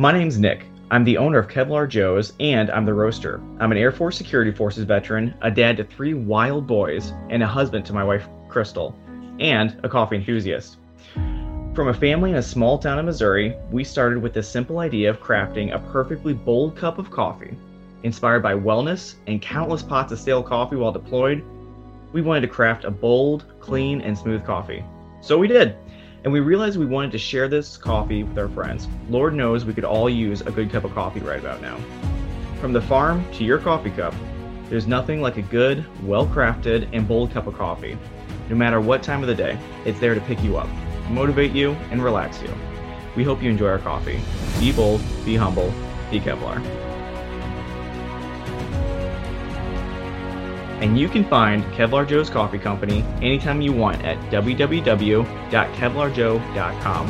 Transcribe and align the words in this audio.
My 0.00 0.12
name's 0.12 0.38
Nick. 0.38 0.64
I'm 0.90 1.04
the 1.04 1.18
owner 1.18 1.38
of 1.40 1.48
Kevlar 1.48 1.86
Joe's 1.86 2.32
and 2.40 2.70
I'm 2.70 2.86
the 2.86 2.94
roaster. 2.94 3.38
I'm 3.58 3.70
an 3.70 3.76
Air 3.76 3.92
Force 3.92 4.16
Security 4.16 4.50
Forces 4.50 4.84
veteran, 4.84 5.34
a 5.42 5.50
dad 5.50 5.76
to 5.76 5.84
three 5.84 6.14
wild 6.14 6.66
boys, 6.66 7.12
and 7.28 7.42
a 7.42 7.46
husband 7.46 7.84
to 7.84 7.92
my 7.92 8.02
wife, 8.02 8.26
Crystal, 8.48 8.96
and 9.40 9.78
a 9.82 9.90
coffee 9.90 10.16
enthusiast. 10.16 10.78
From 11.74 11.88
a 11.88 11.92
family 11.92 12.30
in 12.30 12.36
a 12.36 12.42
small 12.42 12.78
town 12.78 12.98
in 12.98 13.04
Missouri, 13.04 13.54
we 13.70 13.84
started 13.84 14.22
with 14.22 14.32
the 14.32 14.42
simple 14.42 14.78
idea 14.78 15.10
of 15.10 15.20
crafting 15.20 15.74
a 15.74 15.92
perfectly 15.92 16.32
bold 16.32 16.76
cup 16.76 16.96
of 16.96 17.10
coffee. 17.10 17.54
Inspired 18.02 18.42
by 18.42 18.54
wellness 18.54 19.16
and 19.26 19.42
countless 19.42 19.82
pots 19.82 20.12
of 20.12 20.18
stale 20.18 20.42
coffee 20.42 20.76
while 20.76 20.92
deployed, 20.92 21.44
we 22.14 22.22
wanted 22.22 22.40
to 22.40 22.48
craft 22.48 22.86
a 22.86 22.90
bold, 22.90 23.44
clean, 23.60 24.00
and 24.00 24.16
smooth 24.16 24.46
coffee. 24.46 24.82
So 25.20 25.36
we 25.36 25.46
did. 25.46 25.76
And 26.24 26.32
we 26.32 26.40
realized 26.40 26.78
we 26.78 26.86
wanted 26.86 27.12
to 27.12 27.18
share 27.18 27.48
this 27.48 27.76
coffee 27.76 28.24
with 28.24 28.38
our 28.38 28.48
friends. 28.48 28.88
Lord 29.08 29.34
knows 29.34 29.64
we 29.64 29.74
could 29.74 29.84
all 29.84 30.10
use 30.10 30.40
a 30.42 30.50
good 30.50 30.70
cup 30.70 30.84
of 30.84 30.94
coffee 30.94 31.20
right 31.20 31.40
about 31.40 31.62
now. 31.62 31.78
From 32.60 32.72
the 32.72 32.82
farm 32.82 33.24
to 33.32 33.44
your 33.44 33.58
coffee 33.58 33.90
cup, 33.90 34.14
there's 34.68 34.86
nothing 34.86 35.22
like 35.22 35.36
a 35.36 35.42
good, 35.42 35.84
well 36.06 36.26
crafted, 36.26 36.88
and 36.92 37.08
bold 37.08 37.32
cup 37.32 37.46
of 37.46 37.56
coffee. 37.56 37.98
No 38.48 38.56
matter 38.56 38.80
what 38.80 39.02
time 39.02 39.22
of 39.22 39.28
the 39.28 39.34
day, 39.34 39.58
it's 39.84 39.98
there 39.98 40.14
to 40.14 40.20
pick 40.22 40.42
you 40.42 40.56
up 40.56 40.68
motivate 41.10 41.52
you, 41.52 41.72
and 41.90 42.02
relax 42.02 42.40
you. 42.42 42.54
We 43.16 43.24
hope 43.24 43.42
you 43.42 43.50
enjoy 43.50 43.68
our 43.68 43.78
coffee. 43.78 44.20
Be 44.58 44.72
bold, 44.72 45.02
be 45.24 45.36
humble, 45.36 45.72
be 46.10 46.20
Kevlar. 46.20 46.89
And 50.80 50.98
you 50.98 51.08
can 51.08 51.24
find 51.24 51.62
Kevlar 51.74 52.08
Joe's 52.08 52.30
Coffee 52.30 52.58
Company 52.58 53.02
anytime 53.20 53.60
you 53.60 53.72
want 53.72 54.02
at 54.02 54.16
www.kevlarjoe.com. 54.32 57.06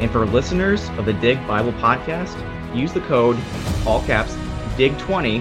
And 0.00 0.10
for 0.10 0.26
listeners 0.26 0.88
of 0.90 1.04
the 1.04 1.12
Dig 1.12 1.46
Bible 1.46 1.72
Podcast, 1.74 2.34
use 2.76 2.92
the 2.92 3.02
code, 3.02 3.38
all 3.86 4.02
caps, 4.02 4.34
DIG20 4.76 5.40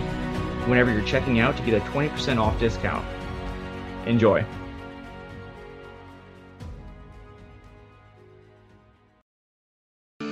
whenever 0.68 0.92
you're 0.92 1.04
checking 1.06 1.40
out 1.40 1.58
to 1.58 1.64
get 1.64 1.74
a 1.74 1.80
20% 1.86 2.38
off 2.38 2.60
discount. 2.60 3.04
Enjoy. 4.06 4.46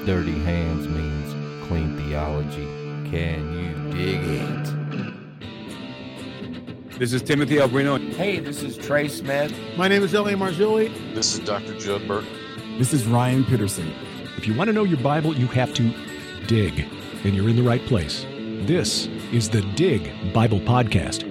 Dirty 0.06 0.38
hands 0.40 0.88
means 0.88 1.34
clean 1.68 1.98
theology. 1.98 2.68
Can 3.10 3.52
you 3.54 3.74
dig 3.92 4.24
it? 4.24 4.79
This 7.00 7.14
is 7.14 7.22
Timothy 7.22 7.56
Alberino. 7.56 8.14
Hey, 8.16 8.40
this 8.40 8.62
is 8.62 8.76
Trey 8.76 9.08
Smith. 9.08 9.58
My 9.78 9.88
name 9.88 10.04
is 10.04 10.14
L.A. 10.14 10.34
Marzulli. 10.34 10.94
This 11.16 11.34
is 11.34 11.40
Dr. 11.40 11.80
Judd 11.80 12.06
Burke. 12.06 12.26
This 12.78 12.92
is 12.92 13.08
Ryan 13.08 13.46
Pitterson. 13.46 13.90
If 14.36 14.46
you 14.46 14.54
want 14.54 14.68
to 14.68 14.74
know 14.74 14.84
your 14.84 14.98
Bible, 14.98 15.34
you 15.34 15.48
have 15.48 15.74
to 15.76 15.94
dig, 16.48 16.86
and 17.24 17.34
you're 17.34 17.48
in 17.48 17.56
the 17.56 17.64
right 17.64 17.80
place. 17.86 18.26
This 18.66 19.08
is 19.32 19.50
the 19.50 19.62
Dig 19.78 20.34
Bible 20.34 20.60
Podcast. 20.60 21.24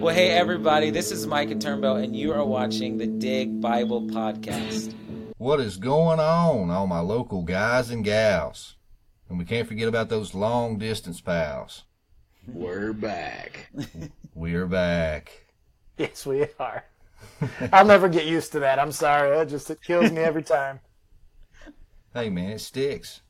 Well, 0.00 0.12
hey, 0.12 0.30
everybody, 0.30 0.90
this 0.90 1.12
is 1.12 1.24
Micah 1.24 1.54
Turnbo, 1.54 2.02
and 2.02 2.16
you 2.16 2.32
are 2.32 2.44
watching 2.44 2.98
the 2.98 3.06
Dig 3.06 3.60
Bible 3.60 4.02
Podcast. 4.08 4.92
What 5.36 5.60
is 5.60 5.76
going 5.76 6.18
on, 6.18 6.68
all 6.68 6.88
my 6.88 6.98
local 6.98 7.42
guys 7.42 7.90
and 7.90 8.04
gals? 8.04 8.74
And 9.28 9.38
we 9.38 9.44
can't 9.44 9.68
forget 9.68 9.86
about 9.86 10.08
those 10.08 10.34
long 10.34 10.78
distance 10.78 11.20
pals. 11.20 11.84
We're 12.52 12.92
back. 12.92 13.70
We're 14.38 14.68
back. 14.68 15.46
Yes, 15.96 16.24
we 16.24 16.46
are. 16.60 16.84
I'll 17.72 17.84
never 17.84 18.08
get 18.08 18.24
used 18.24 18.52
to 18.52 18.60
that. 18.60 18.78
I'm 18.78 18.92
sorry. 18.92 19.36
It 19.36 19.46
just 19.46 19.68
it 19.68 19.82
kills 19.82 20.12
me 20.12 20.18
every 20.18 20.44
time. 20.44 20.78
Hey 22.14 22.30
man, 22.30 22.50
it 22.50 22.60
sticks. 22.60 23.22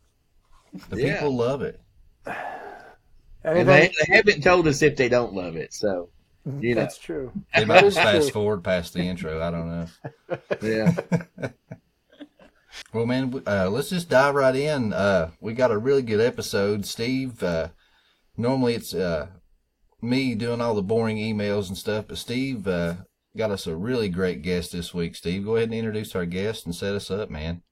The 0.91 1.01
yeah. 1.01 1.15
people 1.15 1.35
love 1.35 1.63
it. 1.63 1.81
They, 3.45 3.63
they, 3.63 3.93
haven't 4.09 4.43
told 4.43 4.67
us 4.67 4.83
if 4.83 4.97
they 4.97 5.09
don't 5.09 5.33
love 5.33 5.57
it, 5.57 5.73
so 5.73 6.11
you 6.61 6.75
know. 6.75 6.83
That's 6.83 6.99
true. 6.99 7.33
They 7.55 7.65
might 7.65 7.81
just 7.81 7.97
fast 7.97 8.33
forward 8.33 8.63
past 8.63 8.93
the 8.93 9.01
intro. 9.01 9.41
I 9.41 9.51
don't 9.51 9.69
know. 9.71 10.39
Yeah. 10.61 10.95
Well, 12.93 13.07
man, 13.07 13.43
uh, 13.47 13.69
let's 13.71 13.91
just 13.91 14.09
dive 14.09 14.35
right 14.35 14.55
in. 14.55 14.93
Uh, 14.93 15.31
we 15.41 15.53
got 15.53 15.73
a 15.73 15.79
really 15.79 16.03
good 16.03 16.21
episode, 16.21 16.87
Steve. 16.87 17.43
Uh, 17.43 17.69
normally 18.37 18.75
it's 18.75 18.95
uh, 18.95 19.29
me 20.01 20.35
doing 20.35 20.61
all 20.61 20.75
the 20.75 20.83
boring 20.83 21.17
emails 21.17 21.69
and 21.69 21.77
stuff, 21.77 22.07
but 22.09 22.19
Steve 22.19 22.67
uh, 22.67 22.95
got 23.37 23.51
us 23.51 23.67
a 23.67 23.77
really 23.77 24.09
great 24.09 24.43
guest 24.43 24.73
this 24.73 24.95
week. 24.95 25.17
Steve, 25.17 25.45
go 25.45 25.57
ahead 25.57 25.69
and 25.69 25.79
introduce 25.79 26.15
our 26.15 26.27
guest 26.27 26.67
and 26.67 26.75
set 26.75 26.95
us 26.95 27.11
up, 27.11 27.31
man. 27.31 27.63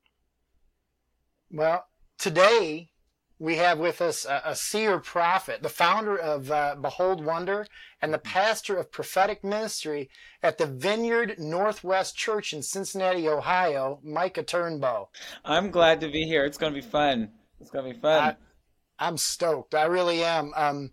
Well, 1.51 1.87
today 2.19 2.91
we 3.39 3.57
have 3.57 3.79
with 3.79 4.01
us 4.01 4.25
a, 4.25 4.43
a 4.45 4.57
seer 4.57 4.99
prophet, 4.99 5.63
the 5.63 5.69
founder 5.69 6.17
of 6.17 6.51
uh, 6.51 6.77
Behold 6.81 7.25
Wonder, 7.25 7.67
and 8.01 8.13
the 8.13 8.19
pastor 8.19 8.77
of 8.77 8.91
prophetic 8.91 9.45
ministry 9.45 10.09
at 10.43 10.59
the 10.59 10.67
Vineyard 10.67 11.37
Northwest 11.39 12.17
Church 12.17 12.53
in 12.53 12.63
Cincinnati, 12.63 13.29
Ohio, 13.29 14.01
Micah 14.03 14.43
Turnbo. 14.43 15.09
I'm 15.45 15.71
glad 15.71 16.01
to 16.01 16.09
be 16.09 16.25
here. 16.25 16.45
It's 16.45 16.59
going 16.59 16.73
to 16.73 16.81
be 16.81 16.87
fun. 16.87 17.31
It's 17.61 17.71
going 17.71 17.87
to 17.87 17.95
be 17.95 18.01
fun. 18.01 18.37
I, 18.99 19.09
am 19.09 19.17
stoked. 19.17 19.75
I 19.75 19.85
really 19.85 20.25
am. 20.25 20.53
Um, 20.57 20.91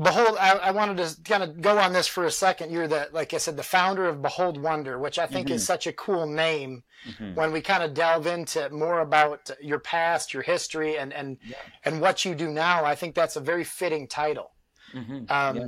Behold, 0.00 0.36
I, 0.38 0.52
I, 0.52 0.70
wanted 0.70 0.98
to 0.98 1.22
kind 1.22 1.42
of 1.42 1.60
go 1.60 1.76
on 1.78 1.92
this 1.92 2.06
for 2.06 2.24
a 2.24 2.30
second. 2.30 2.70
You're 2.70 2.86
the, 2.86 3.08
like 3.10 3.34
I 3.34 3.38
said, 3.38 3.56
the 3.56 3.64
founder 3.64 4.06
of 4.06 4.22
Behold 4.22 4.56
Wonder, 4.56 4.96
which 4.96 5.18
I 5.18 5.26
think 5.26 5.48
mm-hmm. 5.48 5.56
is 5.56 5.66
such 5.66 5.88
a 5.88 5.92
cool 5.92 6.26
name. 6.26 6.84
Mm-hmm. 7.08 7.34
When 7.34 7.50
we 7.50 7.60
kind 7.60 7.82
of 7.82 7.94
delve 7.94 8.28
into 8.28 8.70
more 8.70 9.00
about 9.00 9.50
your 9.60 9.80
past, 9.80 10.32
your 10.32 10.42
history, 10.44 10.98
and 10.98 11.12
and 11.12 11.38
yeah. 11.44 11.56
and 11.84 12.00
what 12.00 12.24
you 12.24 12.36
do 12.36 12.48
now, 12.48 12.84
I 12.84 12.94
think 12.94 13.14
that's 13.16 13.34
a 13.36 13.40
very 13.40 13.64
fitting 13.64 14.06
title. 14.06 14.52
Mm-hmm. 14.94 15.24
Um, 15.30 15.56
yeah. 15.56 15.66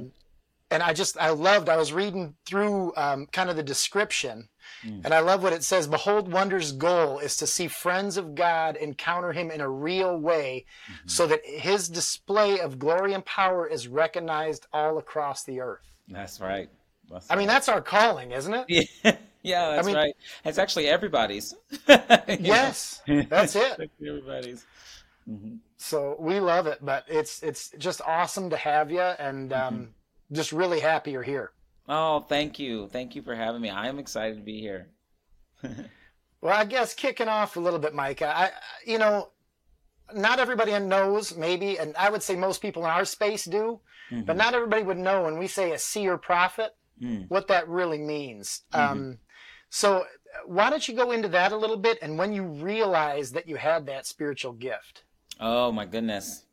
And 0.70 0.82
I 0.82 0.92
just 0.92 1.18
I 1.18 1.30
loved. 1.30 1.68
I 1.68 1.76
was 1.76 1.92
reading 1.92 2.34
through 2.46 2.92
um, 2.96 3.26
kind 3.32 3.50
of 3.50 3.56
the 3.56 3.64
description, 3.64 4.48
Mm. 4.84 5.04
And 5.04 5.14
I 5.14 5.20
love 5.20 5.42
what 5.42 5.52
it 5.52 5.62
says 5.62 5.86
Behold, 5.86 6.32
Wonder's 6.32 6.72
goal 6.72 7.18
is 7.18 7.36
to 7.36 7.46
see 7.46 7.68
friends 7.68 8.16
of 8.16 8.34
God 8.34 8.76
encounter 8.76 9.32
him 9.32 9.50
in 9.50 9.60
a 9.60 9.68
real 9.68 10.16
way 10.16 10.64
mm-hmm. 10.86 11.08
so 11.08 11.26
that 11.26 11.44
his 11.44 11.88
display 11.88 12.60
of 12.60 12.78
glory 12.78 13.12
and 13.12 13.24
power 13.24 13.66
is 13.66 13.88
recognized 13.88 14.66
all 14.72 14.98
across 14.98 15.44
the 15.44 15.60
earth. 15.60 15.90
That's 16.08 16.40
right. 16.40 16.68
That's 17.10 17.30
I 17.30 17.34
right. 17.34 17.38
mean, 17.40 17.48
that's 17.48 17.68
our 17.68 17.80
calling, 17.80 18.32
isn't 18.32 18.54
it? 18.54 18.64
Yeah, 18.68 18.82
yeah 19.42 19.70
that's 19.70 19.86
I 19.86 19.86
mean, 19.86 19.96
right. 19.96 20.14
It's 20.44 20.58
actually 20.58 20.88
everybody's. 20.88 21.54
yes, 21.88 23.02
that's 23.28 23.56
it. 23.56 23.90
everybody's. 24.00 24.64
Mm-hmm. 25.28 25.56
So 25.76 26.16
we 26.18 26.40
love 26.40 26.66
it, 26.66 26.78
but 26.82 27.04
it's 27.08 27.42
it's 27.42 27.70
just 27.78 28.00
awesome 28.06 28.50
to 28.50 28.56
have 28.56 28.90
you, 28.90 29.00
and 29.00 29.52
um, 29.52 29.74
mm-hmm. 29.74 30.34
just 30.34 30.52
really 30.52 30.80
happy 30.80 31.12
you're 31.12 31.22
here. 31.22 31.52
Oh, 31.92 32.20
thank 32.20 32.60
you. 32.60 32.86
Thank 32.86 33.16
you 33.16 33.22
for 33.22 33.34
having 33.34 33.60
me. 33.60 33.68
I 33.68 33.88
am 33.88 33.98
excited 33.98 34.36
to 34.36 34.42
be 34.44 34.60
here. 34.60 34.86
well, 36.40 36.56
I 36.56 36.64
guess 36.64 36.94
kicking 36.94 37.26
off 37.26 37.56
a 37.56 37.60
little 37.60 37.80
bit, 37.80 37.96
Mike, 37.96 38.22
I, 38.22 38.52
you 38.86 38.96
know, 38.96 39.30
not 40.14 40.38
everybody 40.38 40.78
knows, 40.78 41.36
maybe, 41.36 41.80
and 41.80 41.96
I 41.96 42.08
would 42.08 42.22
say 42.22 42.36
most 42.36 42.62
people 42.62 42.84
in 42.84 42.90
our 42.90 43.04
space 43.04 43.44
do, 43.44 43.80
mm-hmm. 44.08 44.22
but 44.22 44.36
not 44.36 44.54
everybody 44.54 44.84
would 44.84 44.98
know 44.98 45.24
when 45.24 45.36
we 45.36 45.48
say 45.48 45.72
a 45.72 45.78
seer 45.80 46.16
prophet, 46.16 46.76
mm. 47.02 47.28
what 47.28 47.48
that 47.48 47.68
really 47.68 47.98
means. 47.98 48.62
Mm-hmm. 48.72 48.92
Um, 48.92 49.18
so, 49.68 50.04
why 50.46 50.70
don't 50.70 50.86
you 50.86 50.94
go 50.94 51.10
into 51.10 51.28
that 51.28 51.50
a 51.50 51.56
little 51.56 51.76
bit 51.76 51.98
and 52.02 52.16
when 52.16 52.32
you 52.32 52.44
realized 52.44 53.34
that 53.34 53.48
you 53.48 53.56
had 53.56 53.86
that 53.86 54.06
spiritual 54.06 54.52
gift? 54.52 55.02
Oh, 55.40 55.72
my 55.72 55.86
goodness. 55.86 56.44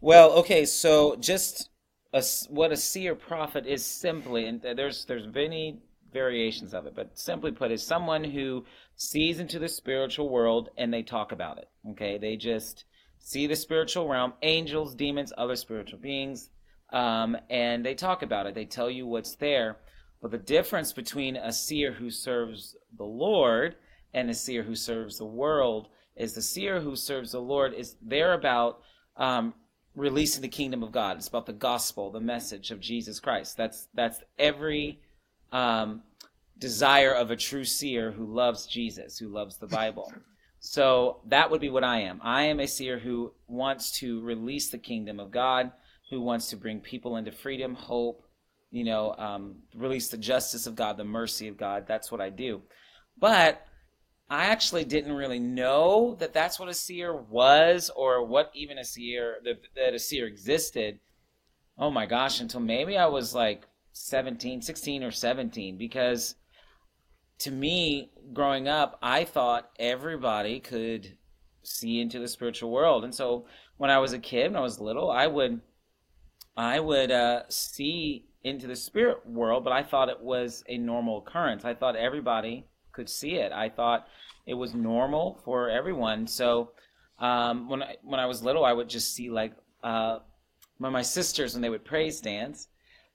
Well, 0.00 0.32
okay, 0.32 0.64
so 0.64 1.14
just 1.14 1.70
a, 2.16 2.22
what 2.48 2.72
a 2.72 2.76
seer 2.76 3.14
prophet 3.14 3.66
is 3.66 3.84
simply, 3.84 4.46
and 4.46 4.62
there's 4.62 5.04
there's 5.04 5.26
many 5.32 5.80
variations 6.12 6.72
of 6.72 6.86
it, 6.86 6.94
but 6.94 7.18
simply 7.18 7.52
put, 7.52 7.70
is 7.70 7.86
someone 7.86 8.24
who 8.24 8.64
sees 8.96 9.38
into 9.38 9.58
the 9.58 9.68
spiritual 9.68 10.30
world 10.30 10.70
and 10.78 10.92
they 10.92 11.02
talk 11.02 11.32
about 11.32 11.58
it. 11.58 11.68
Okay, 11.90 12.16
they 12.16 12.36
just 12.36 12.84
see 13.18 13.46
the 13.46 13.56
spiritual 13.56 14.08
realm, 14.08 14.32
angels, 14.42 14.94
demons, 14.94 15.32
other 15.36 15.56
spiritual 15.56 15.98
beings, 15.98 16.50
um, 16.92 17.36
and 17.50 17.84
they 17.84 17.94
talk 17.94 18.22
about 18.22 18.46
it. 18.46 18.54
They 18.54 18.64
tell 18.64 18.90
you 18.90 19.06
what's 19.06 19.36
there. 19.36 19.76
But 20.22 20.30
the 20.30 20.38
difference 20.38 20.92
between 20.94 21.36
a 21.36 21.52
seer 21.52 21.92
who 21.92 22.10
serves 22.10 22.76
the 22.96 23.04
Lord 23.04 23.76
and 24.14 24.30
a 24.30 24.34
seer 24.34 24.62
who 24.62 24.74
serves 24.74 25.18
the 25.18 25.26
world 25.26 25.88
is 26.16 26.32
the 26.32 26.40
seer 26.40 26.80
who 26.80 26.96
serves 26.96 27.32
the 27.32 27.40
Lord 27.40 27.74
is 27.74 27.96
there 28.00 28.32
about 28.32 28.80
um, 29.18 29.52
releasing 29.96 30.42
the 30.42 30.48
kingdom 30.48 30.82
of 30.82 30.92
God. 30.92 31.16
It's 31.16 31.26
about 31.26 31.46
the 31.46 31.52
gospel, 31.52 32.10
the 32.10 32.20
message 32.20 32.70
of 32.70 32.78
Jesus 32.78 33.18
Christ. 33.18 33.56
That's 33.56 33.88
that's 33.94 34.20
every 34.38 35.00
um, 35.50 36.02
desire 36.58 37.12
of 37.12 37.30
a 37.30 37.36
true 37.36 37.64
seer 37.64 38.12
who 38.12 38.26
loves 38.26 38.66
Jesus, 38.66 39.18
who 39.18 39.28
loves 39.28 39.56
the 39.56 39.66
Bible. 39.66 40.12
So 40.60 41.20
that 41.26 41.50
would 41.50 41.60
be 41.60 41.70
what 41.70 41.84
I 41.84 42.00
am. 42.00 42.20
I 42.22 42.44
am 42.44 42.60
a 42.60 42.66
seer 42.66 42.98
who 42.98 43.32
wants 43.46 43.98
to 44.00 44.20
release 44.20 44.70
the 44.70 44.78
kingdom 44.78 45.20
of 45.20 45.30
God, 45.30 45.72
who 46.10 46.20
wants 46.20 46.48
to 46.50 46.56
bring 46.56 46.80
people 46.80 47.16
into 47.16 47.30
freedom, 47.30 47.74
hope, 47.74 48.24
you 48.70 48.84
know, 48.84 49.14
um, 49.16 49.56
release 49.74 50.08
the 50.08 50.16
justice 50.16 50.66
of 50.66 50.74
God, 50.74 50.96
the 50.96 51.04
mercy 51.04 51.48
of 51.48 51.56
God. 51.56 51.86
That's 51.86 52.10
what 52.10 52.20
I 52.20 52.30
do. 52.30 52.62
But 53.18 53.64
I 54.28 54.46
actually 54.46 54.84
didn't 54.84 55.12
really 55.12 55.38
know 55.38 56.16
that 56.18 56.32
that's 56.32 56.58
what 56.58 56.68
a 56.68 56.74
seer 56.74 57.14
was 57.14 57.90
or 57.94 58.26
what 58.26 58.50
even 58.54 58.78
a 58.78 58.84
seer 58.84 59.36
that, 59.44 59.60
that 59.76 59.94
a 59.94 59.98
seer 59.98 60.26
existed. 60.26 60.98
Oh 61.78 61.90
my 61.90 62.06
gosh, 62.06 62.40
until 62.40 62.60
maybe 62.60 62.96
I 62.96 63.06
was 63.06 63.34
like 63.34 63.66
17, 63.92 64.62
16 64.62 65.04
or 65.04 65.12
17 65.12 65.78
because 65.78 66.34
to 67.38 67.50
me 67.52 68.10
growing 68.32 68.66
up, 68.66 68.98
I 69.00 69.24
thought 69.24 69.70
everybody 69.78 70.58
could 70.58 71.16
see 71.62 72.00
into 72.00 72.18
the 72.18 72.28
spiritual 72.28 72.70
world. 72.70 73.04
And 73.04 73.14
so 73.14 73.46
when 73.76 73.90
I 73.90 73.98
was 73.98 74.12
a 74.12 74.18
kid, 74.18 74.50
when 74.50 74.56
I 74.56 74.60
was 74.60 74.80
little, 74.80 75.10
I 75.10 75.26
would 75.26 75.60
I 76.56 76.80
would 76.80 77.10
uh, 77.10 77.42
see 77.48 78.26
into 78.42 78.66
the 78.66 78.76
spirit 78.76 79.26
world, 79.26 79.62
but 79.62 79.72
I 79.72 79.82
thought 79.82 80.08
it 80.08 80.20
was 80.20 80.64
a 80.68 80.78
normal 80.78 81.18
occurrence. 81.18 81.64
I 81.64 81.74
thought 81.74 81.96
everybody 81.96 82.66
could 82.96 83.08
see 83.08 83.34
it. 83.34 83.52
I 83.52 83.68
thought 83.68 84.08
it 84.46 84.54
was 84.54 84.74
normal 84.74 85.38
for 85.44 85.68
everyone. 85.68 86.26
So 86.26 86.72
um, 87.20 87.68
when 87.68 87.82
I, 87.82 87.96
when 88.02 88.18
I 88.18 88.26
was 88.26 88.42
little, 88.42 88.64
I 88.64 88.72
would 88.72 88.88
just 88.88 89.14
see 89.14 89.30
like 89.30 89.52
uh, 89.84 90.18
my 90.78 91.02
sisters 91.02 91.52
when 91.52 91.62
they 91.62 91.68
would 91.68 91.84
praise 91.84 92.20
dance 92.20 92.68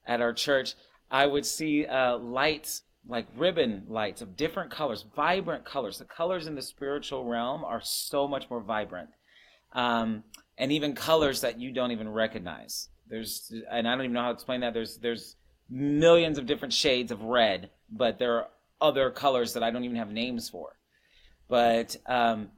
at 0.05 0.21
our 0.21 0.33
church. 0.33 0.75
I 1.09 1.25
would 1.25 1.45
see 1.45 1.85
uh, 1.85 2.17
lights 2.17 2.83
like 3.07 3.25
ribbon 3.35 3.83
lights 3.87 4.21
of 4.21 4.37
different 4.37 4.71
colors, 4.71 5.05
vibrant 5.15 5.65
colors. 5.65 5.97
The 5.97 6.05
colors 6.05 6.47
in 6.47 6.55
the 6.55 6.61
spiritual 6.61 7.25
realm 7.25 7.65
are 7.65 7.81
so 7.83 8.27
much 8.27 8.49
more 8.49 8.61
vibrant, 8.61 9.09
um, 9.73 10.23
and 10.57 10.71
even 10.71 10.93
colors 10.93 11.41
that 11.41 11.59
you 11.59 11.71
don't 11.71 11.91
even 11.91 12.09
recognize. 12.09 12.89
There's, 13.09 13.51
and 13.71 13.87
I 13.87 13.91
don't 13.91 14.05
even 14.05 14.13
know 14.13 14.21
how 14.21 14.27
to 14.27 14.33
explain 14.33 14.61
that. 14.61 14.73
There's, 14.73 14.97
there's 14.97 15.35
millions 15.69 16.37
of 16.37 16.45
different 16.45 16.73
shades 16.73 17.11
of 17.11 17.23
red, 17.23 17.71
but 17.89 18.19
there 18.19 18.35
are 18.35 18.47
other 18.81 19.09
colors 19.11 19.53
that 19.53 19.63
I 19.63 19.71
don't 19.71 19.83
even 19.83 19.97
have 19.97 20.11
names 20.11 20.49
for. 20.49 20.77
But 21.47 21.97
um, 22.07 22.49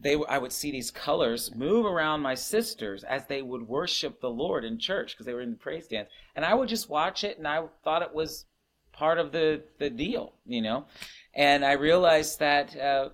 they, 0.00 0.16
I 0.28 0.38
would 0.38 0.52
see 0.52 0.70
these 0.70 0.90
colors 0.90 1.54
move 1.54 1.84
around 1.84 2.20
my 2.20 2.34
sisters 2.34 3.04
as 3.04 3.26
they 3.26 3.42
would 3.42 3.68
worship 3.68 4.20
the 4.20 4.30
Lord 4.30 4.64
in 4.64 4.78
church 4.78 5.12
because 5.12 5.26
they 5.26 5.34
were 5.34 5.42
in 5.42 5.50
the 5.50 5.56
praise 5.56 5.86
dance, 5.86 6.08
and 6.34 6.44
I 6.44 6.54
would 6.54 6.68
just 6.68 6.88
watch 6.88 7.22
it, 7.22 7.38
and 7.38 7.46
I 7.46 7.64
thought 7.84 8.02
it 8.02 8.14
was 8.14 8.46
part 8.92 9.18
of 9.18 9.32
the 9.32 9.62
the 9.78 9.90
deal, 9.90 10.34
you 10.46 10.62
know. 10.62 10.86
And 11.34 11.64
I 11.64 11.72
realized 11.72 12.38
that 12.40 12.76
uh, 12.76 13.10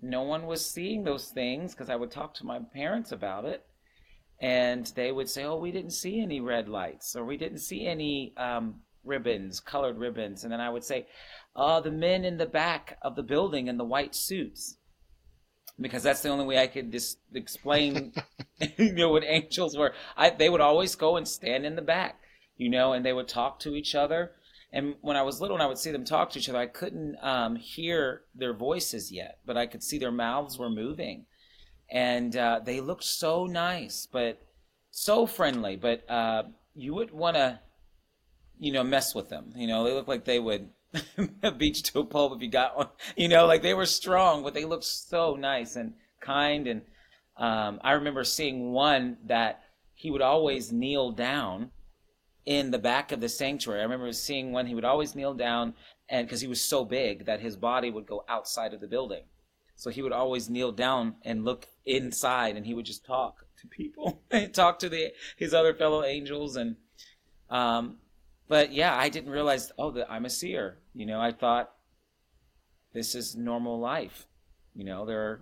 no 0.00 0.22
one 0.22 0.46
was 0.46 0.64
seeing 0.64 1.04
those 1.04 1.28
things 1.28 1.74
because 1.74 1.90
I 1.90 1.96
would 1.96 2.10
talk 2.10 2.34
to 2.34 2.46
my 2.46 2.60
parents 2.72 3.12
about 3.12 3.44
it, 3.44 3.66
and 4.40 4.86
they 4.94 5.10
would 5.10 5.28
say, 5.28 5.44
"Oh, 5.44 5.56
we 5.56 5.72
didn't 5.72 5.90
see 5.90 6.20
any 6.20 6.40
red 6.40 6.68
lights, 6.68 7.16
or 7.16 7.24
we 7.24 7.36
didn't 7.36 7.58
see 7.58 7.86
any 7.86 8.32
um, 8.36 8.76
ribbons, 9.04 9.60
colored 9.60 9.98
ribbons." 9.98 10.44
And 10.44 10.52
then 10.52 10.60
I 10.60 10.70
would 10.70 10.84
say, 10.84 11.06
"Oh, 11.58 11.80
the 11.80 11.90
men 11.90 12.24
in 12.24 12.38
the 12.38 12.46
back 12.46 12.96
of 13.02 13.16
the 13.16 13.22
building 13.22 13.68
in 13.68 13.76
the 13.76 13.84
white 13.84 14.14
suits." 14.14 14.78
Because 15.80 16.02
that's 16.02 16.22
the 16.22 16.30
only 16.30 16.44
way 16.44 16.58
I 16.58 16.66
could 16.66 16.90
just 16.90 17.18
explain, 17.34 18.12
you 18.78 18.92
know, 18.92 19.10
what 19.10 19.24
angels 19.24 19.76
were. 19.76 19.92
I, 20.16 20.30
they 20.30 20.48
would 20.48 20.60
always 20.60 20.94
go 20.94 21.16
and 21.16 21.28
stand 21.28 21.66
in 21.66 21.76
the 21.76 21.82
back, 21.82 22.20
you 22.56 22.68
know, 22.70 22.92
and 22.92 23.04
they 23.04 23.12
would 23.12 23.28
talk 23.28 23.60
to 23.60 23.74
each 23.74 23.94
other. 23.94 24.32
And 24.72 24.96
when 25.00 25.16
I 25.16 25.22
was 25.22 25.40
little 25.40 25.56
and 25.56 25.62
I 25.62 25.66
would 25.66 25.78
see 25.78 25.92
them 25.92 26.04
talk 26.04 26.30
to 26.30 26.38
each 26.38 26.48
other, 26.48 26.58
I 26.58 26.66
couldn't 26.66 27.16
um, 27.22 27.56
hear 27.56 28.22
their 28.34 28.54
voices 28.54 29.12
yet, 29.12 29.38
but 29.46 29.56
I 29.56 29.66
could 29.66 29.82
see 29.82 29.98
their 29.98 30.10
mouths 30.12 30.58
were 30.58 30.70
moving 30.70 31.26
and 31.90 32.36
uh, 32.36 32.60
they 32.64 32.80
looked 32.80 33.04
so 33.04 33.46
nice, 33.46 34.06
but 34.10 34.40
so 34.90 35.26
friendly. 35.26 35.76
But 35.76 36.08
uh, 36.10 36.44
you 36.74 36.94
wouldn't 36.94 37.16
want 37.16 37.36
to, 37.36 37.60
you 38.58 38.72
know, 38.72 38.84
mess 38.84 39.14
with 39.14 39.28
them. 39.28 39.52
You 39.56 39.66
know, 39.66 39.84
they 39.84 39.92
look 39.92 40.08
like 40.08 40.24
they 40.24 40.38
would 40.38 40.68
beat 41.58 41.76
you 41.76 41.82
to 41.82 42.00
a 42.00 42.04
pulp 42.04 42.34
if 42.36 42.42
you 42.42 42.50
got 42.50 42.76
one. 42.76 42.88
You 43.16 43.28
know, 43.28 43.46
like 43.46 43.62
they 43.62 43.74
were 43.74 43.86
strong, 43.86 44.42
but 44.42 44.54
they 44.54 44.64
looked 44.64 44.84
so 44.84 45.34
nice 45.34 45.76
and 45.76 45.94
kind. 46.20 46.66
And 46.66 46.82
um, 47.36 47.80
I 47.82 47.92
remember 47.92 48.24
seeing 48.24 48.72
one 48.72 49.18
that 49.26 49.60
he 49.94 50.10
would 50.10 50.22
always 50.22 50.72
kneel 50.72 51.10
down 51.12 51.70
in 52.46 52.70
the 52.70 52.78
back 52.78 53.12
of 53.12 53.20
the 53.20 53.28
sanctuary. 53.28 53.80
I 53.80 53.84
remember 53.84 54.12
seeing 54.12 54.52
one 54.52 54.66
he 54.66 54.74
would 54.74 54.84
always 54.84 55.14
kneel 55.14 55.34
down, 55.34 55.74
and 56.08 56.26
because 56.26 56.40
he 56.40 56.46
was 56.46 56.62
so 56.62 56.84
big 56.84 57.26
that 57.26 57.40
his 57.40 57.56
body 57.56 57.90
would 57.90 58.06
go 58.06 58.24
outside 58.28 58.72
of 58.72 58.80
the 58.80 58.88
building. 58.88 59.24
So 59.76 59.90
he 59.90 60.02
would 60.02 60.12
always 60.12 60.50
kneel 60.50 60.72
down 60.72 61.16
and 61.22 61.44
look 61.44 61.68
inside, 61.84 62.56
and 62.56 62.64
he 62.64 62.74
would 62.74 62.86
just 62.86 63.04
talk 63.04 63.44
to 63.60 63.68
people, 63.68 64.22
talk 64.52 64.78
to 64.80 64.88
the 64.88 65.12
his 65.36 65.52
other 65.52 65.74
fellow 65.74 66.04
angels, 66.04 66.56
and 66.56 66.76
um, 67.50 67.98
but 68.48 68.72
yeah, 68.72 68.96
I 68.96 69.08
didn't 69.08 69.30
realize 69.30 69.70
oh 69.78 69.90
that 69.92 70.10
I'm 70.10 70.24
a 70.24 70.30
seer. 70.30 70.78
You 70.94 71.06
know, 71.06 71.20
I 71.20 71.32
thought 71.32 71.70
this 72.92 73.14
is 73.14 73.36
normal 73.36 73.78
life. 73.78 74.26
You 74.74 74.84
know, 74.84 75.04
there 75.06 75.20
are 75.20 75.40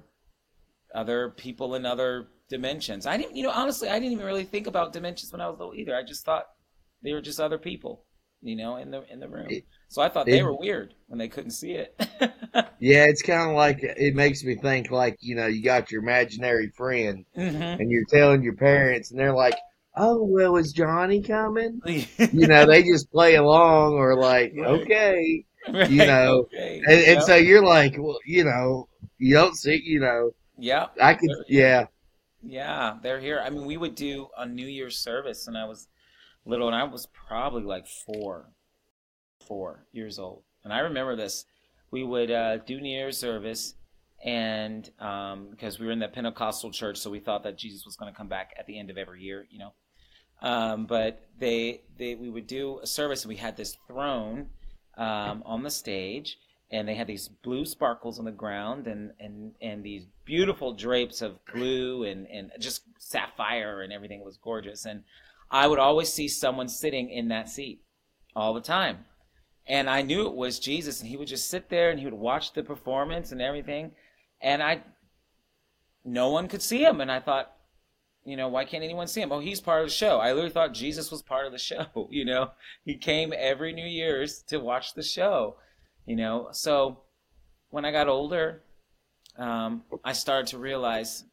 other 0.94 1.30
people 1.30 1.74
in 1.74 1.86
other 1.86 2.28
dimensions. 2.48 3.06
I 3.06 3.16
didn't, 3.16 3.36
you 3.36 3.42
know, 3.42 3.50
honestly, 3.50 3.88
I 3.88 3.98
didn't 3.98 4.12
even 4.12 4.26
really 4.26 4.44
think 4.44 4.66
about 4.66 4.92
dimensions 4.92 5.32
when 5.32 5.40
I 5.40 5.48
was 5.48 5.58
little 5.58 5.74
either. 5.74 5.94
I 5.94 6.02
just 6.02 6.24
thought 6.24 6.46
they 7.02 7.12
were 7.12 7.20
just 7.20 7.40
other 7.40 7.58
people, 7.58 8.04
you 8.42 8.56
know, 8.56 8.76
in 8.76 8.90
the 8.90 9.04
in 9.12 9.20
the 9.20 9.28
room. 9.28 9.48
So 9.88 10.02
I 10.02 10.08
thought 10.08 10.26
they 10.26 10.42
were 10.42 10.56
weird 10.56 10.94
when 11.06 11.18
they 11.18 11.28
couldn't 11.28 11.52
see 11.52 11.72
it. 11.72 11.94
yeah, 12.80 13.04
it's 13.04 13.22
kind 13.22 13.50
of 13.50 13.56
like 13.56 13.78
it 13.82 14.14
makes 14.14 14.42
me 14.42 14.56
think 14.56 14.90
like 14.90 15.16
you 15.20 15.36
know 15.36 15.46
you 15.46 15.62
got 15.62 15.90
your 15.90 16.02
imaginary 16.02 16.70
friend 16.76 17.24
mm-hmm. 17.36 17.62
and 17.62 17.90
you're 17.90 18.06
telling 18.08 18.42
your 18.42 18.56
parents 18.56 19.10
and 19.10 19.20
they're 19.20 19.34
like, 19.34 19.56
oh 19.96 20.22
well, 20.22 20.56
is 20.56 20.72
Johnny 20.72 21.22
coming? 21.22 21.80
you 21.86 22.46
know, 22.46 22.66
they 22.66 22.82
just 22.82 23.10
play 23.10 23.36
along 23.36 23.94
or 23.94 24.16
like 24.16 24.52
right. 24.56 24.66
okay, 24.66 25.44
right. 25.72 25.90
you 25.90 26.06
know, 26.06 26.46
okay. 26.54 26.82
and, 26.86 27.00
and 27.00 27.16
yep. 27.16 27.22
so 27.22 27.36
you're 27.36 27.64
like, 27.64 27.96
well, 27.98 28.18
you 28.24 28.44
know, 28.44 28.88
you 29.18 29.34
don't 29.34 29.56
see, 29.56 29.80
you 29.84 30.00
know, 30.00 30.32
yeah, 30.58 30.86
I 31.00 31.14
could, 31.14 31.30
yeah. 31.48 31.86
Yeah, 32.42 32.98
they're 33.02 33.20
here. 33.20 33.42
I 33.44 33.50
mean, 33.50 33.64
we 33.64 33.76
would 33.76 33.96
do 33.96 34.28
a 34.38 34.46
New 34.46 34.66
Year's 34.66 34.98
service, 34.98 35.48
and 35.48 35.58
I 35.58 35.64
was 35.64 35.88
little, 36.44 36.68
and 36.68 36.76
I 36.76 36.84
was 36.84 37.06
probably 37.06 37.62
like 37.62 37.86
four 37.86 38.50
four 39.46 39.86
years 39.92 40.18
old. 40.18 40.42
And 40.64 40.72
I 40.72 40.80
remember 40.80 41.16
this. 41.16 41.44
We 41.90 42.04
would 42.04 42.30
uh, 42.30 42.58
do 42.58 42.80
New 42.80 42.90
Year's 42.90 43.18
service, 43.18 43.74
and 44.24 44.88
um, 44.98 45.48
because 45.50 45.78
we 45.78 45.86
were 45.86 45.92
in 45.92 46.00
that 46.00 46.12
Pentecostal 46.12 46.70
church, 46.70 46.98
so 46.98 47.10
we 47.10 47.20
thought 47.20 47.42
that 47.44 47.56
Jesus 47.58 47.84
was 47.84 47.96
going 47.96 48.12
to 48.12 48.16
come 48.16 48.28
back 48.28 48.52
at 48.58 48.66
the 48.66 48.78
end 48.78 48.90
of 48.90 48.98
every 48.98 49.22
year, 49.22 49.46
you 49.50 49.58
know. 49.58 49.72
Um, 50.42 50.86
but 50.86 51.22
they, 51.38 51.82
they, 51.98 52.14
we 52.14 52.28
would 52.28 52.46
do 52.46 52.78
a 52.82 52.86
service, 52.86 53.24
and 53.24 53.30
we 53.30 53.36
had 53.36 53.56
this 53.56 53.76
throne 53.86 54.48
um, 54.96 55.42
on 55.44 55.62
the 55.62 55.70
stage, 55.70 56.38
and 56.70 56.86
they 56.86 56.94
had 56.94 57.06
these 57.06 57.28
blue 57.28 57.64
sparkles 57.64 58.18
on 58.18 58.24
the 58.24 58.32
ground, 58.32 58.86
and 58.86 59.12
and 59.20 59.52
and 59.60 59.84
these 59.84 60.06
beautiful 60.24 60.74
drapes 60.74 61.22
of 61.22 61.38
blue 61.52 62.04
and 62.04 62.26
and 62.26 62.50
just 62.58 62.82
sapphire 62.98 63.82
and 63.82 63.92
everything 63.92 64.24
was 64.24 64.36
gorgeous. 64.36 64.84
And 64.84 65.04
I 65.50 65.68
would 65.68 65.78
always 65.78 66.12
see 66.12 66.28
someone 66.28 66.68
sitting 66.68 67.08
in 67.10 67.28
that 67.28 67.48
seat 67.48 67.82
all 68.34 68.52
the 68.52 68.60
time 68.60 69.04
and 69.66 69.90
I 69.90 70.02
knew 70.02 70.26
it 70.26 70.34
was 70.34 70.58
Jesus, 70.58 71.00
and 71.00 71.08
he 71.08 71.16
would 71.16 71.28
just 71.28 71.50
sit 71.50 71.68
there 71.68 71.90
and 71.90 71.98
he 71.98 72.04
would 72.04 72.14
watch 72.14 72.52
the 72.52 72.62
performance 72.62 73.32
and 73.32 73.42
everything, 73.42 73.92
and 74.40 74.62
I, 74.62 74.82
no 76.04 76.30
one 76.30 76.48
could 76.48 76.62
see 76.62 76.84
him, 76.84 77.00
and 77.00 77.10
I 77.10 77.20
thought, 77.20 77.55
you 78.26 78.36
know, 78.36 78.48
why 78.48 78.64
can't 78.64 78.84
anyone 78.84 79.06
see 79.06 79.22
him? 79.22 79.32
Oh, 79.32 79.38
he's 79.38 79.60
part 79.60 79.82
of 79.82 79.88
the 79.88 79.94
show. 79.94 80.18
I 80.18 80.32
literally 80.32 80.50
thought 80.50 80.74
Jesus 80.74 81.10
was 81.10 81.22
part 81.22 81.46
of 81.46 81.52
the 81.52 81.58
show. 81.70 82.08
You 82.10 82.24
know, 82.24 82.50
he 82.84 82.96
came 82.96 83.32
every 83.36 83.72
New 83.72 83.86
Year's 83.86 84.42
to 84.48 84.58
watch 84.58 84.94
the 84.94 85.02
show. 85.02 85.56
You 86.04 86.16
know, 86.16 86.48
so 86.52 87.02
when 87.70 87.84
I 87.84 87.92
got 87.92 88.08
older, 88.08 88.62
um, 89.38 89.82
I 90.04 90.12
started 90.12 90.48
to 90.48 90.58
realize 90.58 91.24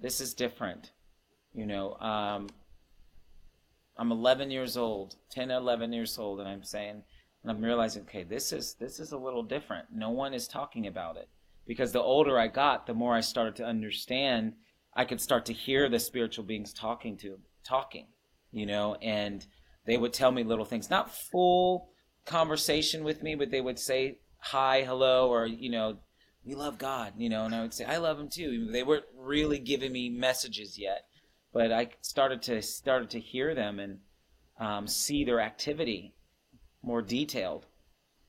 this 0.00 0.20
is 0.20 0.34
different. 0.34 0.92
You 1.54 1.66
know, 1.66 1.94
um, 1.94 2.48
I'm 3.96 4.12
11 4.12 4.50
years 4.50 4.76
old, 4.76 5.16
10, 5.30 5.50
11 5.50 5.92
years 5.92 6.18
old, 6.18 6.40
and 6.40 6.48
I'm 6.48 6.62
saying 6.62 7.02
and 7.46 7.56
I'm 7.56 7.62
realizing, 7.62 8.02
okay, 8.02 8.24
this 8.24 8.52
is 8.52 8.74
this 8.74 8.98
is 8.98 9.12
a 9.12 9.16
little 9.16 9.44
different. 9.44 9.86
No 9.94 10.10
one 10.10 10.34
is 10.34 10.48
talking 10.48 10.88
about 10.88 11.16
it 11.16 11.28
because 11.64 11.92
the 11.92 12.02
older 12.02 12.40
I 12.40 12.48
got, 12.48 12.88
the 12.88 12.94
more 12.94 13.14
I 13.14 13.20
started 13.20 13.54
to 13.56 13.64
understand. 13.64 14.54
I 14.96 15.04
could 15.04 15.20
start 15.20 15.46
to 15.46 15.52
hear 15.52 15.88
the 15.88 16.00
spiritual 16.00 16.44
beings 16.44 16.72
talking 16.72 17.18
to 17.18 17.38
talking, 17.62 18.06
you 18.50 18.64
know, 18.64 18.96
and 18.96 19.46
they 19.84 19.98
would 19.98 20.12
tell 20.12 20.32
me 20.32 20.42
little 20.42 20.64
things, 20.64 20.88
not 20.88 21.14
full 21.14 21.90
conversation 22.24 23.04
with 23.04 23.22
me, 23.22 23.34
but 23.34 23.50
they 23.50 23.60
would 23.60 23.78
say 23.78 24.18
hi, 24.38 24.82
hello, 24.82 25.28
or 25.28 25.46
you 25.46 25.70
know, 25.70 25.98
we 26.44 26.54
love 26.54 26.78
God, 26.78 27.12
you 27.18 27.28
know, 27.28 27.44
and 27.44 27.54
I 27.54 27.62
would 27.62 27.74
say 27.74 27.84
I 27.84 27.98
love 27.98 28.18
Him 28.18 28.28
too. 28.28 28.68
They 28.72 28.82
weren't 28.82 29.04
really 29.14 29.58
giving 29.58 29.92
me 29.92 30.08
messages 30.08 30.78
yet, 30.78 31.02
but 31.52 31.72
I 31.72 31.90
started 32.00 32.42
to 32.42 32.62
started 32.62 33.10
to 33.10 33.20
hear 33.20 33.54
them 33.54 33.78
and 33.78 33.98
um, 34.58 34.86
see 34.86 35.24
their 35.24 35.40
activity 35.40 36.14
more 36.82 37.02
detailed, 37.02 37.66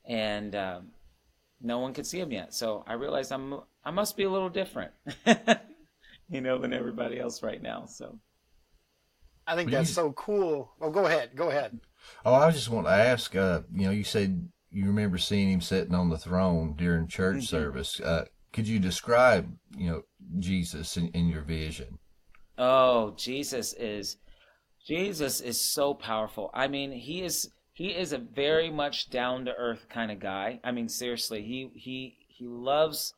and 0.04 0.54
um, 0.54 0.88
no 1.60 1.78
one 1.78 1.94
could 1.94 2.06
see 2.06 2.20
them 2.20 2.32
yet. 2.32 2.52
So 2.52 2.84
I 2.86 2.94
realized 2.94 3.32
I'm 3.32 3.60
I 3.84 3.90
must 3.90 4.16
be 4.16 4.24
a 4.24 4.30
little 4.30 4.50
different, 4.50 4.92
you 6.30 6.40
know, 6.40 6.58
than 6.58 6.72
everybody 6.72 7.18
else 7.18 7.42
right 7.42 7.62
now. 7.62 7.86
So 7.86 8.18
I 9.46 9.54
think 9.54 9.70
that's 9.70 9.90
so 9.90 10.12
cool. 10.12 10.72
Well, 10.78 10.90
go 10.90 11.06
ahead, 11.06 11.30
go 11.34 11.48
ahead. 11.50 11.80
Oh, 12.24 12.34
I 12.34 12.50
just 12.50 12.70
want 12.70 12.86
to 12.86 12.92
ask. 12.92 13.34
Uh, 13.34 13.62
you 13.72 13.86
know, 13.86 13.92
you 13.92 14.04
said 14.04 14.48
you 14.70 14.86
remember 14.86 15.18
seeing 15.18 15.50
him 15.50 15.60
sitting 15.60 15.94
on 15.94 16.10
the 16.10 16.18
throne 16.18 16.74
during 16.76 17.08
church 17.08 17.36
mm-hmm. 17.36 17.56
service. 17.56 18.00
Uh, 18.00 18.26
could 18.52 18.68
you 18.68 18.78
describe, 18.78 19.52
you 19.76 19.90
know, 19.90 20.02
Jesus 20.38 20.96
in, 20.96 21.08
in 21.08 21.28
your 21.28 21.42
vision? 21.42 21.98
Oh, 22.56 23.14
Jesus 23.16 23.72
is 23.74 24.16
Jesus 24.86 25.40
is 25.40 25.60
so 25.60 25.94
powerful. 25.94 26.50
I 26.52 26.68
mean, 26.68 26.92
he 26.92 27.22
is 27.22 27.50
he 27.72 27.88
is 27.88 28.12
a 28.12 28.18
very 28.18 28.70
much 28.70 29.10
down 29.10 29.44
to 29.44 29.54
earth 29.54 29.86
kind 29.88 30.10
of 30.10 30.18
guy. 30.18 30.60
I 30.64 30.72
mean, 30.72 30.88
seriously, 30.88 31.42
he 31.42 31.70
he 31.74 32.16
he 32.26 32.46
loves 32.46 33.14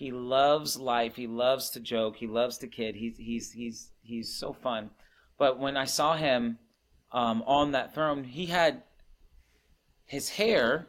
he 0.00 0.12
loves 0.12 0.78
life. 0.78 1.16
He 1.16 1.26
loves 1.26 1.68
to 1.72 1.78
joke. 1.78 2.16
He 2.16 2.26
loves 2.26 2.56
to 2.58 2.66
kid. 2.66 2.94
He's 2.94 3.18
he's 3.18 3.52
he's 3.52 3.90
he's 4.00 4.34
so 4.34 4.54
fun. 4.54 4.88
But 5.38 5.58
when 5.58 5.76
I 5.76 5.84
saw 5.84 6.16
him 6.16 6.58
um, 7.12 7.42
on 7.46 7.72
that 7.72 7.92
throne, 7.92 8.24
he 8.24 8.46
had 8.46 8.82
his 10.06 10.30
hair 10.30 10.88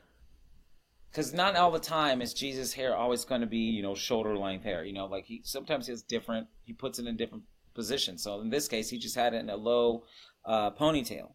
because 1.10 1.34
not 1.34 1.58
all 1.58 1.72
the 1.72 1.80
time 1.80 2.22
is 2.22 2.34
Jesus' 2.34 2.72
hair 2.72 2.96
always 2.96 3.26
going 3.26 3.42
to 3.42 3.48
be 3.48 3.58
you 3.58 3.84
know 3.84 3.96
shoulder 3.96 4.38
length 4.38 4.64
hair. 4.64 4.86
You 4.86 4.94
know, 4.94 5.08
like 5.08 5.26
he 5.26 5.42
sometimes 5.44 5.88
he 5.88 5.92
has 5.92 6.04
different. 6.04 6.48
He 6.64 6.72
puts 6.72 6.98
it 6.98 7.06
in 7.06 7.18
different 7.18 7.44
positions. 7.76 8.24
So 8.24 8.40
in 8.40 8.50
this 8.50 8.70
case, 8.70 8.90
he 8.90 8.98
just 8.98 9.16
had 9.16 9.34
it 9.34 9.40
in 9.40 9.50
a 9.50 9.58
low 9.58 10.04
uh, 10.46 10.72
ponytail, 10.72 11.34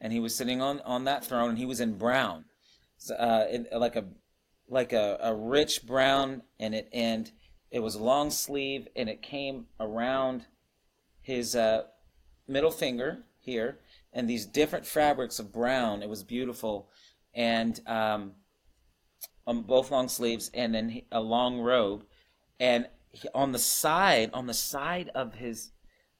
and 0.00 0.10
he 0.10 0.20
was 0.20 0.34
sitting 0.34 0.62
on 0.62 0.80
on 0.86 1.04
that 1.04 1.22
throne, 1.22 1.50
and 1.50 1.58
he 1.58 1.66
was 1.66 1.80
in 1.80 1.98
brown, 1.98 2.46
uh, 3.18 3.44
like 3.76 3.94
a 3.94 4.06
like 4.68 4.92
a, 4.92 5.18
a 5.22 5.34
rich 5.34 5.86
brown, 5.86 6.42
and 6.58 6.74
it 6.74 6.88
and 6.92 7.30
it 7.70 7.80
was 7.80 7.96
long 7.96 8.30
sleeve, 8.30 8.88
and 8.96 9.08
it 9.08 9.22
came 9.22 9.66
around 9.80 10.46
his 11.20 11.56
uh, 11.56 11.84
middle 12.46 12.70
finger 12.70 13.24
here, 13.40 13.78
and 14.12 14.28
these 14.28 14.46
different 14.46 14.86
fabrics 14.86 15.38
of 15.38 15.52
brown. 15.52 16.02
It 16.02 16.08
was 16.08 16.22
beautiful, 16.22 16.88
and 17.34 17.80
um, 17.86 18.32
on 19.46 19.62
both 19.62 19.90
long 19.90 20.08
sleeves, 20.08 20.50
and 20.54 20.74
then 20.74 21.02
a 21.12 21.20
long 21.20 21.60
robe, 21.60 22.04
and 22.58 22.86
on 23.34 23.52
the 23.52 23.58
side, 23.58 24.30
on 24.32 24.46
the 24.46 24.54
side 24.54 25.10
of 25.14 25.34
his, 25.34 25.70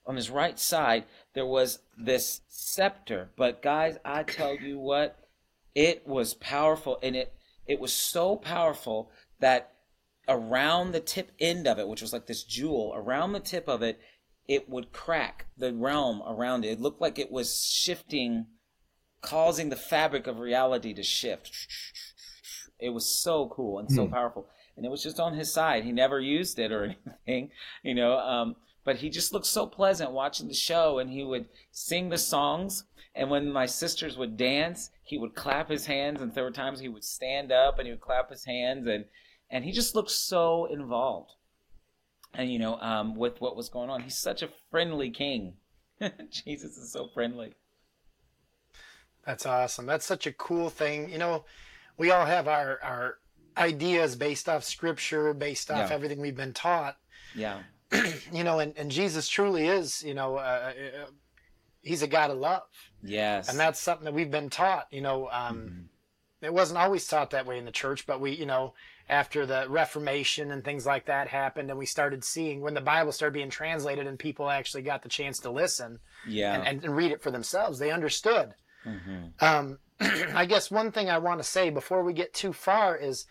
on 0.07 0.17
his 0.17 0.31
right 0.31 0.59
side, 0.59 1.05
there 1.35 1.47
was 1.47 1.81
this 1.97 2.43
scepter. 2.49 3.31
But 3.37 3.63
guys, 3.63 3.97
I 4.05 4.23
tell 4.23 4.57
you 4.57 4.79
what, 4.79 5.19
it 5.75 6.07
was 6.07 6.35
powerful, 6.35 6.99
and 7.03 7.17
it 7.17 7.33
it 7.67 7.81
was 7.81 7.93
so 7.93 8.37
powerful 8.37 9.11
that 9.41 9.73
around 10.29 10.93
the 10.93 11.01
tip 11.01 11.33
end 11.39 11.67
of 11.67 11.79
it, 11.79 11.89
which 11.89 12.03
was 12.03 12.13
like 12.13 12.27
this 12.27 12.43
jewel, 12.43 12.93
around 12.95 13.33
the 13.33 13.41
tip 13.41 13.69
of 13.69 13.83
it, 13.83 14.01
it 14.47 14.69
would 14.69 14.93
crack 14.93 15.47
the 15.57 15.73
realm 15.73 16.23
around 16.27 16.65
it. 16.65 16.73
It 16.73 16.81
looked 16.81 17.01
like 17.01 17.19
it 17.19 17.31
was 17.31 17.65
shifting, 17.67 18.47
causing 19.21 19.71
the 19.71 19.77
fabric 19.77 20.27
of 20.27 20.39
reality 20.39 20.93
to 20.95 21.03
shift. 21.03 21.51
It 22.79 22.91
was 22.91 23.09
so 23.09 23.49
cool 23.49 23.79
and 23.79 23.91
so 23.91 24.07
hmm. 24.07 24.13
powerful. 24.13 24.47
And 24.77 24.85
it 24.85 24.91
was 24.91 25.03
just 25.03 25.21
on 25.21 25.35
his 25.35 25.53
side. 25.53 25.85
He 25.85 25.93
never 25.93 26.21
used 26.21 26.59
it 26.59 26.73
or 26.73 26.95
anything, 27.27 27.51
you 27.83 27.95
know. 27.95 28.19
Um, 28.19 28.57
but 28.85 28.97
he 28.97 29.09
just 29.09 29.33
looked 29.33 29.47
so 29.47 29.67
pleasant 29.67 30.11
watching 30.11 30.49
the 30.49 30.55
show, 30.55 30.99
and 30.99 31.09
he 31.09 31.25
would 31.25 31.47
sing 31.71 32.11
the 32.11 32.19
songs. 32.19 32.85
And 33.15 33.31
when 33.31 33.51
my 33.51 33.67
sisters 33.67 34.19
would 34.19 34.37
dance, 34.37 34.91
he 35.05 35.19
would 35.19 35.35
clap 35.35 35.69
his 35.69 35.87
hands, 35.87 36.21
and 36.21 36.35
there 36.35 36.45
were 36.45 36.51
times 36.51 36.81
he 36.81 36.89
would 36.89 37.05
stand 37.05 37.53
up 37.53 37.79
and 37.79 37.87
he 37.87 37.93
would 37.93 38.01
clap 38.01 38.31
his 38.31 38.45
hands, 38.45 38.87
and 38.87 39.05
and 39.51 39.65
he 39.65 39.71
just 39.71 39.95
looked 39.95 40.11
so 40.11 40.65
involved. 40.67 41.33
And 42.33 42.51
you 42.51 42.59
know, 42.59 42.77
um, 42.81 43.15
with 43.15 43.41
what 43.41 43.57
was 43.57 43.69
going 43.69 43.91
on, 43.91 44.03
he's 44.03 44.19
such 44.19 44.43
a 44.43 44.49
friendly 44.71 45.11
king. 45.11 45.55
Jesus 46.31 46.77
is 46.77 46.91
so 46.91 47.09
friendly. 47.15 47.53
That's 49.25 49.47
awesome. 49.47 49.87
That's 49.87 50.05
such 50.05 50.27
a 50.27 50.33
cool 50.33 50.71
thing. 50.71 51.11
You 51.11 51.19
know, 51.19 51.45
we 51.97 52.11
all 52.11 52.27
have 52.27 52.49
our 52.49 52.79
our 52.83 53.19
ideas 53.57 54.17
based 54.17 54.49
off 54.49 54.65
scripture, 54.65 55.33
based 55.33 55.71
off 55.71 55.91
yeah. 55.91 55.95
everything 55.95 56.21
we've 56.21 56.37
been 56.37 56.53
taught. 56.53 56.97
Yeah. 57.35 57.61
you 58.33 58.43
know, 58.43 58.59
and, 58.59 58.77
and 58.77 58.91
Jesus 58.91 59.29
truly 59.29 59.69
is, 59.69 60.03
you 60.03 60.15
know, 60.15 60.37
uh, 60.37 60.73
uh, 60.73 61.07
he's 61.83 62.03
a 62.03 62.07
God 62.07 62.31
of 62.31 62.39
love. 62.39 62.63
Yes. 63.05 63.49
And 63.49 63.59
that's 63.59 63.81
something 63.81 64.05
that 64.07 64.15
we've 64.15 64.31
been 64.31 64.51
taught, 64.51 64.89
you 64.91 65.03
know, 65.03 65.29
um, 65.31 65.57
mm-hmm. 65.57 66.45
it 66.45 66.55
wasn't 66.55 66.79
always 66.79 67.07
taught 67.07 67.31
that 67.31 67.47
way 67.47 67.59
in 67.59 67.65
the 67.65 67.71
church, 67.71 68.07
but 68.07 68.21
we, 68.21 68.33
you 68.33 68.47
know, 68.47 68.75
after 69.09 69.45
the 69.45 69.67
Reformation 69.69 70.51
and 70.51 70.65
things 70.65 70.87
like 70.87 71.07
that 71.07 71.29
happened, 71.29 71.69
and 71.69 71.79
we 71.79 71.87
started 71.87 72.25
seeing 72.25 72.63
when 72.63 72.75
the 72.75 72.81
Bible 72.81 73.13
started 73.13 73.35
being 73.35 73.51
translated 73.51 74.07
and 74.07 74.19
people 74.19 74.49
actually 74.49 74.83
got 74.83 75.03
the 75.03 75.09
chance 75.09 75.39
to 75.41 75.51
listen 75.51 75.99
yeah. 76.27 76.55
and, 76.55 76.67
and, 76.67 76.85
and 76.85 76.97
read 76.97 77.13
it 77.13 77.23
for 77.23 77.31
themselves, 77.31 77.79
they 77.79 77.91
understood. 77.91 78.55
Mm-hmm. 78.87 79.45
Um, 79.45 79.79
I 80.35 80.47
guess 80.47 80.71
one 80.71 80.91
thing 80.91 81.11
I 81.11 81.19
want 81.19 81.41
to 81.41 81.45
say 81.45 81.71
before 81.71 82.03
we 82.03 82.15
get 82.15 82.33
too 82.33 82.53
far 82.53 82.97
is 82.97 83.27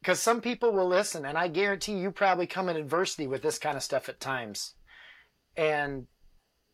because 0.00 0.18
some 0.18 0.40
people 0.40 0.72
will 0.72 0.88
listen, 0.88 1.24
and 1.24 1.38
I 1.38 1.46
guarantee 1.46 1.92
you 1.92 2.10
probably 2.10 2.48
come 2.48 2.68
in 2.68 2.76
adversity 2.76 3.28
with 3.28 3.42
this 3.42 3.58
kind 3.58 3.76
of 3.76 3.84
stuff 3.84 4.08
at 4.08 4.18
times. 4.18 4.74
And 5.56 6.08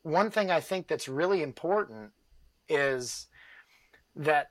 one 0.03 0.31
thing 0.31 0.51
I 0.51 0.61
think 0.61 0.87
that's 0.87 1.09
really 1.09 1.43
important 1.43 2.11
is 2.69 3.27
that 4.17 4.51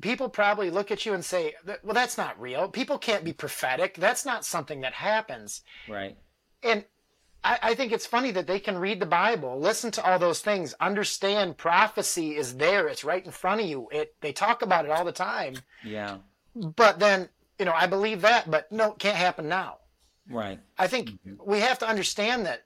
people 0.00 0.28
probably 0.28 0.70
look 0.70 0.90
at 0.90 1.06
you 1.06 1.14
and 1.14 1.24
say, 1.24 1.54
well, 1.82 1.94
that's 1.94 2.18
not 2.18 2.40
real. 2.40 2.68
People 2.68 2.98
can't 2.98 3.24
be 3.24 3.32
prophetic. 3.32 3.94
That's 3.94 4.26
not 4.26 4.44
something 4.44 4.80
that 4.82 4.92
happens. 4.92 5.62
Right. 5.88 6.16
And 6.62 6.84
I, 7.44 7.58
I, 7.62 7.74
think 7.74 7.92
it's 7.92 8.06
funny 8.06 8.30
that 8.32 8.46
they 8.46 8.60
can 8.60 8.78
read 8.78 9.00
the 9.00 9.06
Bible, 9.06 9.58
listen 9.58 9.90
to 9.92 10.04
all 10.04 10.18
those 10.18 10.40
things, 10.40 10.74
understand 10.80 11.56
prophecy 11.56 12.36
is 12.36 12.56
there. 12.56 12.88
It's 12.88 13.04
right 13.04 13.24
in 13.24 13.32
front 13.32 13.60
of 13.60 13.66
you. 13.66 13.88
It 13.90 14.14
they 14.20 14.32
talk 14.32 14.62
about 14.62 14.84
it 14.84 14.90
all 14.90 15.04
the 15.04 15.12
time. 15.12 15.54
Yeah. 15.84 16.18
But 16.54 16.98
then, 16.98 17.28
you 17.58 17.64
know, 17.64 17.72
I 17.74 17.86
believe 17.86 18.20
that, 18.20 18.50
but 18.50 18.70
no, 18.70 18.92
it 18.92 18.98
can't 18.98 19.16
happen 19.16 19.48
now. 19.48 19.78
Right. 20.28 20.60
I 20.78 20.86
think 20.86 21.10
mm-hmm. 21.10 21.34
we 21.44 21.60
have 21.60 21.78
to 21.80 21.88
understand 21.88 22.46
that 22.46 22.64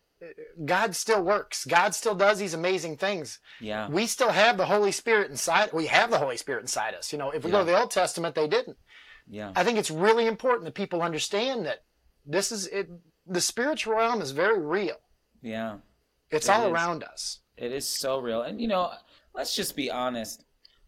God 0.64 0.94
still 0.94 1.22
works. 1.22 1.64
God 1.64 1.94
still 1.94 2.14
does 2.14 2.38
these 2.38 2.54
amazing 2.54 2.96
things. 2.96 3.38
Yeah. 3.60 3.88
We 3.88 4.06
still 4.06 4.30
have 4.30 4.56
the 4.56 4.66
Holy 4.66 4.92
Spirit 4.92 5.30
inside. 5.30 5.70
We 5.72 5.86
have 5.86 6.10
the 6.10 6.18
Holy 6.18 6.36
Spirit 6.36 6.62
inside 6.62 6.94
us. 6.94 7.12
You 7.12 7.18
know, 7.18 7.30
if 7.30 7.44
we 7.44 7.50
yeah. 7.50 7.58
go 7.58 7.64
to 7.64 7.70
the 7.70 7.78
Old 7.78 7.90
Testament, 7.90 8.34
they 8.34 8.48
didn't. 8.48 8.76
Yeah. 9.28 9.52
I 9.54 9.64
think 9.64 9.78
it's 9.78 9.90
really 9.90 10.26
important 10.26 10.64
that 10.64 10.74
people 10.74 11.02
understand 11.02 11.66
that 11.66 11.84
this 12.24 12.50
is 12.50 12.66
it 12.68 12.88
the 13.26 13.40
spiritual 13.40 13.94
realm 13.94 14.22
is 14.22 14.30
very 14.30 14.60
real. 14.60 14.96
Yeah. 15.42 15.78
It's 16.30 16.48
it 16.48 16.52
all 16.52 16.66
is. 16.66 16.72
around 16.72 17.04
us. 17.04 17.40
It 17.56 17.72
is 17.72 17.86
so 17.86 18.18
real. 18.18 18.42
And 18.42 18.60
you 18.60 18.68
know, 18.68 18.90
let's 19.34 19.54
just 19.54 19.76
be 19.76 19.90
honest. 19.90 20.44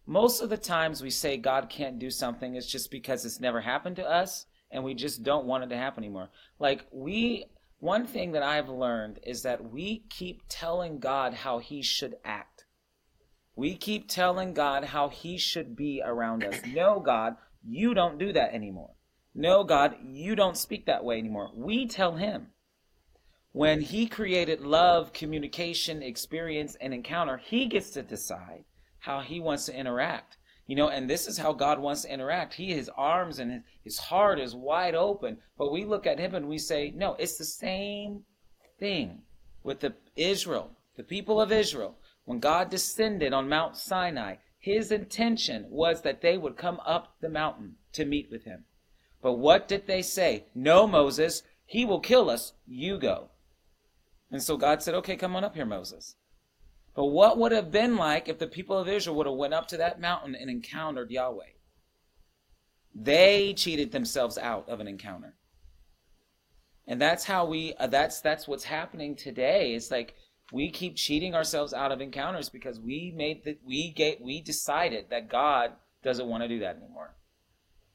Most 0.06 0.40
of 0.40 0.48
the 0.48 0.56
times 0.56 1.02
we 1.02 1.10
say 1.10 1.36
God 1.36 1.68
can't 1.68 1.98
do 1.98 2.10
something, 2.10 2.54
it's 2.54 2.66
just 2.66 2.90
because 2.90 3.26
it's 3.26 3.40
never 3.40 3.60
happened 3.60 3.96
to 3.96 4.08
us 4.08 4.46
and 4.70 4.82
we 4.82 4.94
just 4.94 5.22
don't 5.22 5.46
want 5.46 5.64
it 5.64 5.68
to 5.68 5.76
happen 5.76 6.02
anymore. 6.02 6.30
Like 6.58 6.86
we 6.90 7.46
one 7.80 8.06
thing 8.06 8.32
that 8.32 8.42
I've 8.42 8.68
learned 8.68 9.20
is 9.22 9.42
that 9.42 9.70
we 9.70 10.04
keep 10.10 10.42
telling 10.48 10.98
God 10.98 11.34
how 11.34 11.58
he 11.58 11.82
should 11.82 12.16
act. 12.24 12.64
We 13.54 13.76
keep 13.76 14.08
telling 14.08 14.54
God 14.54 14.84
how 14.84 15.08
he 15.08 15.38
should 15.38 15.76
be 15.76 16.02
around 16.04 16.44
us. 16.44 16.60
No, 16.66 17.00
God, 17.00 17.36
you 17.64 17.94
don't 17.94 18.18
do 18.18 18.32
that 18.32 18.54
anymore. 18.54 18.94
No, 19.34 19.62
God, 19.62 19.96
you 20.02 20.34
don't 20.34 20.56
speak 20.56 20.86
that 20.86 21.04
way 21.04 21.18
anymore. 21.18 21.50
We 21.54 21.86
tell 21.86 22.16
him. 22.16 22.48
When 23.52 23.80
he 23.80 24.06
created 24.06 24.60
love, 24.60 25.12
communication, 25.12 26.02
experience, 26.02 26.76
and 26.80 26.92
encounter, 26.92 27.36
he 27.36 27.66
gets 27.66 27.90
to 27.90 28.02
decide 28.02 28.64
how 29.00 29.20
he 29.20 29.40
wants 29.40 29.66
to 29.66 29.76
interact. 29.76 30.37
You 30.68 30.76
know, 30.76 30.90
and 30.90 31.08
this 31.08 31.26
is 31.26 31.38
how 31.38 31.54
God 31.54 31.80
wants 31.80 32.02
to 32.02 32.12
interact. 32.12 32.54
He, 32.54 32.74
his 32.74 32.90
arms 32.90 33.38
and 33.38 33.64
his 33.82 33.98
heart 33.98 34.38
is 34.38 34.54
wide 34.54 34.94
open. 34.94 35.38
But 35.56 35.72
we 35.72 35.86
look 35.86 36.06
at 36.06 36.20
him 36.20 36.34
and 36.34 36.46
we 36.46 36.58
say, 36.58 36.92
no, 36.94 37.14
it's 37.14 37.38
the 37.38 37.44
same 37.44 38.24
thing 38.78 39.22
with 39.64 39.80
the 39.80 39.94
Israel, 40.14 40.70
the 40.96 41.02
people 41.02 41.40
of 41.40 41.50
Israel. 41.50 41.96
When 42.26 42.38
God 42.38 42.68
descended 42.68 43.32
on 43.32 43.48
Mount 43.48 43.78
Sinai, 43.78 44.36
his 44.58 44.92
intention 44.92 45.64
was 45.70 46.02
that 46.02 46.20
they 46.20 46.36
would 46.36 46.58
come 46.58 46.80
up 46.84 47.14
the 47.22 47.30
mountain 47.30 47.76
to 47.94 48.04
meet 48.04 48.28
with 48.30 48.44
him. 48.44 48.64
But 49.22 49.34
what 49.38 49.68
did 49.68 49.86
they 49.86 50.02
say? 50.02 50.44
No, 50.54 50.86
Moses, 50.86 51.42
he 51.64 51.86
will 51.86 52.00
kill 52.00 52.28
us. 52.28 52.52
You 52.66 52.98
go. 52.98 53.30
And 54.30 54.42
so 54.42 54.58
God 54.58 54.82
said, 54.82 54.94
okay, 54.96 55.16
come 55.16 55.34
on 55.34 55.44
up 55.44 55.54
here, 55.54 55.64
Moses. 55.64 56.16
But 56.98 57.12
what 57.12 57.38
would 57.38 57.52
have 57.52 57.70
been 57.70 57.94
like 57.94 58.28
if 58.28 58.40
the 58.40 58.48
people 58.48 58.76
of 58.76 58.88
Israel 58.88 59.14
would 59.14 59.26
have 59.26 59.36
went 59.36 59.54
up 59.54 59.68
to 59.68 59.76
that 59.76 60.00
mountain 60.00 60.34
and 60.34 60.50
encountered 60.50 61.12
Yahweh? 61.12 61.52
They 62.92 63.54
cheated 63.54 63.92
themselves 63.92 64.36
out 64.36 64.68
of 64.68 64.80
an 64.80 64.88
encounter. 64.88 65.36
And 66.88 67.00
that's 67.00 67.22
how 67.22 67.44
we 67.44 67.72
uh, 67.74 67.86
that's 67.86 68.20
that's 68.20 68.48
what's 68.48 68.64
happening 68.64 69.14
today. 69.14 69.74
It's 69.74 69.92
like 69.92 70.16
we 70.52 70.72
keep 70.72 70.96
cheating 70.96 71.36
ourselves 71.36 71.72
out 71.72 71.92
of 71.92 72.00
encounters 72.00 72.48
because 72.48 72.80
we 72.80 73.14
made 73.16 73.44
that 73.44 73.60
we 73.64 73.92
get 73.92 74.20
we 74.20 74.42
decided 74.42 75.10
that 75.10 75.30
God 75.30 75.74
doesn't 76.02 76.26
want 76.26 76.42
to 76.42 76.48
do 76.48 76.58
that 76.58 76.78
anymore. 76.78 77.14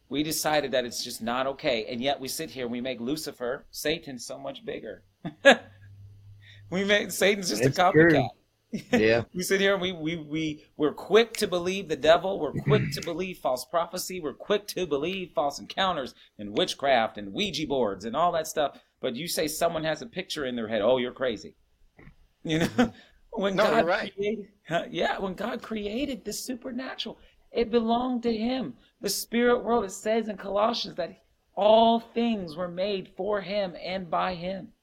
We 0.07 0.23
decided 0.23 0.71
that 0.71 0.85
it's 0.85 1.03
just 1.03 1.21
not 1.21 1.45
okay, 1.45 1.87
and 1.89 1.99
yet 1.99 2.21
we 2.21 2.29
sit 2.29 2.51
here 2.51 2.63
and 2.63 2.71
we 2.71 2.79
make 2.79 3.01
Lucifer, 3.01 3.65
Satan, 3.69 4.17
so 4.17 4.39
much 4.39 4.63
bigger. 4.63 5.03
we 6.69 6.85
make 6.85 7.11
Satan's 7.11 7.49
just 7.49 7.63
it's 7.63 7.77
a 7.77 7.81
copycat. 7.81 8.09
True. 8.11 8.29
Yeah. 8.91 9.23
we 9.33 9.43
sit 9.43 9.61
here 9.61 9.73
and 9.73 9.81
we, 9.81 9.91
we, 9.91 10.15
we, 10.17 10.65
we're 10.77 10.93
quick 10.93 11.33
to 11.37 11.47
believe 11.47 11.87
the 11.87 11.95
devil. 11.95 12.39
We're 12.39 12.53
quick 12.53 12.91
to 12.93 13.01
believe 13.01 13.37
false 13.37 13.65
prophecy. 13.65 14.19
We're 14.19 14.33
quick 14.33 14.67
to 14.69 14.87
believe 14.87 15.31
false 15.35 15.59
encounters 15.59 16.15
and 16.39 16.57
witchcraft 16.57 17.17
and 17.17 17.33
Ouija 17.33 17.67
boards 17.67 18.05
and 18.05 18.15
all 18.15 18.31
that 18.31 18.47
stuff. 18.47 18.79
But 18.99 19.15
you 19.15 19.27
say 19.27 19.47
someone 19.47 19.83
has 19.83 20.01
a 20.01 20.07
picture 20.07 20.45
in 20.45 20.55
their 20.55 20.67
head, 20.67 20.81
oh, 20.81 20.97
you're 20.97 21.11
crazy. 21.11 21.55
You 22.45 22.59
know, 22.59 22.91
when 23.31 23.55
No, 23.55 23.63
God 23.63 23.85
right. 23.85 24.13
created, 24.13 24.47
yeah, 24.91 25.17
when 25.17 25.33
God 25.33 25.61
created 25.61 26.25
the 26.25 26.33
supernatural, 26.33 27.17
it 27.53 27.71
belonged 27.71 28.23
to 28.23 28.35
Him. 28.35 28.73
The 28.99 29.09
spirit 29.09 29.63
world, 29.63 29.85
it 29.85 29.91
says 29.91 30.27
in 30.27 30.35
Colossians 30.35 30.97
that 30.97 31.23
all 31.55 32.01
things 32.01 32.57
were 32.57 32.67
made 32.67 33.13
for 33.15 33.39
Him 33.39 33.77
and 33.81 34.11
by 34.11 34.35
Him. 34.35 34.73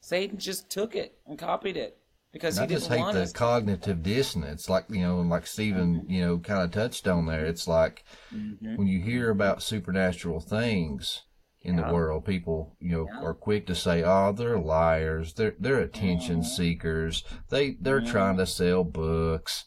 Satan 0.00 0.38
just 0.38 0.70
took 0.70 0.94
it 0.94 1.18
and 1.26 1.36
copied 1.36 1.76
it 1.76 1.97
because 2.38 2.58
And 2.58 2.64
I 2.70 2.74
just 2.74 2.88
hate 2.88 3.12
the 3.12 3.22
us. 3.22 3.32
cognitive 3.32 4.02
dissonance, 4.02 4.68
like 4.68 4.86
you 4.88 5.00
know, 5.02 5.20
like 5.20 5.46
Stephen, 5.46 6.04
you 6.08 6.20
know, 6.20 6.38
kind 6.38 6.62
of 6.62 6.70
touched 6.70 7.06
on 7.08 7.26
there. 7.26 7.44
It's 7.46 7.66
like 7.68 8.04
Mm-hmm. 8.34 8.76
when 8.76 8.86
you 8.86 9.00
hear 9.00 9.30
about 9.30 9.62
supernatural 9.62 10.40
things 10.40 11.22
in 11.62 11.76
the 11.76 11.82
world, 11.92 12.24
people, 12.24 12.76
you 12.80 12.92
know, 12.92 13.08
are 13.22 13.34
quick 13.34 13.66
to 13.66 13.74
say, 13.74 14.02
"Oh, 14.04 14.32
they're 14.32 14.58
liars. 14.58 15.34
They're 15.34 15.54
they're 15.58 15.80
attention 15.80 16.40
Mm-hmm. 16.40 16.48
seekers. 16.56 17.24
They 17.50 17.76
they're 17.80 18.00
trying 18.00 18.36
to 18.38 18.46
sell 18.46 18.84
books." 18.84 19.64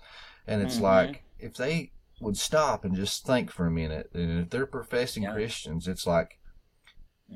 And 0.47 0.61
it's 0.61 0.75
Mm-hmm. 0.75 0.83
like 0.83 1.23
if 1.39 1.53
they 1.55 1.91
would 2.19 2.37
stop 2.37 2.85
and 2.85 2.95
just 2.95 3.25
think 3.25 3.51
for 3.51 3.65
a 3.65 3.71
minute, 3.71 4.09
and 4.13 4.39
if 4.41 4.49
they're 4.49 4.65
professing 4.65 5.23
Yeah. 5.23 5.29
Mm-hmm. 5.29 5.37
Christians, 5.37 5.87
it's 5.87 6.07
like 6.07 6.37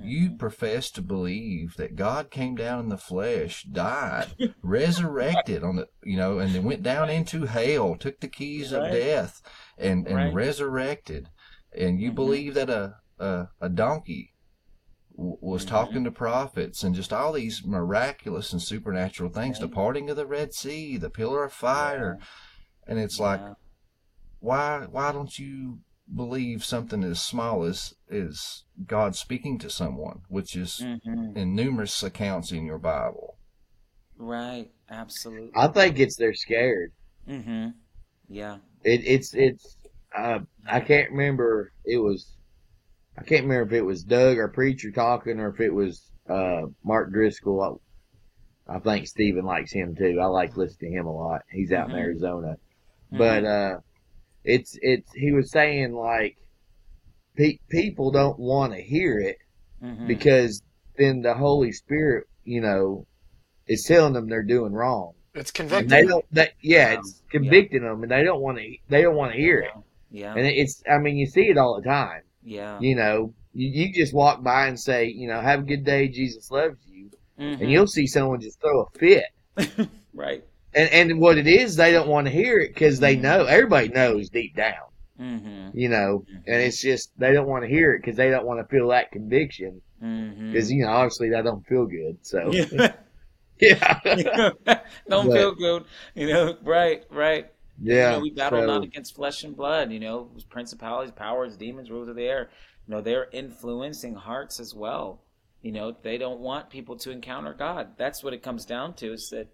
you 0.03 0.35
profess 0.37 0.91
to 0.91 1.01
believe 1.01 1.75
that 1.77 1.95
God 1.95 2.29
came 2.29 2.55
down 2.55 2.79
in 2.79 2.89
the 2.89 2.97
flesh, 2.97 3.63
died, 3.63 4.35
resurrected 4.61 5.63
on 5.63 5.77
the, 5.77 5.87
you 6.03 6.17
know, 6.17 6.39
and 6.39 6.53
then 6.53 6.63
went 6.63 6.83
down 6.83 7.09
into 7.09 7.45
hell, 7.45 7.95
took 7.95 8.19
the 8.19 8.27
keys 8.27 8.71
Right. 8.73 8.85
of 8.85 8.91
death, 8.91 9.41
and 9.77 10.05
and 10.07 10.15
Right. 10.15 10.33
resurrected, 10.33 11.29
and 11.77 11.99
you 11.99 12.11
Mhm. 12.11 12.15
believe 12.15 12.53
that 12.55 12.69
a 12.69 12.95
a, 13.17 13.47
a 13.61 13.69
donkey 13.69 14.33
w- 15.15 15.37
was 15.39 15.63
Mhm. 15.63 15.69
talking 15.69 16.03
to 16.03 16.11
prophets 16.11 16.83
and 16.83 16.93
just 16.93 17.13
all 17.13 17.31
these 17.31 17.65
miraculous 17.65 18.51
and 18.51 18.61
supernatural 18.61 19.29
things, 19.29 19.59
the 19.59 19.69
parting 19.69 20.09
of 20.09 20.17
the 20.17 20.27
Red 20.27 20.53
Sea, 20.53 20.97
the 20.97 21.09
pillar 21.09 21.45
of 21.45 21.53
fire, 21.53 22.19
and 22.85 22.99
it's 22.99 23.17
like, 23.19 23.39
why 24.39 24.85
why 24.89 25.11
don't 25.13 25.39
you 25.39 25.79
believe 26.13 26.63
something 26.63 27.03
as 27.03 27.21
small 27.21 27.63
as 27.63 27.95
is 28.09 28.63
God 28.85 29.15
speaking 29.15 29.57
to 29.59 29.69
someone, 29.69 30.21
which 30.27 30.55
is 30.55 30.79
Mhm. 30.81 31.35
in 31.35 31.55
numerous 31.55 32.01
accounts 32.03 32.51
in 32.51 32.65
your 32.65 32.77
Bible. 32.77 33.37
Right. 34.17 34.71
Absolutely. 34.89 35.51
I 35.55 35.67
think 35.67 35.99
it's 35.99 36.15
they're 36.15 36.33
scared. 36.33 36.91
Mm-hmm. 37.27 37.69
Yeah. 38.29 38.57
It, 38.83 39.01
it's 39.05 39.33
it's 39.33 39.77
uh, 40.15 40.39
I 40.67 40.79
can't 40.79 41.11
remember. 41.11 41.71
It 41.83 41.97
was 41.97 42.35
I 43.17 43.23
can't 43.23 43.43
remember 43.43 43.75
if 43.75 43.79
it 43.81 43.85
was 43.85 44.03
Doug 44.03 44.37
or 44.37 44.47
preacher 44.47 44.91
talking 44.91 45.39
or 45.39 45.49
if 45.49 45.59
it 45.59 45.73
was 45.73 46.11
uh, 46.29 46.63
Mark 46.83 47.11
Driscoll. 47.11 47.81
I, 48.67 48.75
I 48.75 48.79
think 48.79 49.07
Stephen 49.07 49.45
likes 49.45 49.71
him 49.73 49.95
too. 49.95 50.19
I 50.21 50.25
like 50.25 50.55
listening 50.57 50.91
to 50.93 50.99
him 50.99 51.05
a 51.07 51.11
lot. 51.15 51.41
He's 51.51 51.71
out 51.71 51.89
in 51.89 51.95
Mhm. 51.95 51.99
Arizona, 51.99 52.55
but 53.11 53.43
uh, 53.45 53.77
it's 54.45 54.77
it's 54.81 55.11
he 55.13 55.31
was 55.31 55.51
saying 55.51 55.93
like 55.93 56.37
pe- 57.35 57.59
people 57.69 58.11
don't 58.11 58.39
want 58.39 58.73
to 58.73 58.81
hear 58.81 59.19
it 59.19 59.37
Mhm. 59.83 60.07
because 60.07 60.61
then 60.97 61.21
the 61.21 61.33
Holy 61.33 61.71
Spirit, 61.73 62.25
you 62.45 62.61
know, 62.61 63.05
is 63.67 63.83
telling 63.83 64.13
them 64.13 64.29
they're 64.29 64.43
doing 64.43 64.71
wrong. 64.71 65.13
It's 65.33 65.49
And 65.51 65.69
convicting. 65.69 65.89
they 65.89 66.05
don't. 66.05 66.25
That 66.31 66.51
yeah, 66.61 66.93
Yeah. 66.93 66.99
it's 66.99 67.21
convicting 67.29 67.81
them, 67.83 68.01
and 68.03 68.11
they 68.11 68.23
don't 68.23 68.41
want 68.41 68.57
to. 68.59 68.75
They 68.87 69.01
don't 69.01 69.15
want 69.17 69.33
to 69.33 69.37
hear 69.37 69.59
it. 69.59 69.71
Yeah. 70.11 70.33
And 70.33 70.47
it's. 70.47 70.81
I 70.89 70.97
mean, 70.99 71.17
you 71.17 71.25
see 71.25 71.49
it 71.49 71.57
all 71.57 71.75
the 71.81 71.85
time. 71.87 72.21
Yeah. 72.41 72.79
You 72.79 72.95
know, 72.95 73.33
you, 73.53 73.67
you 73.69 73.93
just 73.93 74.13
walk 74.13 74.43
by 74.43 74.67
and 74.67 74.79
say, 74.79 75.07
you 75.07 75.27
know, 75.27 75.41
have 75.41 75.61
a 75.61 75.63
good 75.63 75.83
day. 75.83 76.07
Jesus 76.07 76.49
loves 76.51 76.77
you, 76.87 77.09
Mhm. 77.37 77.59
and 77.61 77.69
you'll 77.71 77.87
see 77.87 78.07
someone 78.07 78.39
just 78.39 78.61
throw 78.61 78.83
a 78.83 78.97
fit. 78.97 79.25
right. 80.13 80.43
And 80.75 80.89
and 81.11 81.19
what 81.21 81.37
it 81.37 81.47
is, 81.47 81.75
they 81.75 81.91
don't 81.91 82.07
want 82.09 82.27
to 82.27 82.31
hear 82.31 82.59
it 82.59 82.73
because 82.73 82.99
they 82.99 83.15
know 83.15 83.45
everybody 83.45 83.87
knows 83.89 84.29
deep 84.29 84.55
down. 84.55 84.73
Mm-hmm. 85.19 85.77
You 85.77 85.87
know, 85.89 86.25
and 86.45 86.61
it's 86.61 86.81
just 86.81 87.11
they 87.17 87.31
don't 87.33 87.47
want 87.47 87.63
to 87.63 87.69
hear 87.69 87.93
it 87.93 87.99
because 87.99 88.17
they 88.17 88.29
don't 88.29 88.45
want 88.45 88.59
to 88.59 88.65
feel 88.75 88.89
that 88.89 89.11
conviction 89.11 89.81
Mm-hmm. 90.03 90.51
because 90.51 90.69
you 90.69 90.83
know 90.83 90.91
obviously 90.91 91.29
that 91.29 91.45
don't 91.45 91.65
feel 91.65 91.85
good. 91.85 92.17
So 92.21 92.51
Yeah. 92.51 92.91
yeah, 93.61 94.49
Don't 95.09 95.27
But- 95.27 95.33
feel 95.33 95.55
good. 95.55 95.85
You 96.13 96.27
know, 96.27 96.57
right, 96.63 97.03
right. 97.09 97.47
yeah. 97.81 98.11
You 98.11 98.17
know, 98.17 98.19
we 98.19 98.31
battle 98.31 98.59
so- 98.61 98.65
not 98.65 98.83
against 98.83 99.15
flesh 99.15 99.43
and 99.45 99.55
blood, 99.55 99.91
you 99.93 99.99
know, 100.01 100.29
principalities, 100.49 101.11
powers, 101.13 101.55
demons, 101.55 101.89
rulers 101.89 102.09
of 102.09 102.17
the 102.17 102.25
air. 102.25 102.49
You 102.87 102.95
know, 102.95 103.01
they're 103.01 103.29
influencing 103.31 104.15
hearts 104.15 104.59
as 104.59 104.75
well. 104.75 105.21
You 105.61 105.71
know, 105.71 105.95
they 106.03 106.17
don't 106.17 106.41
want 106.41 106.69
people 106.69 106.97
to 106.97 107.11
encounter 107.11 107.53
God. 107.53 107.97
That's 107.97 108.21
what 108.23 108.33
it 108.33 108.43
comes 108.43 108.65
down 108.65 108.93
to 108.95 109.13
is 109.13 109.29
that 109.29 109.47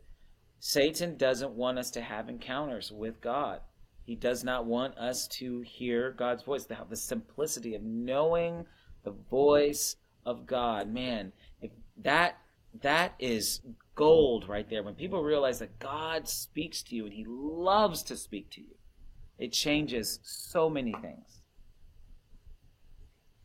Satan 0.63 1.17
doesn't 1.17 1.53
want 1.53 1.79
us 1.79 1.89
to 1.89 2.01
have 2.01 2.29
encounters 2.29 2.91
with 2.91 3.19
God. 3.19 3.61
He 4.05 4.15
does 4.15 4.43
not 4.43 4.65
want 4.65 4.95
us 4.95 5.27
to 5.29 5.61
hear 5.61 6.11
God's 6.11 6.43
voice, 6.43 6.65
to 6.65 6.75
have 6.75 6.87
the 6.87 6.95
simplicity 6.95 7.73
of 7.73 7.81
knowing 7.81 8.67
the 9.03 9.15
voice 9.31 9.95
of 10.23 10.45
God. 10.45 10.93
Man, 10.93 11.33
if 11.61 11.71
that 12.03 12.37
that 12.83 13.15
is 13.17 13.61
gold 13.95 14.47
right 14.47 14.69
there. 14.69 14.83
When 14.83 14.93
people 14.93 15.23
realize 15.23 15.57
that 15.59 15.79
God 15.79 16.27
speaks 16.27 16.83
to 16.83 16.95
you 16.95 17.05
and 17.05 17.13
he 17.13 17.25
loves 17.27 18.03
to 18.03 18.15
speak 18.15 18.51
to 18.51 18.61
you, 18.61 18.75
it 19.39 19.51
changes 19.53 20.19
so 20.21 20.69
many 20.69 20.93
things. 20.93 21.41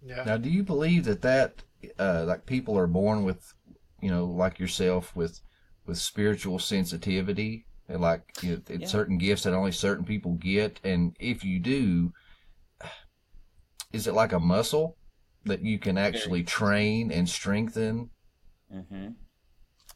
Yeah. 0.05 0.23
Now, 0.25 0.37
do 0.37 0.51
you 0.51 0.63
believe 0.63 1.05
that 1.07 1.23
that 1.23 1.63
uh, 1.99 2.27
like 2.27 2.45
people 2.45 2.79
are 2.79 2.87
born 2.87 3.25
with, 3.25 3.55
you 4.03 4.11
know, 4.11 4.27
like 4.27 4.59
yourself 4.59 5.17
with 5.17 5.41
with 5.87 5.99
spiritual 5.99 6.59
sensitivity, 6.59 7.67
and 7.89 8.01
like 8.01 8.23
you 8.43 8.53
know, 8.53 8.63
it's 8.69 8.83
Yeah. 8.83 8.89
certain 8.91 9.19
gifts 9.19 9.45
that 9.45 9.55
only 9.55 9.73
certain 9.73 10.05
people 10.05 10.33
get, 10.33 10.81
and 10.85 11.17
if 11.21 11.45
you 11.45 11.59
do, 11.59 12.13
is 13.93 14.07
it 14.07 14.15
like 14.15 14.33
a 14.33 14.41
muscle 14.41 14.97
that 15.45 15.63
you 15.63 15.79
can 15.79 15.99
actually 15.99 16.43
train 16.45 17.11
and 17.11 17.29
strengthen? 17.29 18.11
Mm-hmm. 18.73 19.09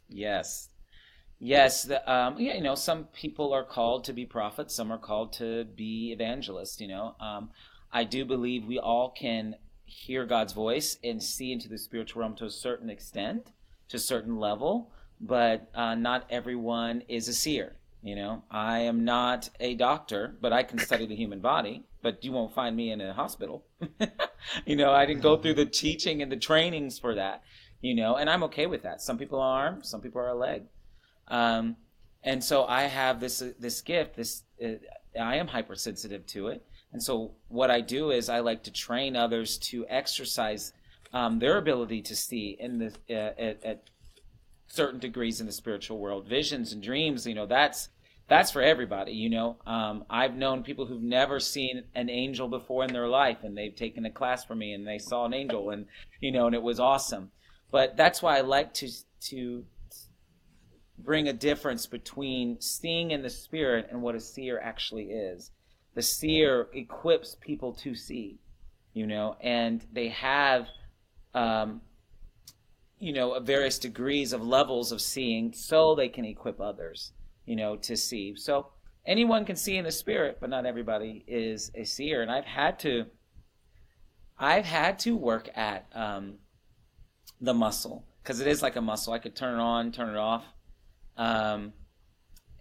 Yes. 0.08 0.68
Yes, 1.38 1.84
the, 1.84 2.10
um, 2.12 2.38
yeah, 2.38 2.54
you 2.54 2.62
know, 2.62 2.74
some 2.74 3.04
people 3.06 3.52
are 3.52 3.64
called 3.64 4.04
to 4.04 4.12
be 4.12 4.26
prophets, 4.26 4.74
some 4.74 4.92
are 4.92 4.98
called 4.98 5.32
to 5.34 5.64
be 5.64 6.12
evangelists, 6.12 6.80
you 6.80 6.88
know. 6.88 7.16
Um, 7.20 7.50
I 7.92 8.04
do 8.04 8.24
believe 8.24 8.66
we 8.66 8.78
all 8.78 9.10
can 9.10 9.56
hear 9.84 10.26
God's 10.26 10.52
voice 10.52 10.98
and 11.04 11.22
see 11.22 11.52
into 11.52 11.68
the 11.68 11.78
spiritual 11.78 12.20
realm 12.22 12.36
to 12.36 12.46
a 12.46 12.50
certain 12.50 12.90
extent, 12.90 13.52
to 13.88 13.96
a 13.96 14.00
certain 14.00 14.36
level, 14.38 14.92
but 15.20 15.68
uh, 15.74 15.94
not 15.94 16.26
everyone 16.30 17.02
is 17.08 17.28
a 17.28 17.34
seer, 17.34 17.76
you 18.02 18.16
know. 18.16 18.42
I 18.50 18.80
am 18.80 19.04
not 19.04 19.50
a 19.60 19.74
doctor, 19.74 20.36
but 20.40 20.52
I 20.52 20.62
can 20.62 20.78
study 20.78 21.06
the 21.06 21.16
human 21.16 21.40
body, 21.40 21.84
but 22.02 22.24
you 22.24 22.32
won't 22.32 22.54
find 22.54 22.74
me 22.74 22.90
in 22.90 23.00
a 23.00 23.12
hospital. 23.12 23.64
you 24.66 24.76
know, 24.76 24.92
I 24.92 25.06
didn't 25.06 25.22
go 25.22 25.36
through 25.36 25.54
the 25.54 25.66
teaching 25.66 26.22
and 26.22 26.30
the 26.32 26.36
trainings 26.36 26.98
for 26.98 27.14
that 27.14 27.42
you 27.80 27.94
know, 27.94 28.16
and 28.16 28.28
I'm 28.28 28.42
okay 28.44 28.66
with 28.66 28.82
that. 28.82 29.00
Some 29.00 29.18
people 29.18 29.40
are 29.40 29.66
arm, 29.66 29.82
some 29.82 30.00
people 30.00 30.20
are 30.20 30.28
a 30.28 30.34
leg, 30.34 30.64
um, 31.28 31.76
and 32.22 32.42
so 32.42 32.66
I 32.66 32.82
have 32.82 33.20
this 33.20 33.40
uh, 33.40 33.52
this 33.58 33.80
gift. 33.80 34.16
This 34.16 34.42
uh, 34.62 34.74
I 35.18 35.36
am 35.36 35.48
hypersensitive 35.48 36.26
to 36.26 36.48
it, 36.48 36.64
and 36.92 37.02
so 37.02 37.32
what 37.48 37.70
I 37.70 37.80
do 37.80 38.10
is 38.10 38.28
I 38.28 38.40
like 38.40 38.62
to 38.64 38.70
train 38.70 39.16
others 39.16 39.56
to 39.70 39.86
exercise 39.88 40.72
um, 41.12 41.38
their 41.38 41.56
ability 41.56 42.02
to 42.02 42.16
see 42.16 42.56
in 42.60 42.78
the 42.78 42.92
uh, 43.08 43.40
at, 43.40 43.64
at 43.64 43.89
certain 44.70 44.98
degrees 44.98 45.40
in 45.40 45.46
the 45.46 45.52
spiritual 45.52 45.98
world, 45.98 46.26
visions 46.26 46.72
and 46.72 46.82
dreams. 46.82 47.26
You 47.26 47.34
know, 47.34 47.46
that's 47.46 47.88
that's 48.28 48.50
for 48.50 48.62
everybody. 48.62 49.12
You 49.12 49.30
know, 49.30 49.56
um, 49.66 50.04
I've 50.08 50.34
known 50.34 50.62
people 50.62 50.86
who've 50.86 51.02
never 51.02 51.40
seen 51.40 51.84
an 51.94 52.08
angel 52.08 52.48
before 52.48 52.84
in 52.84 52.92
their 52.92 53.08
life, 53.08 53.38
and 53.42 53.56
they've 53.56 53.74
taken 53.74 54.06
a 54.06 54.10
class 54.10 54.44
from 54.44 54.58
me, 54.58 54.72
and 54.72 54.86
they 54.86 54.98
saw 54.98 55.26
an 55.26 55.34
angel, 55.34 55.70
and 55.70 55.86
you 56.20 56.32
know, 56.32 56.46
and 56.46 56.54
it 56.54 56.62
was 56.62 56.80
awesome 56.80 57.30
but 57.70 57.96
that's 57.96 58.22
why 58.22 58.38
I 58.38 58.40
like 58.40 58.74
to 58.74 58.88
to 59.28 59.64
bring 60.98 61.28
a 61.28 61.32
difference 61.32 61.86
between 61.86 62.60
seeing 62.60 63.10
in 63.10 63.22
the 63.22 63.30
spirit 63.30 63.88
and 63.90 64.02
what 64.02 64.14
a 64.14 64.20
seer 64.20 64.58
actually 64.58 65.04
is. 65.04 65.50
The 65.94 66.02
seer 66.02 66.68
equips 66.74 67.36
people 67.40 67.72
to 67.74 67.94
see, 67.94 68.38
you 68.92 69.06
know, 69.06 69.36
and 69.40 69.84
they 69.92 70.08
have, 70.08 70.66
um, 71.34 71.80
you 73.00 73.12
know, 73.12 73.38
various 73.40 73.78
degrees 73.78 74.32
of 74.32 74.46
levels 74.46 74.92
of 74.92 75.00
seeing, 75.00 75.52
so 75.52 75.94
they 75.94 76.08
can 76.08 76.24
equip 76.24 76.60
others, 76.60 77.12
you 77.46 77.56
know, 77.56 77.74
to 77.76 77.96
see. 77.96 78.34
So 78.36 78.68
anyone 79.04 79.44
can 79.44 79.56
see 79.56 79.76
in 79.76 79.84
the 79.84 79.90
spirit, 79.90 80.38
but 80.40 80.50
not 80.50 80.66
everybody 80.66 81.24
is 81.26 81.72
a 81.74 81.84
seer. 81.84 82.22
And 82.22 82.30
I've 82.30 82.44
had 82.44 82.78
to, 82.80 83.06
I've 84.38 84.66
had 84.66 84.98
to 85.00 85.16
work 85.16 85.48
at. 85.56 85.86
Um, 85.94 86.38
the 87.40 87.54
muscle 87.54 88.04
because 88.22 88.40
it 88.40 88.46
is 88.46 88.62
like 88.62 88.76
a 88.76 88.80
muscle. 88.80 89.12
I 89.12 89.18
could 89.18 89.34
turn 89.34 89.58
it 89.58 89.62
on, 89.62 89.92
turn 89.92 90.10
it 90.10 90.18
off, 90.18 90.44
um, 91.16 91.72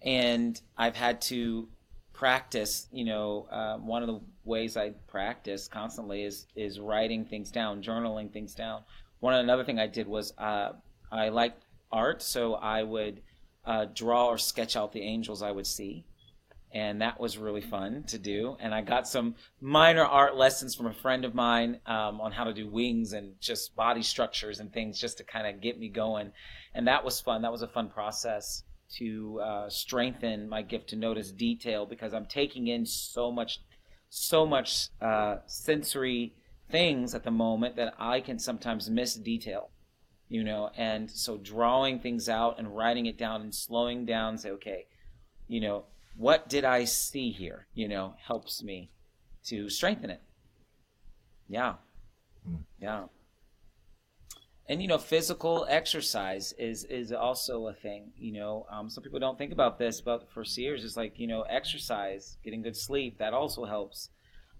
and 0.02 0.60
I've 0.78 0.95
had 0.95 1.21
to 1.23 1.67
practice. 2.13 2.88
You 2.91 3.06
know, 3.06 3.47
uh, 3.52 3.78
one 3.78 4.02
of 4.02 4.08
the 4.08 4.21
ways 4.43 4.78
I 4.78 4.91
practice 5.08 5.67
constantly 5.67 6.23
is 6.23 6.47
is 6.56 6.80
writing 6.80 7.25
things 7.25 7.52
down, 7.52 7.84
journaling 7.84 8.32
things 8.32 8.56
down. 8.56 8.84
One 9.20 9.34
another 9.34 9.64
thing 9.64 9.80
I 9.80 9.88
did 9.88 10.08
was 10.08 10.34
uh, 10.38 10.74
I 11.12 11.30
liked 11.30 11.64
art, 11.92 12.22
so 12.22 12.54
I 12.56 12.84
would 12.84 13.22
uh, 13.66 13.86
draw 13.94 14.28
or 14.28 14.38
sketch 14.38 14.76
out 14.76 14.94
the 14.94 15.02
angels 15.02 15.42
I 15.42 15.52
would 15.52 15.68
see 15.68 16.06
and 16.72 17.02
that 17.02 17.20
was 17.20 17.38
really 17.38 17.62
fun 17.62 18.04
to 18.08 18.18
do. 18.20 18.56
And 18.60 18.74
I 18.74 18.82
got 18.82 19.08
some 19.08 19.36
minor 19.60 20.04
art 20.04 20.36
lessons 20.36 20.76
from 20.76 20.86
a 20.86 20.94
friend 20.94 21.26
of 21.26 21.34
mine 21.34 21.80
um, 21.86 22.22
on 22.22 22.32
how 22.32 22.44
to 22.44 22.54
do 22.54 22.68
wings 22.70 23.14
and 23.14 23.34
just 23.40 23.76
body 23.76 24.04
structures 24.04 24.60
and 24.60 24.72
things, 24.72 25.00
just 25.00 25.18
to 25.18 25.24
kind 25.24 25.48
of 25.48 25.62
get 25.62 25.80
me 25.80 25.90
going. 25.90 26.32
And 26.76 26.88
that 26.88 27.04
was 27.04 27.20
fun. 27.20 27.42
That 27.42 27.52
was 27.52 27.64
a 27.64 27.68
fun 27.68 27.90
process 27.90 28.64
to 28.98 29.40
uh, 29.44 29.70
strengthen 29.70 30.48
my 30.48 30.62
gift 30.62 30.90
to 30.90 30.96
notice 30.96 31.32
detail 31.32 31.86
because 31.86 32.14
I'm 32.14 32.26
taking 32.26 32.68
in 32.68 32.86
so 32.86 33.32
much, 33.32 33.60
so 34.10 34.46
much 34.46 34.90
uh, 35.02 35.38
sensory 35.48 36.34
things 36.70 37.16
at 37.16 37.24
the 37.24 37.32
moment 37.32 37.76
that 37.76 37.94
I 37.98 38.22
can 38.22 38.40
sometimes 38.40 38.90
miss 38.90 39.16
detail. 39.16 39.72
You 40.28 40.44
know, 40.44 40.70
and 40.78 41.10
so 41.10 41.38
drawing 41.38 42.00
things 42.00 42.30
out 42.30 42.60
and 42.60 42.76
writing 42.76 43.08
it 43.08 43.18
down 43.18 43.42
and 43.42 43.54
slowing 43.54 44.06
down, 44.06 44.38
say, 44.38 44.52
okay, 44.52 44.86
you 45.48 45.60
know, 45.60 45.86
what 46.16 46.48
did 46.48 46.64
I 46.64 46.84
see 46.84 47.32
here? 47.32 47.66
You 47.74 47.88
know, 47.88 48.14
helps 48.28 48.62
me 48.62 48.92
to 49.46 49.70
strengthen 49.70 50.12
it. 50.12 50.22
Yeah. 51.48 51.76
Mm. 52.48 52.64
Yeah. 52.80 53.04
And 54.68 54.84
you 54.84 54.88
know, 54.88 55.00
physical 55.00 55.66
exercise 55.68 56.54
is 56.60 56.84
is 56.84 57.12
also 57.12 57.68
a 57.68 57.74
thing. 57.74 58.12
You 58.16 58.34
know, 58.34 58.68
um, 58.72 58.88
some 58.88 59.04
people 59.04 59.20
don't 59.20 59.38
think 59.38 59.52
about 59.52 59.80
this, 59.80 60.00
but 60.00 60.30
for 60.32 60.46
seers, 60.46 60.86
it's 60.86 60.96
like 60.96 61.18
you 61.18 61.26
know, 61.26 61.42
exercise, 61.42 62.38
getting 62.44 62.62
good 62.62 62.78
sleep, 62.78 63.18
that 63.18 63.34
also 63.34 63.66
helps. 63.66 64.10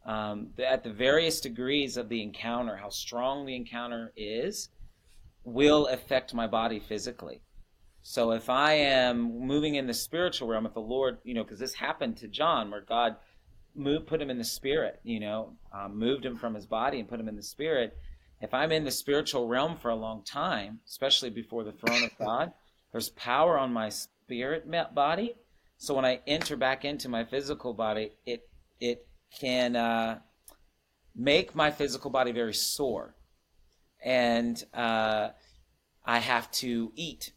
Um, 0.06 0.50
at 0.58 0.84
the 0.84 0.94
various 0.94 1.42
degrees 1.42 1.98
of 1.98 2.10
the 2.10 2.24
encounter, 2.24 2.78
how 2.78 2.90
strong 2.90 3.46
the 3.46 3.56
encounter 3.56 4.12
is, 4.16 4.70
will 5.44 5.88
affect 5.88 6.34
my 6.34 6.48
body 6.48 6.80
physically. 6.80 7.42
So 8.02 8.32
if 8.32 8.50
I 8.50 8.74
am 8.74 9.46
moving 9.46 9.76
in 9.76 9.88
the 9.88 9.94
spiritual 9.94 10.48
realm, 10.48 10.66
if 10.66 10.74
the 10.74 10.80
Lord, 10.80 11.18
you 11.24 11.34
know, 11.34 11.44
because 11.44 11.60
this 11.60 11.74
happened 11.74 12.18
to 12.18 12.28
John, 12.28 12.72
where 12.72 12.82
God 12.82 13.18
moved, 13.76 14.08
put 14.08 14.22
him 14.22 14.30
in 14.30 14.38
the 14.38 14.44
spirit, 14.44 15.00
you 15.04 15.20
know, 15.20 15.58
um, 15.74 15.98
moved 15.98 16.26
him 16.26 16.38
from 16.38 16.56
his 16.56 16.66
body 16.66 17.00
and 17.00 17.10
put 17.10 17.20
him 17.20 17.28
in 17.28 17.36
the 17.36 17.44
spirit. 17.44 17.98
If 18.42 18.54
I'm 18.54 18.72
in 18.72 18.86
the 18.86 18.92
spiritual 18.92 19.48
realm 19.48 19.78
for 19.78 19.90
a 19.90 19.96
long 19.96 20.24
time, 20.24 20.80
especially 20.88 21.30
before 21.30 21.64
the 21.64 21.74
throne 21.74 22.04
of 22.04 22.18
God, 22.18 22.54
there's 22.92 23.10
power 23.10 23.58
on 23.60 23.74
my 23.74 23.90
spirit 23.90 24.66
body. 24.96 25.36
So 25.78 25.94
when 25.94 26.06
I 26.06 26.22
enter 26.26 26.56
back 26.56 26.86
into 26.86 27.10
my 27.10 27.26
physical 27.26 27.74
body, 27.74 28.12
it 28.26 28.48
it 28.80 29.06
can 29.38 29.76
uh, 29.76 30.20
make 31.16 31.56
my 31.56 31.72
physical 31.72 32.12
body 32.12 32.32
very 32.32 32.54
sore, 32.54 33.16
and 34.04 34.64
uh, 34.74 35.30
I 36.06 36.20
have 36.20 36.50
to 36.52 36.92
eat 36.96 37.32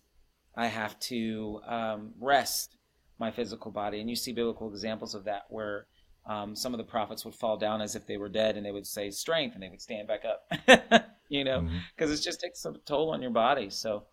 I 0.54 0.66
have 0.66 0.98
to 1.00 1.60
um, 1.66 2.12
rest 2.20 2.76
my 3.18 3.30
physical 3.30 3.70
body. 3.70 4.00
And 4.00 4.10
you 4.10 4.16
see 4.16 4.32
biblical 4.32 4.68
examples 4.68 5.14
of 5.14 5.24
that 5.24 5.44
where 5.48 5.86
um, 6.26 6.54
some 6.54 6.74
of 6.74 6.78
the 6.78 6.84
prophets 6.84 7.24
would 7.24 7.34
fall 7.34 7.56
down 7.56 7.80
as 7.80 7.96
if 7.96 8.06
they 8.06 8.16
were 8.16 8.28
dead 8.28 8.56
and 8.56 8.64
they 8.64 8.72
would 8.72 8.86
say 8.86 9.10
strength 9.10 9.54
and 9.54 9.62
they 9.62 9.68
would 9.68 9.80
stand 9.80 10.08
back 10.08 10.22
up, 10.24 11.04
you 11.28 11.44
know, 11.44 11.60
because 11.96 12.10
mm-hmm. 12.10 12.14
it 12.14 12.22
just 12.22 12.40
takes 12.40 12.64
a 12.64 12.74
toll 12.84 13.10
on 13.10 13.22
your 13.22 13.30
body. 13.30 13.70
So, 13.70 14.04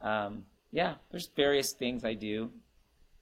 um, 0.00 0.44
yeah, 0.70 0.94
there's 1.10 1.28
various 1.36 1.72
things 1.72 2.04
I 2.04 2.14
do 2.14 2.50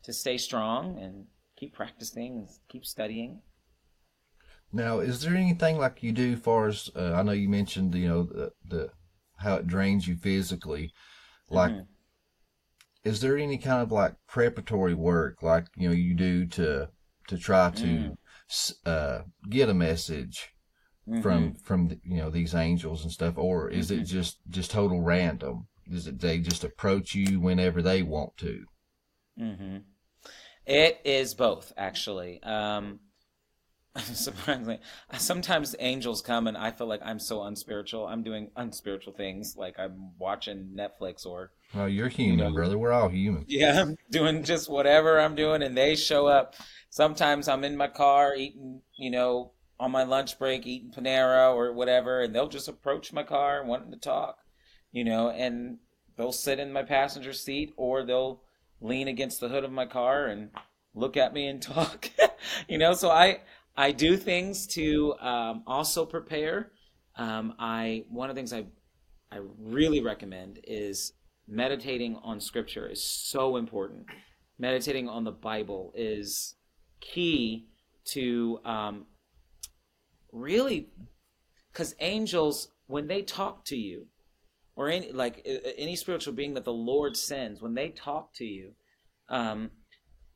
to 0.04 0.12
stay 0.12 0.36
strong 0.36 0.98
and 0.98 1.26
keep 1.56 1.74
practicing 1.74 2.38
and 2.38 2.48
keep 2.68 2.84
studying. 2.84 3.40
Now, 4.72 5.00
is 5.00 5.22
there 5.22 5.34
anything 5.34 5.78
like 5.78 6.02
you 6.02 6.12
do, 6.12 6.36
far 6.36 6.68
as 6.68 6.90
uh, 6.94 7.12
I 7.14 7.22
know 7.22 7.32
you 7.32 7.48
mentioned, 7.48 7.94
you 7.94 8.08
know, 8.08 8.22
the, 8.24 8.52
the 8.64 8.90
how 9.36 9.54
it 9.54 9.66
drains 9.66 10.06
you 10.06 10.16
physically, 10.16 10.92
like 11.48 11.72
mm-hmm 11.72 11.82
is 13.08 13.20
there 13.20 13.38
any 13.38 13.58
kind 13.58 13.82
of 13.82 13.90
like 13.90 14.14
preparatory 14.26 14.94
work 14.94 15.42
like 15.42 15.66
you 15.76 15.88
know 15.88 15.94
you 15.94 16.14
do 16.14 16.46
to 16.46 16.88
to 17.26 17.38
try 17.38 17.70
to 17.70 17.86
mm. 17.86 18.72
uh, 18.84 19.20
get 19.48 19.68
a 19.68 19.74
message 19.74 20.50
mm-hmm. 21.08 21.20
from 21.22 21.54
from 21.54 21.98
you 22.04 22.18
know 22.18 22.30
these 22.30 22.54
angels 22.54 23.02
and 23.02 23.12
stuff 23.12 23.38
or 23.38 23.70
is 23.70 23.90
mm-hmm. 23.90 24.02
it 24.02 24.04
just 24.04 24.38
just 24.50 24.70
total 24.70 25.00
random 25.00 25.66
is 25.86 26.06
it 26.06 26.20
they 26.20 26.38
just 26.38 26.64
approach 26.64 27.14
you 27.14 27.40
whenever 27.40 27.80
they 27.80 28.02
want 28.02 28.36
to 28.36 28.64
mm-hmm. 29.40 29.78
it 30.66 31.00
is 31.04 31.34
both 31.34 31.72
actually 31.76 32.42
um 32.42 33.00
surprisingly 34.14 34.78
sometimes 35.16 35.74
angels 35.78 36.22
come 36.22 36.46
and 36.46 36.56
i 36.56 36.70
feel 36.70 36.86
like 36.86 37.00
i'm 37.04 37.18
so 37.18 37.42
unspiritual 37.42 38.06
i'm 38.06 38.22
doing 38.22 38.50
unspiritual 38.56 39.12
things 39.12 39.54
like 39.56 39.78
i'm 39.78 40.10
watching 40.18 40.70
netflix 40.76 41.26
or 41.26 41.50
Oh, 41.74 41.84
you're 41.84 42.08
human, 42.08 42.38
you 42.38 42.44
know, 42.44 42.50
brother. 42.50 42.78
We're 42.78 42.92
all 42.92 43.10
human. 43.10 43.44
Yeah, 43.46 43.82
I'm 43.82 43.96
doing 44.10 44.42
just 44.42 44.70
whatever 44.70 45.20
I'm 45.20 45.34
doing, 45.34 45.62
and 45.62 45.76
they 45.76 45.96
show 45.96 46.26
up. 46.26 46.54
Sometimes 46.88 47.46
I'm 47.46 47.62
in 47.62 47.76
my 47.76 47.88
car 47.88 48.34
eating, 48.34 48.80
you 48.96 49.10
know, 49.10 49.52
on 49.78 49.90
my 49.90 50.02
lunch 50.02 50.38
break, 50.38 50.66
eating 50.66 50.90
Panera 50.90 51.54
or 51.54 51.72
whatever, 51.72 52.22
and 52.22 52.34
they'll 52.34 52.48
just 52.48 52.68
approach 52.68 53.12
my 53.12 53.22
car 53.22 53.64
wanting 53.64 53.92
to 53.92 53.98
talk, 53.98 54.38
you 54.92 55.04
know, 55.04 55.30
and 55.30 55.78
they'll 56.16 56.32
sit 56.32 56.58
in 56.58 56.72
my 56.72 56.82
passenger 56.82 57.32
seat 57.32 57.72
or 57.76 58.02
they'll 58.02 58.42
lean 58.80 59.06
against 59.06 59.40
the 59.40 59.48
hood 59.48 59.64
of 59.64 59.70
my 59.70 59.86
car 59.86 60.26
and 60.26 60.50
look 60.94 61.16
at 61.16 61.34
me 61.34 61.46
and 61.46 61.60
talk, 61.62 62.10
you 62.66 62.78
know. 62.78 62.94
So 62.94 63.10
I 63.10 63.40
I 63.78 63.92
do 63.92 64.16
things 64.16 64.66
to 64.74 65.14
um, 65.20 65.62
also 65.64 66.04
prepare. 66.04 66.72
Um, 67.16 67.54
I 67.60 68.02
one 68.10 68.28
of 68.28 68.34
the 68.34 68.40
things 68.40 68.52
I 68.52 68.66
I 69.30 69.38
really 69.56 70.02
recommend 70.02 70.58
is 70.64 71.12
meditating 71.46 72.16
on 72.24 72.40
scripture 72.40 72.88
is 72.88 73.04
so 73.04 73.56
important. 73.56 74.06
Meditating 74.58 75.08
on 75.08 75.22
the 75.22 75.30
Bible 75.30 75.92
is 75.94 76.56
key 77.00 77.68
to 78.06 78.58
um, 78.64 79.06
really, 80.32 80.88
because 81.72 81.94
angels, 82.00 82.72
when 82.88 83.06
they 83.06 83.22
talk 83.22 83.64
to 83.66 83.76
you, 83.76 84.08
or 84.74 84.88
any 84.88 85.12
like 85.12 85.46
any 85.76 85.94
spiritual 85.94 86.32
being 86.32 86.54
that 86.54 86.64
the 86.64 86.72
Lord 86.72 87.16
sends, 87.16 87.62
when 87.62 87.74
they 87.74 87.90
talk 87.90 88.34
to 88.34 88.44
you, 88.44 88.72
um, 89.28 89.70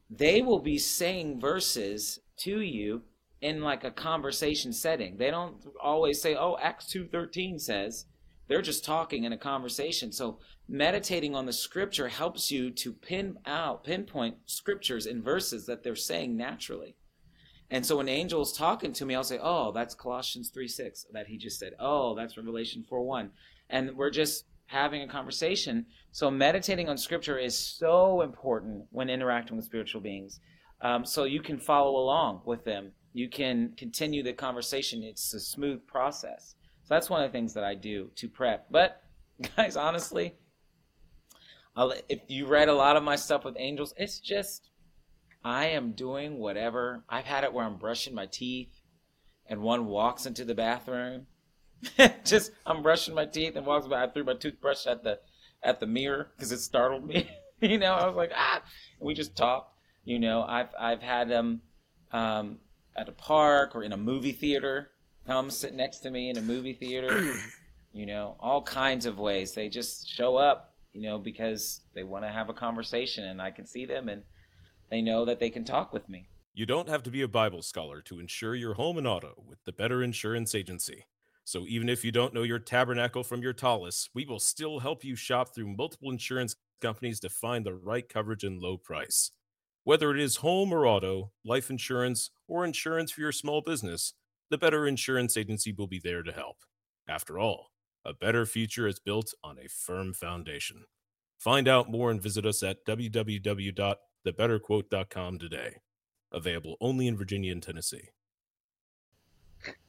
they 0.09 0.43
will 0.43 0.61
be 0.61 0.79
saying 0.79 1.41
verses 1.41 2.21
to 2.45 2.61
you 2.61 3.03
in 3.43 3.61
like 3.61 3.85
a 3.85 3.91
conversation 3.91 4.73
setting. 4.73 5.19
They 5.19 5.31
don't 5.31 5.57
always 5.83 6.23
say, 6.23 6.35
"Oh, 6.35 6.57
Acts 6.61 6.87
two 6.87 7.07
thirteen 7.07 7.59
says." 7.59 8.07
They're 8.49 8.63
just 8.63 8.85
talking 8.85 9.25
in 9.25 9.33
a 9.33 9.39
conversation. 9.39 10.13
So 10.13 10.39
meditating 10.69 11.35
on 11.35 11.47
the 11.47 11.53
scripture 11.53 12.09
helps 12.09 12.51
you 12.51 12.71
to 12.71 12.93
pin 12.93 13.39
out, 13.47 13.85
pinpoint 13.85 14.37
scriptures 14.47 15.07
and 15.07 15.25
verses 15.25 15.65
that 15.67 15.83
they're 15.83 15.95
saying 15.97 16.37
naturally. 16.37 16.97
And 17.71 17.87
so 17.87 17.97
when 17.97 18.09
angel 18.09 18.43
is 18.43 18.53
talking 18.53 18.93
to 18.95 19.07
me, 19.07 19.15
I'll 19.15 19.25
say, 19.25 19.39
"Oh, 19.41 19.73
that's 19.73 19.95
Colossians 19.95 20.51
three 20.51 20.69
six 20.69 21.07
that 21.13 21.29
he 21.29 21.39
just 21.39 21.59
said. 21.59 21.73
Oh, 21.79 22.15
that's 22.15 22.37
Revelation 22.37 22.85
four 22.89 23.03
one, 23.03 23.31
and 23.71 23.97
we're 23.97 24.11
just 24.11 24.45
having 24.67 25.03
a 25.03 25.09
conversation. 25.09 25.87
So 26.13 26.31
meditating 26.31 26.89
on 26.89 26.99
scripture 26.99 27.39
is 27.39 27.59
so 27.59 28.23
important 28.23 28.85
when 28.91 29.11
interacting 29.11 29.57
with 29.57 29.67
spiritual 29.67 30.01
beings. 30.01 30.41
Um, 30.81 31.05
so 31.05 31.25
you 31.25 31.41
can 31.41 31.59
follow 31.59 31.97
along 31.97 32.43
with 32.45 32.65
them. 32.65 32.93
You 33.13 33.29
can 33.29 33.73
continue 33.77 34.23
the 34.23 34.33
conversation. 34.33 35.03
It's 35.03 35.35
a 35.35 35.41
smooth 35.41 35.87
process. 35.87 36.55
So 36.85 36.95
that's 36.95 37.11
one 37.11 37.23
of 37.23 37.31
the 37.31 37.37
things 37.37 37.55
that 37.55 37.65
I 37.65 37.75
do 37.75 38.11
to 38.17 38.29
prep. 38.29 38.67
But 38.71 39.03
guys, 39.57 39.77
honestly, 39.77 40.35
I'll, 41.77 41.93
if 42.09 42.21
you 42.29 42.47
read 42.47 42.69
a 42.69 42.75
lot 42.75 42.97
of 42.97 43.03
my 43.03 43.17
stuff 43.17 43.45
with 43.45 43.57
angels, 43.59 43.95
it's 43.97 44.19
just 44.19 44.71
I 45.45 45.67
am 45.67 45.93
doing 45.93 46.39
whatever. 46.39 47.05
I've 47.09 47.25
had 47.25 47.45
it 47.45 47.53
where 47.53 47.65
I'm 47.65 47.77
brushing 47.77 48.15
my 48.15 48.27
teeth 48.27 48.81
and 49.47 49.61
one 49.61 49.87
walks 49.87 50.27
into 50.27 50.45
the 50.45 50.55
bathroom. 50.55 51.27
just 52.25 52.53
I'm 52.65 52.83
brushing 52.83 53.15
my 53.15 53.27
teeth 53.27 53.57
and 53.57 53.67
walks 53.67 53.87
by. 53.87 54.05
I 54.05 54.09
threw 54.09 54.25
my 54.25 54.35
toothbrush 54.35 54.87
at 54.87 55.03
the 55.03 55.19
at 55.63 55.81
the 55.81 55.87
mirror 55.87 56.31
because 56.37 56.53
it 56.53 56.61
startled 56.61 57.07
me. 57.07 57.29
you 57.61 57.79
know, 57.79 57.95
I 57.95 58.07
was 58.07 58.17
like 58.17 58.33
ah. 58.35 58.63
And 59.01 59.07
we 59.07 59.15
just 59.15 59.37
talked. 59.37 59.75
You 60.05 60.19
know, 60.19 60.43
I've 60.43 60.69
I've 60.79 61.03
had 61.03 61.29
them 61.29 61.63
um, 62.13 62.59
at 62.97 63.09
a 63.09 63.13
park 63.13 63.75
or 63.75 63.83
in 63.83 63.93
a 63.93 63.97
movie 63.97 64.33
theater 64.33 64.91
come 65.27 65.51
sit 65.51 65.75
next 65.75 65.99
to 65.99 66.11
me 66.11 66.31
in 66.31 66.39
a 66.39 66.43
movie 66.43 66.73
theater. 66.73 67.35
you 67.93 68.07
know, 68.07 68.37
all 68.41 68.63
kinds 68.63 69.07
of 69.07 69.19
ways. 69.19 69.53
They 69.53 69.69
just 69.69 70.09
show 70.09 70.37
up, 70.37 70.75
you 70.93 71.03
know, 71.03 71.19
because 71.19 71.83
they 71.95 72.05
want 72.05 72.25
to 72.25 72.31
have 72.31 72.49
a 72.49 72.55
conversation 72.55 73.25
and 73.25 73.41
I 73.41 73.51
can 73.51 73.67
see 73.67 73.85
them 73.85 74.09
and 74.09 74.23
they 74.91 75.03
know 75.03 75.25
that 75.25 75.39
they 75.39 75.51
can 75.51 75.65
talk 75.65 75.93
with 75.93 76.09
me. 76.09 76.29
You 76.55 76.67
don't 76.67 76.89
have 76.89 77.03
to 77.05 77.11
be 77.11 77.23
a 77.23 77.29
Bible 77.29 77.63
scholar 77.63 78.03
to 78.03 78.21
insure 78.21 78.55
your 78.55 78.75
home 78.75 78.99
and 78.99 79.07
auto 79.07 79.43
with 79.47 79.59
the 79.65 79.73
Better 79.73 80.03
Insurance 80.03 80.55
Agency. 80.55 81.07
So 81.45 81.65
even 81.67 81.89
if 81.89 82.05
you 82.05 82.13
don't 82.13 82.35
know 82.35 82.43
your 82.43 82.59
tabernacle 82.59 83.25
from 83.25 83.43
your 83.43 83.53
tallis, 83.53 84.09
we 84.15 84.27
will 84.27 84.39
still 84.39 84.81
help 84.81 85.03
you 85.03 85.17
shop 85.17 85.55
through 85.55 85.75
multiple 85.75 86.11
insurance 86.11 86.55
companies 86.81 87.21
to 87.21 87.29
find 87.29 87.65
the 87.65 87.75
right 87.75 88.09
coverage 88.09 88.45
and 88.45 88.61
low 88.61 88.77
price. 88.77 89.31
Whether 89.85 90.13
it 90.13 90.21
is 90.21 90.37
home 90.37 90.73
or 90.73 90.87
auto, 90.87 91.33
life 91.45 91.69
insurance, 91.69 92.31
or 92.47 92.65
insurance 92.65 93.11
for 93.11 93.21
your 93.21 93.33
small 93.33 93.63
business, 93.63 94.15
the 94.49 94.57
Better 94.57 94.87
Insurance 94.87 95.37
Agency 95.37 95.73
will 95.73 95.89
be 95.89 95.99
there 95.99 96.23
to 96.23 96.31
help. 96.31 96.59
After 97.09 97.37
all, 97.37 97.73
a 98.05 98.15
better 98.15 98.47
future 98.47 98.87
is 98.87 99.01
built 99.01 99.35
on 99.43 99.59
a 99.59 99.69
firm 99.69 100.13
foundation. 100.13 100.85
Find 101.37 101.67
out 101.67 101.91
more 101.91 102.13
and 102.13 102.23
visit 102.23 102.47
us 102.47 102.63
at 102.63 102.87
www.thebetterquote.com 102.87 105.39
today. 105.41 105.79
Available 106.31 106.77
only 106.81 107.09
in 107.09 107.17
Virginia 107.17 107.51
and 107.51 107.63
Tennessee. 107.63 108.11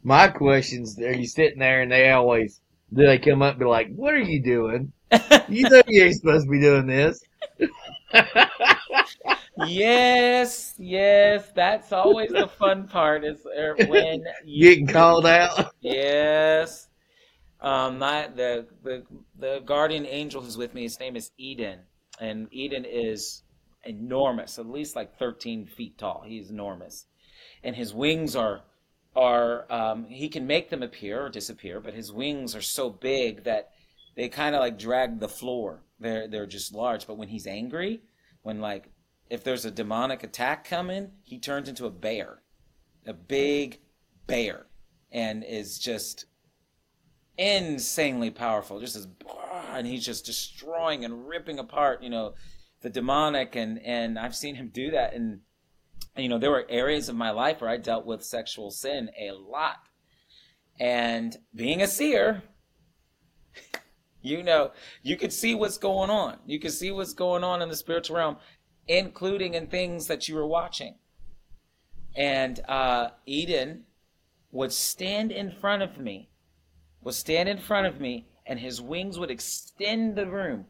My 0.01 0.27
questions: 0.27 0.97
Are 0.99 1.13
you 1.13 1.27
sitting 1.27 1.59
there 1.59 1.81
and 1.81 1.91
they 1.91 2.09
always 2.09 2.61
do 2.91 3.05
they 3.05 3.19
come 3.19 3.43
up 3.43 3.51
and 3.51 3.59
be 3.59 3.65
like, 3.65 3.93
"What 3.93 4.15
are 4.15 4.19
you 4.19 4.41
doing? 4.41 4.91
You 5.49 5.69
know 5.69 5.83
you 5.87 6.03
ain't 6.03 6.15
supposed 6.15 6.45
to 6.45 6.51
be 6.51 6.59
doing 6.59 6.87
this." 6.87 7.21
yes, 9.65 10.75
yes, 10.77 11.51
that's 11.55 11.91
always 11.91 12.29
the 12.31 12.47
fun 12.59 12.87
part 12.87 13.23
is 13.23 13.45
er, 13.45 13.75
when 13.87 14.23
you, 14.45 14.69
getting 14.69 14.87
called 14.87 15.25
out. 15.25 15.73
Yes. 15.81 16.87
Um, 17.61 17.99
my 17.99 18.27
the 18.35 18.67
the 18.83 19.03
the 19.39 19.61
guardian 19.65 20.05
angel 20.05 20.41
who's 20.41 20.57
with 20.57 20.73
me, 20.73 20.83
his 20.83 20.99
name 20.99 21.15
is 21.15 21.31
Eden, 21.37 21.79
and 22.19 22.47
Eden 22.51 22.85
is 22.85 23.43
enormous, 23.85 24.59
at 24.59 24.65
least 24.65 24.95
like 24.95 25.17
13 25.17 25.67
feet 25.67 25.97
tall. 25.97 26.23
He's 26.25 26.49
enormous, 26.49 27.05
and 27.63 27.75
his 27.75 27.93
wings 27.93 28.35
are 28.35 28.61
are 29.15 29.71
um, 29.71 30.05
he 30.05 30.27
can 30.27 30.47
make 30.47 30.69
them 30.69 30.83
appear 30.83 31.25
or 31.25 31.29
disappear, 31.29 31.79
but 31.79 31.93
his 31.93 32.11
wings 32.11 32.55
are 32.55 32.61
so 32.61 32.89
big 32.89 33.43
that 33.43 33.69
they 34.15 34.29
kind 34.29 34.55
of 34.55 34.59
like 34.59 34.77
drag 34.77 35.19
the 35.19 35.29
floor. 35.29 35.83
They're 35.99 36.27
they're 36.27 36.45
just 36.45 36.73
large, 36.73 37.07
but 37.07 37.17
when 37.17 37.29
he's 37.29 37.47
angry, 37.47 38.01
when 38.41 38.59
like 38.59 38.89
if 39.33 39.43
there's 39.43 39.65
a 39.65 39.71
demonic 39.71 40.21
attack 40.23 40.63
coming, 40.63 41.09
he 41.23 41.39
turns 41.39 41.67
into 41.67 41.87
a 41.87 41.89
bear, 41.89 42.43
a 43.03 43.13
big 43.13 43.79
bear, 44.27 44.67
and 45.11 45.43
is 45.43 45.79
just 45.79 46.25
insanely 47.35 48.29
powerful. 48.29 48.79
Just 48.79 48.95
as 48.95 49.07
ah, 49.27 49.73
and 49.73 49.87
he's 49.87 50.05
just 50.05 50.27
destroying 50.27 51.03
and 51.03 51.27
ripping 51.27 51.57
apart, 51.57 52.03
you 52.03 52.11
know, 52.11 52.35
the 52.81 52.91
demonic 52.91 53.55
and 53.55 53.79
and 53.79 54.19
I've 54.19 54.35
seen 54.35 54.53
him 54.53 54.69
do 54.71 54.91
that 54.91 55.15
and 55.15 55.39
you 56.15 56.29
know 56.29 56.37
there 56.37 56.51
were 56.51 56.67
areas 56.69 57.09
of 57.09 57.15
my 57.15 57.31
life 57.31 57.59
where 57.59 57.71
I 57.71 57.77
dealt 57.77 58.05
with 58.05 58.23
sexual 58.23 58.69
sin 58.69 59.09
a 59.19 59.31
lot. 59.31 59.77
And 60.79 61.35
being 61.55 61.81
a 61.81 61.87
seer, 61.87 62.43
you 64.21 64.43
know, 64.43 64.73
you 65.01 65.17
could 65.17 65.33
see 65.33 65.55
what's 65.55 65.79
going 65.79 66.11
on. 66.11 66.37
You 66.45 66.59
could 66.59 66.73
see 66.73 66.91
what's 66.91 67.13
going 67.13 67.43
on 67.43 67.63
in 67.63 67.69
the 67.69 67.75
spiritual 67.75 68.17
realm 68.17 68.37
including 68.87 69.53
in 69.53 69.67
things 69.67 70.07
that 70.07 70.27
you 70.27 70.35
were 70.35 70.47
watching. 70.47 70.95
And 72.15 72.59
uh, 72.67 73.09
Eden 73.25 73.85
would 74.51 74.71
stand 74.71 75.31
in 75.31 75.51
front 75.51 75.81
of 75.81 75.97
me, 75.97 76.29
would 77.01 77.15
stand 77.15 77.49
in 77.49 77.57
front 77.57 77.87
of 77.87 77.99
me, 77.99 78.27
and 78.45 78.59
his 78.59 78.81
wings 78.81 79.17
would 79.17 79.31
extend 79.31 80.15
the 80.15 80.27
room. 80.27 80.65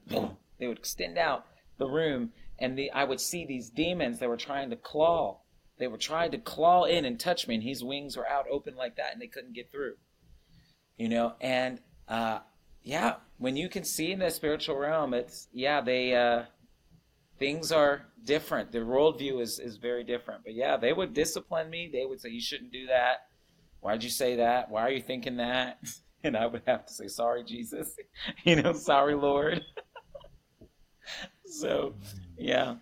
They 0.60 0.68
would 0.68 0.78
extend 0.78 1.18
out 1.18 1.46
the 1.78 1.88
room, 1.88 2.32
and 2.60 2.78
the, 2.78 2.92
I 2.92 3.04
would 3.04 3.20
see 3.20 3.46
these 3.46 3.70
demons 3.70 4.20
that 4.20 4.30
were 4.30 4.38
trying 4.38 4.70
to 4.70 4.76
claw. 4.76 5.40
They 5.80 5.88
were 5.88 5.98
trying 5.98 6.32
to 6.32 6.38
claw 6.38 6.86
in 6.86 7.04
and 7.04 7.20
touch 7.20 7.48
me, 7.48 7.56
and 7.56 7.64
his 7.64 7.84
wings 7.84 8.16
were 8.16 8.28
out 8.28 8.46
open 8.50 8.76
like 8.76 8.96
that, 8.96 9.12
and 9.12 9.22
they 9.22 9.28
couldn't 9.28 9.54
get 9.54 9.72
through. 9.72 9.96
You 10.98 11.10
know, 11.10 11.34
and 11.42 11.82
uh, 12.08 12.40
yeah, 12.84 13.16
when 13.38 13.58
you 13.58 13.68
can 13.68 13.84
see 13.84 14.12
in 14.12 14.20
the 14.20 14.30
spiritual 14.30 14.78
realm, 14.78 15.14
it's 15.14 15.48
yeah, 15.52 15.82
they 15.82 16.16
uh, 16.16 16.44
things 17.40 17.72
are 17.72 18.06
different. 18.24 18.72
The 18.72 18.80
worldview 18.80 19.42
is, 19.42 19.60
is 19.60 19.78
very 19.78 20.04
different. 20.04 20.44
But 20.44 20.54
yeah, 20.54 20.78
they 20.78 20.94
would 20.94 21.14
discipline 21.14 21.70
me. 21.70 21.90
They 21.92 22.06
would 22.06 22.22
say, 22.22 22.30
You 22.30 22.42
shouldn't 22.42 22.72
do 22.72 22.88
that. 22.88 23.28
Why'd 23.82 24.04
you 24.04 24.10
say 24.10 24.38
that? 24.38 24.70
Why 24.70 24.82
are 24.82 24.92
you 24.92 25.02
thinking 25.02 25.38
that? 25.38 25.80
And 26.26 26.38
I 26.38 26.46
would 26.46 26.62
have 26.68 26.86
to 26.86 26.94
say, 26.94 27.10
Sorry, 27.10 27.44
Jesus. 27.44 27.98
you 28.46 28.56
know, 28.56 28.72
sorry, 28.72 29.14
Lord. 29.14 29.62
so, 31.46 31.96
yeah. 32.38 32.76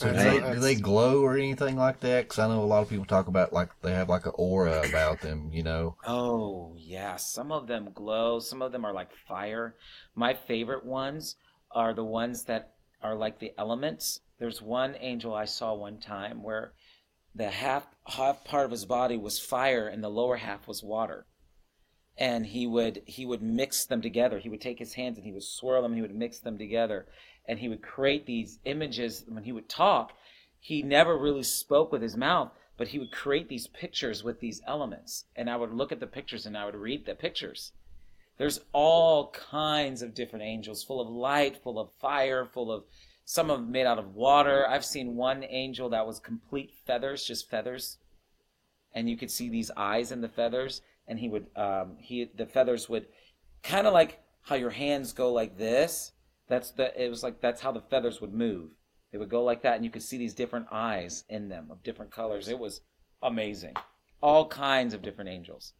So 0.00 0.12
do 0.12 0.16
they, 0.16 0.54
do 0.54 0.60
they 0.60 0.74
glow 0.76 1.22
or 1.22 1.36
anything 1.36 1.76
like 1.76 1.98
that? 2.00 2.22
Because 2.22 2.38
I 2.38 2.46
know 2.46 2.62
a 2.62 2.64
lot 2.64 2.82
of 2.82 2.88
people 2.88 3.04
talk 3.04 3.26
about 3.26 3.52
like 3.52 3.68
they 3.82 3.92
have 3.92 4.08
like 4.08 4.26
an 4.26 4.32
aura 4.36 4.88
about 4.88 5.20
them, 5.20 5.50
you 5.52 5.62
know. 5.62 5.96
Oh 6.06 6.74
yeah, 6.78 7.16
some 7.16 7.52
of 7.52 7.66
them 7.66 7.90
glow. 7.92 8.38
Some 8.38 8.62
of 8.62 8.72
them 8.72 8.86
are 8.86 8.94
like 8.94 9.10
fire. 9.28 9.74
My 10.14 10.32
favorite 10.32 10.86
ones 10.86 11.36
are 11.72 11.94
the 11.94 12.04
ones 12.04 12.44
that 12.44 12.74
are 13.02 13.14
like 13.14 13.38
the 13.38 13.52
elements. 13.56 14.20
There's 14.38 14.60
one 14.60 14.96
angel 15.00 15.34
I 15.34 15.44
saw 15.44 15.74
one 15.74 15.98
time 15.98 16.42
where 16.42 16.72
the 17.34 17.50
half 17.50 17.86
half 18.06 18.44
part 18.44 18.64
of 18.64 18.70
his 18.70 18.84
body 18.84 19.16
was 19.16 19.38
fire 19.38 19.86
and 19.86 20.02
the 20.02 20.08
lower 20.08 20.36
half 20.36 20.66
was 20.66 20.82
water. 20.82 21.26
And 22.18 22.44
he 22.46 22.66
would 22.66 23.02
he 23.06 23.24
would 23.24 23.42
mix 23.42 23.86
them 23.86 24.02
together. 24.02 24.38
He 24.38 24.48
would 24.48 24.60
take 24.60 24.78
his 24.78 24.94
hands 24.94 25.16
and 25.16 25.24
he 25.24 25.32
would 25.32 25.44
swirl 25.44 25.82
them, 25.82 25.94
he 25.94 26.02
would 26.02 26.14
mix 26.14 26.40
them 26.40 26.58
together, 26.58 27.06
and 27.46 27.58
he 27.58 27.68
would 27.68 27.82
create 27.82 28.26
these 28.26 28.58
images 28.64 29.24
when 29.28 29.44
he 29.44 29.52
would 29.52 29.68
talk. 29.68 30.12
He 30.58 30.82
never 30.82 31.16
really 31.16 31.42
spoke 31.42 31.92
with 31.92 32.02
his 32.02 32.16
mouth, 32.16 32.50
but 32.76 32.88
he 32.88 32.98
would 32.98 33.12
create 33.12 33.48
these 33.48 33.68
pictures 33.68 34.22
with 34.22 34.40
these 34.40 34.60
elements. 34.66 35.24
And 35.36 35.48
I 35.48 35.56
would 35.56 35.72
look 35.72 35.92
at 35.92 36.00
the 36.00 36.06
pictures 36.06 36.44
and 36.44 36.56
I 36.58 36.66
would 36.66 36.74
read 36.74 37.06
the 37.06 37.14
pictures 37.14 37.72
there's 38.40 38.60
all 38.72 39.32
kinds 39.32 40.00
of 40.00 40.14
different 40.14 40.46
angels, 40.46 40.82
full 40.82 40.98
of 40.98 41.10
light, 41.10 41.62
full 41.62 41.78
of 41.78 41.90
fire, 42.00 42.46
full 42.46 42.72
of 42.72 42.84
some 43.26 43.50
of 43.50 43.60
them 43.60 43.70
made 43.70 43.84
out 43.84 43.98
of 43.98 44.14
water. 44.14 44.66
I've 44.66 44.82
seen 44.82 45.14
one 45.14 45.44
angel 45.46 45.90
that 45.90 46.06
was 46.06 46.18
complete 46.20 46.72
feathers, 46.86 47.22
just 47.22 47.50
feathers, 47.50 47.98
and 48.94 49.10
you 49.10 49.18
could 49.18 49.30
see 49.30 49.50
these 49.50 49.70
eyes 49.76 50.10
in 50.10 50.22
the 50.22 50.28
feathers. 50.30 50.80
And 51.06 51.18
he 51.18 51.28
would, 51.28 51.48
um, 51.54 51.98
he 51.98 52.30
the 52.34 52.46
feathers 52.46 52.88
would 52.88 53.08
kind 53.62 53.86
of 53.86 53.92
like 53.92 54.22
how 54.40 54.54
your 54.54 54.70
hands 54.70 55.12
go 55.12 55.30
like 55.30 55.58
this. 55.58 56.12
That's 56.48 56.70
the. 56.70 56.98
It 56.98 57.10
was 57.10 57.22
like 57.22 57.42
that's 57.42 57.60
how 57.60 57.72
the 57.72 57.82
feathers 57.90 58.22
would 58.22 58.32
move. 58.32 58.70
They 59.12 59.18
would 59.18 59.28
go 59.28 59.44
like 59.44 59.60
that, 59.64 59.76
and 59.76 59.84
you 59.84 59.90
could 59.90 60.02
see 60.02 60.16
these 60.16 60.32
different 60.32 60.68
eyes 60.72 61.24
in 61.28 61.50
them 61.50 61.66
of 61.70 61.82
different 61.82 62.10
colors. 62.10 62.48
It 62.48 62.58
was 62.58 62.80
amazing. 63.22 63.74
All 64.22 64.48
kinds 64.48 64.94
of 64.94 65.02
different 65.02 65.28
angels 65.28 65.74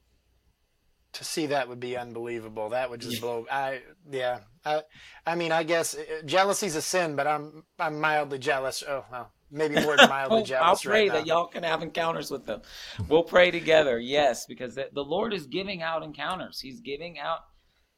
to 1.13 1.25
see 1.25 1.47
that 1.47 1.69
would 1.69 1.81
be 1.81 1.97
unbelievable. 1.97 2.71
That 2.71 2.91
would 2.91 3.01
just 3.01 3.21
blow. 3.21 3.47
I 3.51 3.81
yeah. 4.11 4.41
I 4.65 4.83
I 5.27 5.35
mean, 5.35 5.53
I 5.53 5.63
guess 5.63 5.95
uh, 5.95 6.23
jealousy's 6.25 6.77
a 6.77 6.83
sin, 6.83 7.17
but 7.17 7.27
I'm 7.27 7.65
I'm 7.79 8.01
mildly 8.01 8.39
jealous. 8.39 8.85
Oh 8.87 9.05
well, 9.11 9.33
maybe 9.51 9.81
more 9.81 9.97
than 9.97 10.09
mildly 10.09 10.45
jealous. 10.45 10.65
I'll 10.85 10.91
pray 10.91 11.09
right 11.09 11.19
that 11.19 11.27
y'all 11.27 11.47
can 11.47 11.63
have 11.65 11.83
encounters 11.83 12.31
with 12.31 12.47
them. 12.47 12.63
We'll 13.09 13.25
pray 13.25 13.51
together. 13.51 13.99
Yes, 13.99 14.47
because 14.47 14.75
the, 14.75 14.89
the 14.93 15.05
Lord 15.05 15.33
is 15.33 15.47
giving 15.47 15.83
out 15.83 16.03
encounters. 16.03 16.61
He's 16.61 16.81
giving 16.81 17.19
out 17.19 17.41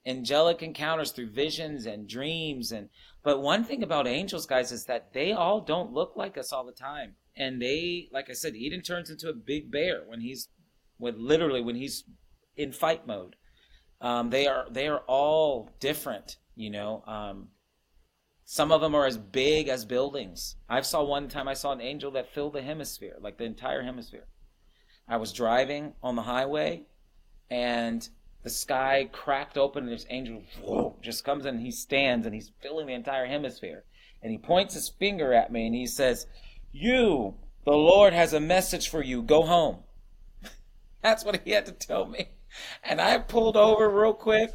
angelic 0.06 0.62
encounters 0.62 1.12
through 1.12 1.30
visions 1.30 1.86
and 1.86 2.08
dreams 2.08 2.72
and 2.72 2.88
but 3.22 3.40
one 3.40 3.62
thing 3.62 3.84
about 3.84 4.08
angels 4.08 4.46
guys 4.46 4.72
is 4.72 4.86
that 4.86 5.12
they 5.12 5.30
all 5.30 5.60
don't 5.60 5.92
look 5.92 6.16
like 6.16 6.36
us 6.36 6.52
all 6.52 6.66
the 6.66 6.72
time 6.72 7.14
and 7.36 7.62
they 7.62 8.08
like 8.12 8.28
i 8.28 8.32
said 8.32 8.56
eden 8.56 8.82
turns 8.82 9.10
into 9.10 9.28
a 9.28 9.32
big 9.32 9.70
bear 9.70 10.02
when 10.06 10.20
he's 10.20 10.48
when 10.98 11.14
literally 11.24 11.60
when 11.60 11.76
he's 11.76 12.02
in 12.56 12.72
fight 12.72 13.06
mode. 13.06 13.36
Um, 14.00 14.30
they 14.30 14.46
are 14.46 14.66
they 14.70 14.88
are 14.88 15.02
all 15.06 15.70
different. 15.80 16.36
You 16.54 16.70
know, 16.70 17.02
um, 17.06 17.48
some 18.44 18.72
of 18.72 18.80
them 18.80 18.94
are 18.94 19.06
as 19.06 19.16
big 19.16 19.68
as 19.68 19.84
buildings. 19.84 20.56
I 20.68 20.80
saw 20.82 21.02
one 21.02 21.28
time 21.28 21.48
I 21.48 21.54
saw 21.54 21.72
an 21.72 21.80
angel 21.80 22.10
that 22.12 22.34
filled 22.34 22.52
the 22.52 22.62
hemisphere, 22.62 23.16
like 23.20 23.38
the 23.38 23.44
entire 23.44 23.82
hemisphere. 23.82 24.26
I 25.08 25.16
was 25.16 25.32
driving 25.32 25.94
on 26.02 26.16
the 26.16 26.22
highway, 26.22 26.82
and 27.50 28.06
the 28.42 28.50
sky 28.50 29.08
cracked 29.12 29.56
open, 29.56 29.84
and 29.84 29.92
this 29.92 30.06
angel 30.10 30.42
whoa, 30.60 30.98
just 31.00 31.24
comes 31.24 31.46
in. 31.46 31.56
And 31.56 31.64
he 31.64 31.70
stands, 31.70 32.26
and 32.26 32.34
he's 32.34 32.52
filling 32.60 32.86
the 32.88 32.94
entire 32.94 33.26
hemisphere, 33.26 33.84
and 34.20 34.32
he 34.32 34.38
points 34.38 34.74
his 34.74 34.88
finger 34.88 35.32
at 35.32 35.52
me, 35.52 35.66
and 35.66 35.74
he 35.74 35.86
says, 35.86 36.26
"You, 36.72 37.36
the 37.64 37.72
Lord 37.72 38.12
has 38.12 38.32
a 38.32 38.40
message 38.40 38.88
for 38.88 39.02
you. 39.02 39.22
Go 39.22 39.42
home." 39.42 39.84
That's 41.02 41.24
what 41.24 41.40
he 41.44 41.52
had 41.52 41.66
to 41.66 41.72
tell 41.72 42.06
me. 42.06 42.30
And 42.84 43.00
I 43.00 43.18
pulled 43.18 43.56
over 43.56 43.88
real 43.88 44.14
quick, 44.14 44.50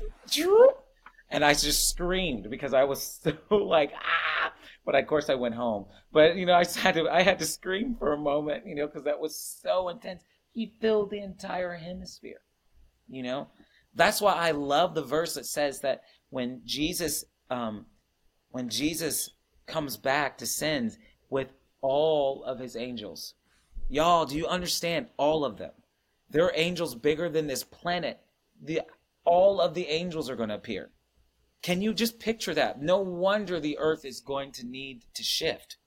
and 1.29 1.43
I 1.43 1.53
just 1.53 1.89
screamed 1.89 2.49
because 2.49 2.73
I 2.73 2.83
was 2.83 3.19
so 3.49 3.55
like 3.55 3.91
ah. 3.95 4.53
But 4.85 4.95
of 4.95 5.05
course 5.07 5.29
I 5.29 5.35
went 5.35 5.55
home. 5.55 5.85
But 6.11 6.35
you 6.35 6.45
know 6.45 6.53
I 6.53 6.65
had 6.79 6.95
to 6.95 7.09
I 7.09 7.21
had 7.21 7.39
to 7.39 7.45
scream 7.45 7.95
for 7.97 8.13
a 8.13 8.17
moment, 8.17 8.65
you 8.65 8.75
know, 8.75 8.87
because 8.87 9.03
that 9.03 9.19
was 9.19 9.39
so 9.39 9.89
intense. 9.89 10.23
He 10.53 10.73
filled 10.81 11.11
the 11.11 11.19
entire 11.19 11.75
hemisphere. 11.75 12.41
You 13.09 13.23
know, 13.23 13.47
that's 13.95 14.21
why 14.21 14.33
I 14.33 14.51
love 14.51 14.95
the 14.95 15.03
verse 15.03 15.35
that 15.35 15.45
says 15.45 15.81
that 15.81 16.01
when 16.29 16.61
Jesus 16.65 17.25
um, 17.49 17.85
when 18.51 18.69
Jesus 18.69 19.29
comes 19.67 19.97
back 19.97 20.37
to 20.37 20.45
send 20.45 20.97
with 21.29 21.49
all 21.81 22.43
of 22.43 22.59
his 22.59 22.75
angels. 22.75 23.33
Y'all, 23.89 24.25
do 24.25 24.35
you 24.35 24.47
understand 24.47 25.07
all 25.17 25.45
of 25.45 25.57
them? 25.57 25.71
There 26.29 26.45
are 26.45 26.53
angels 26.55 26.95
bigger 26.95 27.29
than 27.29 27.47
this 27.47 27.63
planet. 27.63 28.19
The 28.61 28.81
all 29.23 29.59
of 29.61 29.73
the 29.73 29.87
angels 29.87 30.29
are 30.29 30.35
going 30.35 30.49
to 30.49 30.55
appear. 30.55 30.91
Can 31.61 31.81
you 31.81 31.93
just 31.93 32.19
picture 32.19 32.53
that? 32.53 32.81
No 32.81 32.99
wonder 32.99 33.59
the 33.59 33.77
earth 33.77 34.05
is 34.05 34.21
going 34.21 34.51
to 34.53 34.65
need 34.65 35.03
to 35.15 35.23
shift. 35.23 35.77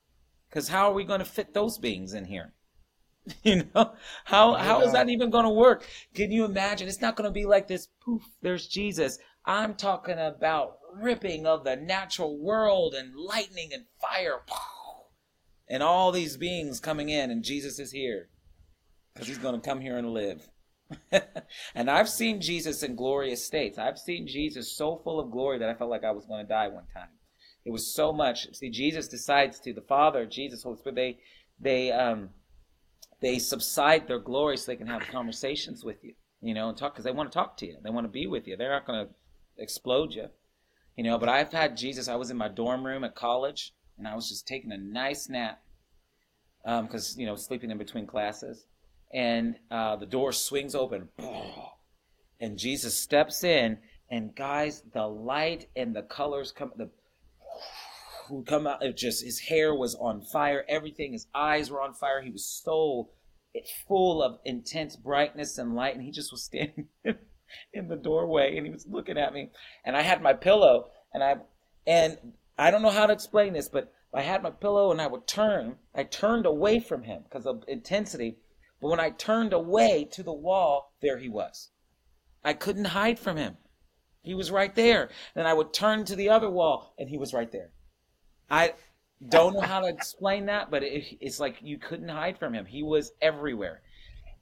Because 0.48 0.68
how 0.68 0.90
are 0.90 0.94
we 0.94 1.04
going 1.04 1.20
to 1.20 1.24
fit 1.24 1.54
those 1.54 1.78
beings 1.78 2.12
in 2.12 2.26
here? 2.26 2.54
You 3.44 3.64
know, 3.74 3.92
how 4.24 4.54
how 4.54 4.80
is 4.80 4.92
that 4.92 5.10
even 5.10 5.30
going 5.30 5.44
to 5.44 5.50
work? 5.50 5.86
Can 6.14 6.32
you 6.32 6.44
imagine? 6.46 6.88
It's 6.88 7.02
not 7.02 7.16
going 7.16 7.28
to 7.28 7.32
be 7.32 7.44
like 7.44 7.68
this. 7.68 7.88
Poof, 8.02 8.22
there's 8.40 8.66
Jesus. 8.66 9.18
I'm 9.44 9.74
talking 9.74 10.18
about 10.18 10.78
ripping 10.94 11.46
of 11.46 11.62
the 11.62 11.76
natural 11.76 12.38
world 12.38 12.94
and 12.94 13.14
lightning 13.14 13.70
and 13.72 13.84
fire, 14.00 14.40
and 15.68 15.82
all 15.82 16.10
these 16.10 16.38
beings 16.38 16.80
coming 16.80 17.10
in, 17.10 17.30
and 17.30 17.44
Jesus 17.44 17.78
is 17.78 17.92
here 17.92 18.30
because 19.12 19.28
he's 19.28 19.38
going 19.38 19.60
to 19.60 19.66
come 19.66 19.80
here 19.80 19.98
and 19.98 20.10
live. 20.10 20.48
and 21.74 21.90
I've 21.90 22.08
seen 22.08 22.40
Jesus 22.40 22.82
in 22.82 22.96
glorious 22.96 23.44
states. 23.44 23.78
I've 23.78 23.98
seen 23.98 24.26
Jesus 24.26 24.76
so 24.76 25.00
full 25.04 25.20
of 25.20 25.30
glory 25.30 25.58
that 25.58 25.68
I 25.68 25.74
felt 25.74 25.90
like 25.90 26.04
I 26.04 26.10
was 26.10 26.26
going 26.26 26.44
to 26.44 26.48
die 26.48 26.68
one 26.68 26.86
time. 26.92 27.08
It 27.64 27.70
was 27.70 27.94
so 27.94 28.12
much. 28.12 28.52
See, 28.54 28.70
Jesus 28.70 29.08
decides 29.08 29.60
to 29.60 29.72
the 29.72 29.82
Father, 29.82 30.26
Jesus, 30.26 30.62
Holy 30.62 30.78
Spirit. 30.78 30.96
They 30.96 31.18
they 31.60 31.92
um 31.92 32.30
they 33.20 33.38
subside 33.38 34.08
their 34.08 34.18
glory 34.18 34.56
so 34.56 34.72
they 34.72 34.76
can 34.76 34.86
have 34.86 35.02
conversations 35.02 35.84
with 35.84 36.02
you, 36.02 36.14
you 36.40 36.54
know, 36.54 36.70
and 36.70 36.78
talk 36.78 36.94
because 36.94 37.04
they 37.04 37.12
want 37.12 37.30
to 37.30 37.36
talk 37.36 37.56
to 37.58 37.66
you. 37.66 37.76
They 37.82 37.90
want 37.90 38.06
to 38.06 38.10
be 38.10 38.26
with 38.26 38.48
you. 38.48 38.56
They're 38.56 38.70
not 38.70 38.86
going 38.86 39.06
to 39.06 39.12
explode 39.62 40.14
you, 40.14 40.28
you 40.96 41.04
know. 41.04 41.18
But 41.18 41.28
I've 41.28 41.52
had 41.52 41.76
Jesus. 41.76 42.08
I 42.08 42.16
was 42.16 42.30
in 42.30 42.38
my 42.38 42.48
dorm 42.48 42.84
room 42.84 43.04
at 43.04 43.14
college, 43.14 43.74
and 43.98 44.08
I 44.08 44.14
was 44.14 44.28
just 44.28 44.48
taking 44.48 44.72
a 44.72 44.78
nice 44.78 45.28
nap 45.28 45.60
because 46.64 47.14
um, 47.14 47.20
you 47.20 47.26
know 47.26 47.36
sleeping 47.36 47.70
in 47.70 47.78
between 47.78 48.06
classes, 48.06 48.64
and 49.12 49.56
uh, 49.70 49.96
the 49.96 50.06
door 50.06 50.32
swings 50.32 50.74
open, 50.74 51.08
and 52.40 52.58
Jesus 52.58 52.96
steps 52.96 53.44
in, 53.44 53.78
and 54.10 54.34
guys, 54.34 54.82
the 54.92 55.06
light 55.06 55.68
and 55.76 55.94
the 55.94 56.02
colors 56.02 56.52
come. 56.52 56.72
The 56.76 56.90
who 58.30 58.44
come 58.44 58.66
out 58.66 58.82
it 58.82 58.96
just 58.96 59.24
his 59.24 59.40
hair 59.40 59.74
was 59.74 59.94
on 59.96 60.22
fire. 60.22 60.64
Everything 60.68 61.12
his 61.12 61.26
eyes 61.34 61.70
were 61.70 61.82
on 61.82 61.92
fire. 61.92 62.22
He 62.22 62.30
was 62.30 62.46
so 62.46 63.10
full 63.88 64.22
of 64.22 64.38
intense 64.44 64.94
brightness 64.94 65.58
and 65.58 65.74
light 65.74 65.94
and 65.94 66.04
he 66.04 66.12
just 66.12 66.30
was 66.30 66.42
standing 66.44 66.86
in 67.04 67.88
the 67.88 67.96
doorway 67.96 68.56
and 68.56 68.64
he 68.64 68.72
was 68.72 68.86
looking 68.86 69.18
at 69.18 69.34
me. 69.34 69.50
And 69.84 69.96
i 69.96 70.02
had 70.02 70.22
my 70.22 70.32
pillow 70.32 70.90
and 71.12 71.22
i 71.22 71.36
and 71.86 72.16
i 72.56 72.70
don't 72.70 72.82
know 72.82 72.90
how 72.90 73.06
to 73.06 73.12
explain 73.12 73.52
this 73.54 73.68
but 73.68 73.92
i 74.14 74.22
had 74.22 74.42
my 74.42 74.50
pillow 74.50 74.92
and 74.92 75.00
i 75.00 75.06
would 75.06 75.26
turn 75.26 75.76
i 75.94 76.04
turned 76.04 76.46
away 76.46 76.78
from 76.78 77.02
him 77.02 77.22
because 77.24 77.46
of 77.46 77.64
intensity 77.66 78.36
but 78.80 78.88
when 78.88 79.00
i 79.00 79.10
turned 79.10 79.52
away 79.52 80.08
to 80.10 80.22
the 80.22 80.32
wall 80.32 80.94
there 81.00 81.18
he 81.18 81.28
was 81.28 81.70
i 82.44 82.52
couldn't 82.52 82.86
hide 82.86 83.18
from 83.18 83.36
him 83.36 83.56
he 84.22 84.34
was 84.34 84.50
right 84.50 84.74
there 84.74 85.08
and 85.34 85.46
i 85.46 85.54
would 85.54 85.72
turn 85.72 86.04
to 86.04 86.16
the 86.16 86.28
other 86.28 86.50
wall 86.50 86.94
and 86.98 87.08
he 87.08 87.18
was 87.18 87.32
right 87.32 87.52
there 87.52 87.72
I 88.50 88.74
don't 89.26 89.54
know 89.54 89.60
how 89.60 89.80
to 89.80 89.88
explain 89.88 90.46
that, 90.46 90.70
but 90.70 90.82
it, 90.82 91.04
it's 91.20 91.38
like 91.38 91.58
you 91.62 91.78
couldn't 91.78 92.08
hide 92.08 92.38
from 92.38 92.52
him. 92.52 92.66
He 92.66 92.82
was 92.82 93.12
everywhere. 93.22 93.82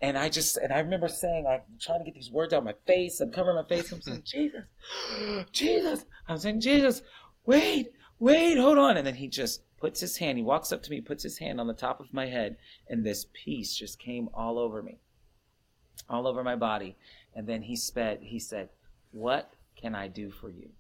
And 0.01 0.17
I 0.17 0.29
just, 0.29 0.57
and 0.57 0.73
I 0.73 0.79
remember 0.79 1.09
saying, 1.09 1.45
I'm 1.47 1.61
trying 1.81 1.99
to 1.99 2.05
get 2.05 2.15
these 2.15 2.31
words 2.31 2.53
out 2.53 2.59
of 2.59 2.65
my 2.65 2.75
face. 2.87 3.21
I'm 3.21 3.33
covering 3.33 3.57
my 3.57 3.69
face. 3.69 3.93
I'm 3.93 4.01
saying, 4.01 4.23
Jesus, 4.25 4.65
Jesus. 5.53 6.07
I'm 6.29 6.39
saying, 6.39 6.61
Jesus, 6.61 7.03
wait, 7.45 7.91
wait, 8.19 8.57
hold 8.57 8.79
on. 8.79 8.97
And 8.97 9.07
then 9.07 9.17
he 9.17 9.29
just 9.29 9.63
puts 9.81 10.01
his 10.01 10.17
hand, 10.19 10.39
he 10.39 10.45
walks 10.45 10.73
up 10.73 10.83
to 10.83 10.91
me, 10.91 11.01
puts 11.01 11.23
his 11.23 11.39
hand 11.39 11.61
on 11.61 11.67
the 11.67 11.75
top 11.75 12.01
of 12.01 12.13
my 12.13 12.27
head, 12.27 12.57
and 12.89 13.05
this 13.05 13.27
peace 13.33 13.75
just 13.75 13.99
came 13.99 14.29
all 14.35 14.59
over 14.59 14.83
me, 14.83 14.99
all 16.09 16.27
over 16.27 16.43
my 16.43 16.57
body. 16.57 16.97
And 17.35 17.47
then 17.47 17.63
he 17.63 17.77
sped, 17.77 18.21
he 18.23 18.39
said, 18.39 18.69
What 19.13 19.53
can 19.77 19.95
I 19.95 20.09
do 20.09 20.31
for 20.31 20.51
you? 20.51 20.71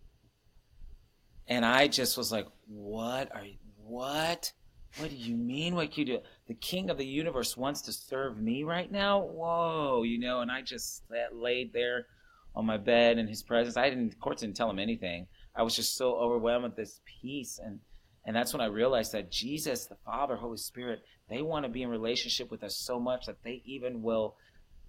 And 1.48 1.64
I 1.64 1.88
just 1.88 2.18
was 2.18 2.30
like, 2.30 2.46
what 2.66 3.34
are 3.34 3.44
you, 3.44 3.54
what? 3.82 4.52
What 4.98 5.10
do 5.10 5.16
you 5.16 5.36
mean? 5.36 5.74
What 5.74 5.96
you 5.96 6.04
do? 6.04 6.18
The 6.46 6.54
king 6.54 6.90
of 6.90 6.98
the 6.98 7.06
universe 7.06 7.56
wants 7.56 7.82
to 7.82 7.92
serve 7.92 8.38
me 8.38 8.64
right 8.64 8.90
now? 8.90 9.20
Whoa, 9.20 10.02
you 10.02 10.18
know, 10.18 10.40
and 10.40 10.50
I 10.50 10.62
just 10.62 11.04
laid 11.32 11.72
there 11.72 12.06
on 12.54 12.66
my 12.66 12.76
bed 12.76 13.18
in 13.18 13.26
his 13.28 13.42
presence. 13.42 13.76
I 13.76 13.88
didn't, 13.88 14.12
of 14.12 14.20
course, 14.20 14.40
didn't 14.40 14.56
tell 14.56 14.70
him 14.70 14.78
anything. 14.78 15.26
I 15.54 15.62
was 15.62 15.74
just 15.74 15.96
so 15.96 16.16
overwhelmed 16.16 16.64
with 16.64 16.76
this 16.76 17.00
peace. 17.20 17.60
And, 17.62 17.80
and 18.24 18.36
that's 18.36 18.52
when 18.52 18.60
I 18.60 18.66
realized 18.66 19.12
that 19.12 19.30
Jesus, 19.30 19.86
the 19.86 19.96
Father, 20.04 20.36
Holy 20.36 20.58
Spirit, 20.58 21.00
they 21.28 21.42
want 21.42 21.64
to 21.64 21.70
be 21.70 21.82
in 21.82 21.88
relationship 21.88 22.50
with 22.50 22.62
us 22.62 22.76
so 22.76 23.00
much 23.00 23.26
that 23.26 23.42
they 23.42 23.62
even 23.64 24.02
will 24.02 24.36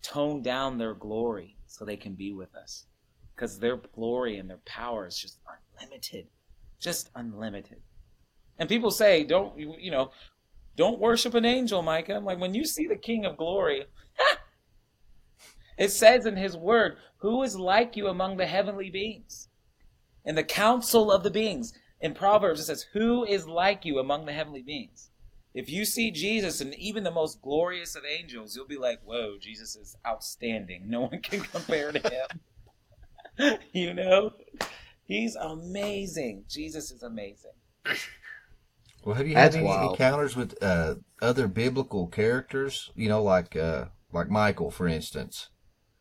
tone 0.02 0.42
down 0.42 0.78
their 0.78 0.94
glory 0.94 1.58
so 1.68 1.86
they 1.86 1.98
can 1.98 2.14
be 2.14 2.34
with 2.34 2.54
us. 2.56 2.86
Because 3.36 3.60
their 3.60 3.78
glory 3.78 4.38
and 4.38 4.50
their 4.50 4.60
power 4.66 5.08
is 5.08 5.18
just 5.18 5.40
unlimited 5.80 6.28
just 6.80 7.10
unlimited. 7.16 7.82
And 8.58 8.68
people 8.68 8.92
say, 8.92 9.24
don't 9.24 9.58
you 9.58 9.92
know, 9.92 10.12
don't 10.76 11.00
worship 11.00 11.34
an 11.34 11.46
angel, 11.46 11.82
Micah. 11.82 12.16
I'm 12.16 12.26
like, 12.26 12.40
when 12.40 12.54
you 12.54 12.66
see 12.66 12.88
the 12.88 12.96
King 12.96 13.26
of 13.26 13.38
Glory, 13.38 13.86
it 15.78 15.92
says 15.92 16.26
in 16.26 16.36
His 16.36 16.58
Word, 16.58 16.98
"Who 17.18 17.44
is 17.44 17.58
like 17.58 17.96
you 17.96 18.08
among 18.08 18.38
the 18.38 18.46
heavenly 18.46 18.90
beings?" 18.90 19.50
In 20.26 20.36
the 20.36 20.44
council 20.44 21.12
of 21.12 21.24
the 21.24 21.32
beings, 21.32 21.74
in 22.02 22.14
Proverbs 22.14 22.60
it 22.60 22.66
says, 22.66 22.84
"Who 22.94 23.26
is 23.26 23.48
like 23.48 23.86
you 23.86 24.00
among 24.00 24.26
the 24.26 24.34
heavenly 24.34 24.62
beings?" 24.62 25.12
If 25.54 25.70
you 25.70 25.84
see 25.84 26.12
Jesus 26.12 26.62
and 26.62 26.76
even 26.76 27.04
the 27.04 27.12
most 27.12 27.42
glorious 27.42 27.96
of 27.96 28.04
angels, 28.06 28.56
you'll 28.56 28.68
be 28.68 28.78
like, 28.78 29.02
"Whoa, 29.04 29.38
Jesus 29.40 29.76
is 29.76 29.96
outstanding. 30.06 30.90
No 30.90 31.02
one 31.02 31.22
can 31.24 31.42
compare 31.42 31.92
to 31.92 32.00
him." 32.00 33.60
you 33.74 33.94
know. 33.94 34.34
He's 35.10 35.36
amazing. 35.36 36.46
Jesus 36.48 36.92
is 36.92 37.02
amazing. 37.02 37.52
Well, 39.04 39.16
have 39.16 39.28
you 39.28 39.34
had 39.34 39.56
any 39.56 39.66
wild. 39.66 39.92
encounters 39.92 40.36
with 40.36 40.62
uh, 40.62 40.96
other 41.20 41.48
biblical 41.48 42.08
characters? 42.08 42.92
You 42.96 43.10
know, 43.10 43.24
like 43.24 43.56
uh, 43.56 43.86
like 44.14 44.30
Michael, 44.30 44.70
for 44.70 44.88
instance, 44.88 45.50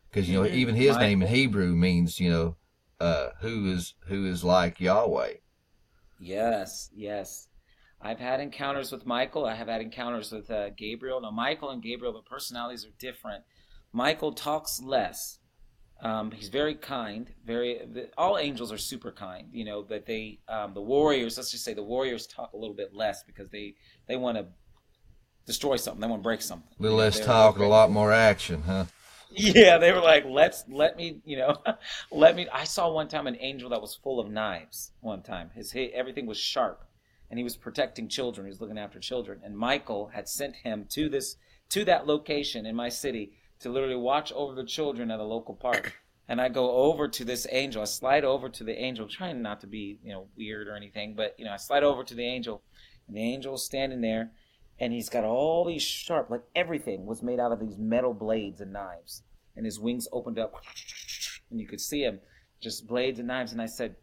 because 0.09 0.29
you 0.29 0.35
know 0.35 0.47
mm-hmm. 0.47 0.57
even 0.57 0.75
his 0.75 0.89
Michael. 0.89 1.07
name 1.07 1.21
in 1.23 1.27
Hebrew 1.29 1.75
means 1.75 2.19
you 2.19 2.29
know 2.29 2.55
uh, 2.99 3.29
who 3.41 3.71
is 3.71 3.95
who 4.05 4.27
is 4.27 4.43
like 4.43 4.79
Yahweh. 4.79 5.33
Yes, 6.19 6.89
yes. 6.93 7.47
I've 8.01 8.19
had 8.19 8.39
encounters 8.39 8.91
with 8.91 9.05
Michael. 9.05 9.45
I 9.45 9.55
have 9.55 9.67
had 9.67 9.81
encounters 9.81 10.31
with 10.31 10.49
uh, 10.49 10.69
Gabriel. 10.71 11.19
Now, 11.21 11.31
Michael 11.31 11.69
and 11.69 11.81
Gabriel, 11.81 12.13
the 12.13 12.21
personalities 12.21 12.85
are 12.85 12.93
different. 12.99 13.43
Michael 13.91 14.33
talks 14.33 14.81
less. 14.81 15.39
Um, 16.01 16.31
he's 16.31 16.47
very 16.47 16.75
kind. 16.75 17.29
Very 17.45 17.81
the, 17.85 18.09
all 18.17 18.37
angels 18.37 18.71
are 18.71 18.77
super 18.77 19.11
kind. 19.11 19.49
You 19.51 19.65
know, 19.65 19.81
but 19.87 20.05
they 20.05 20.39
um, 20.47 20.73
the 20.73 20.81
warriors. 20.81 21.35
Let's 21.35 21.51
just 21.51 21.65
say 21.65 21.73
the 21.73 21.83
warriors 21.83 22.25
talk 22.25 22.53
a 22.53 22.57
little 22.57 22.75
bit 22.75 22.93
less 22.93 23.23
because 23.23 23.49
they 23.49 23.75
they 24.07 24.15
want 24.15 24.37
to 24.37 24.45
destroy 25.45 25.75
something. 25.75 25.99
They 25.99 26.07
want 26.07 26.21
to 26.21 26.23
break 26.23 26.41
something. 26.41 26.69
A 26.79 26.81
little 26.81 26.97
you 26.97 27.01
know, 27.01 27.05
less 27.05 27.19
talk, 27.19 27.57
a 27.57 27.65
lot 27.65 27.91
more 27.91 28.13
action, 28.13 28.63
huh? 28.63 28.85
Yeah, 29.31 29.77
they 29.77 29.91
were 29.91 30.01
like, 30.01 30.25
let's 30.27 30.65
let 30.69 30.97
me, 30.97 31.21
you 31.23 31.37
know, 31.37 31.57
let 32.11 32.35
me. 32.35 32.47
I 32.51 32.63
saw 32.63 32.91
one 32.91 33.07
time 33.07 33.27
an 33.27 33.37
angel 33.39 33.69
that 33.69 33.81
was 33.81 33.95
full 33.95 34.19
of 34.19 34.29
knives. 34.29 34.91
One 35.01 35.21
time, 35.21 35.51
his 35.53 35.73
everything 35.75 36.25
was 36.25 36.37
sharp, 36.37 36.83
and 37.29 37.37
he 37.37 37.43
was 37.43 37.55
protecting 37.55 38.07
children. 38.07 38.47
He 38.47 38.49
was 38.49 38.61
looking 38.61 38.79
after 38.79 38.99
children, 38.99 39.41
and 39.43 39.57
Michael 39.57 40.07
had 40.07 40.27
sent 40.27 40.55
him 40.57 40.85
to 40.89 41.09
this 41.09 41.35
to 41.69 41.85
that 41.85 42.07
location 42.07 42.65
in 42.65 42.75
my 42.75 42.89
city 42.89 43.33
to 43.59 43.69
literally 43.69 43.95
watch 43.95 44.31
over 44.33 44.55
the 44.55 44.63
children 44.65 45.11
at 45.11 45.19
a 45.19 45.23
local 45.23 45.55
park. 45.55 45.93
And 46.27 46.39
I 46.39 46.49
go 46.49 46.71
over 46.71 47.07
to 47.07 47.25
this 47.25 47.47
angel. 47.51 47.81
I 47.81 47.85
slide 47.85 48.23
over 48.23 48.49
to 48.49 48.63
the 48.63 48.79
angel, 48.79 49.07
trying 49.07 49.41
not 49.41 49.61
to 49.61 49.67
be, 49.67 49.99
you 50.03 50.11
know, 50.11 50.27
weird 50.37 50.67
or 50.67 50.75
anything, 50.75 51.15
but 51.15 51.35
you 51.37 51.45
know, 51.45 51.51
I 51.51 51.57
slide 51.57 51.83
over 51.83 52.03
to 52.03 52.15
the 52.15 52.25
angel, 52.25 52.61
and 53.07 53.17
the 53.17 53.33
angel's 53.33 53.65
standing 53.65 54.01
there, 54.01 54.31
and 54.79 54.93
he's 54.93 55.09
got 55.09 55.23
all 55.23 55.65
these 55.65 55.81
sharp, 55.81 56.29
like 56.29 56.43
everything 56.55 57.05
was 57.05 57.21
made 57.21 57.39
out 57.39 57.51
of 57.51 57.59
these 57.59 57.77
metal 57.77 58.13
blades 58.13 58.61
and 58.61 58.73
knives, 58.73 59.23
and 59.55 59.65
his 59.65 59.79
wings 59.79 60.07
opened 60.11 60.39
up, 60.39 60.53
and 61.49 61.59
you 61.59 61.67
could 61.67 61.81
see 61.81 62.03
him, 62.03 62.19
just 62.61 62.87
blades 62.87 63.19
and 63.19 63.27
knives. 63.27 63.51
And 63.51 63.61
I 63.61 63.65
said, 63.65 63.95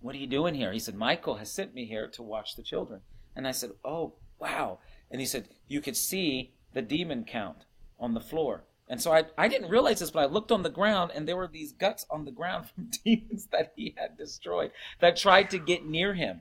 "What 0.00 0.14
are 0.14 0.18
you 0.18 0.26
doing 0.26 0.54
here?" 0.54 0.72
He 0.72 0.78
said, 0.78 0.94
"Michael 0.94 1.36
has 1.36 1.52
sent 1.52 1.74
me 1.74 1.84
here 1.86 2.08
to 2.08 2.22
watch 2.22 2.56
the 2.56 2.62
children." 2.62 3.02
And 3.36 3.46
I 3.46 3.52
said, 3.52 3.70
"Oh, 3.84 4.14
wow!" 4.38 4.80
And 5.10 5.20
he 5.20 5.26
said, 5.26 5.48
"You 5.68 5.80
could 5.80 5.96
see 5.96 6.54
the 6.72 6.82
demon 6.82 7.24
count 7.24 7.64
on 7.98 8.14
the 8.14 8.20
floor." 8.20 8.64
And 8.90 9.00
so 9.00 9.12
I, 9.12 9.22
I 9.38 9.46
didn't 9.46 9.70
realize 9.70 10.00
this, 10.00 10.10
but 10.10 10.24
I 10.24 10.26
looked 10.26 10.50
on 10.50 10.64
the 10.64 10.68
ground 10.68 11.12
and 11.14 11.26
there 11.26 11.36
were 11.36 11.46
these 11.46 11.72
guts 11.72 12.04
on 12.10 12.24
the 12.24 12.32
ground 12.32 12.66
from 12.74 12.90
demons 13.04 13.46
that 13.52 13.72
he 13.76 13.94
had 13.96 14.18
destroyed 14.18 14.72
that 14.98 15.16
tried 15.16 15.48
to 15.50 15.58
get 15.58 15.86
near 15.86 16.12
him. 16.12 16.40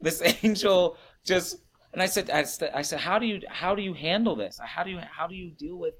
This 0.00 0.20
angel 0.42 0.96
just, 1.24 1.58
and 1.92 2.02
I 2.02 2.06
said, 2.06 2.30
I, 2.30 2.44
I 2.74 2.82
said, 2.82 3.00
how 3.00 3.18
do 3.18 3.26
you, 3.26 3.40
how 3.48 3.74
do 3.74 3.82
you 3.82 3.94
handle 3.94 4.36
this? 4.36 4.58
How 4.62 4.82
do 4.82 4.90
you, 4.90 4.98
how 4.98 5.26
do 5.26 5.34
you 5.34 5.50
deal 5.50 5.76
with 5.76 5.94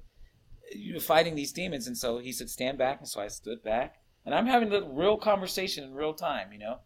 you 0.73 0.99
fighting 0.99 1.35
these 1.35 1.51
demons? 1.51 1.87
And 1.87 1.97
so 1.97 2.17
he 2.17 2.31
said, 2.31 2.49
stand 2.49 2.77
back. 2.77 2.99
And 2.99 3.07
so 3.07 3.21
I 3.21 3.27
stood 3.27 3.63
back 3.63 3.95
and 4.25 4.33
I'm 4.33 4.47
having 4.47 4.73
a 4.73 4.81
real 4.81 5.17
conversation 5.17 5.83
in 5.83 5.93
real 5.93 6.13
time, 6.13 6.51
you 6.51 6.59
know, 6.59 6.79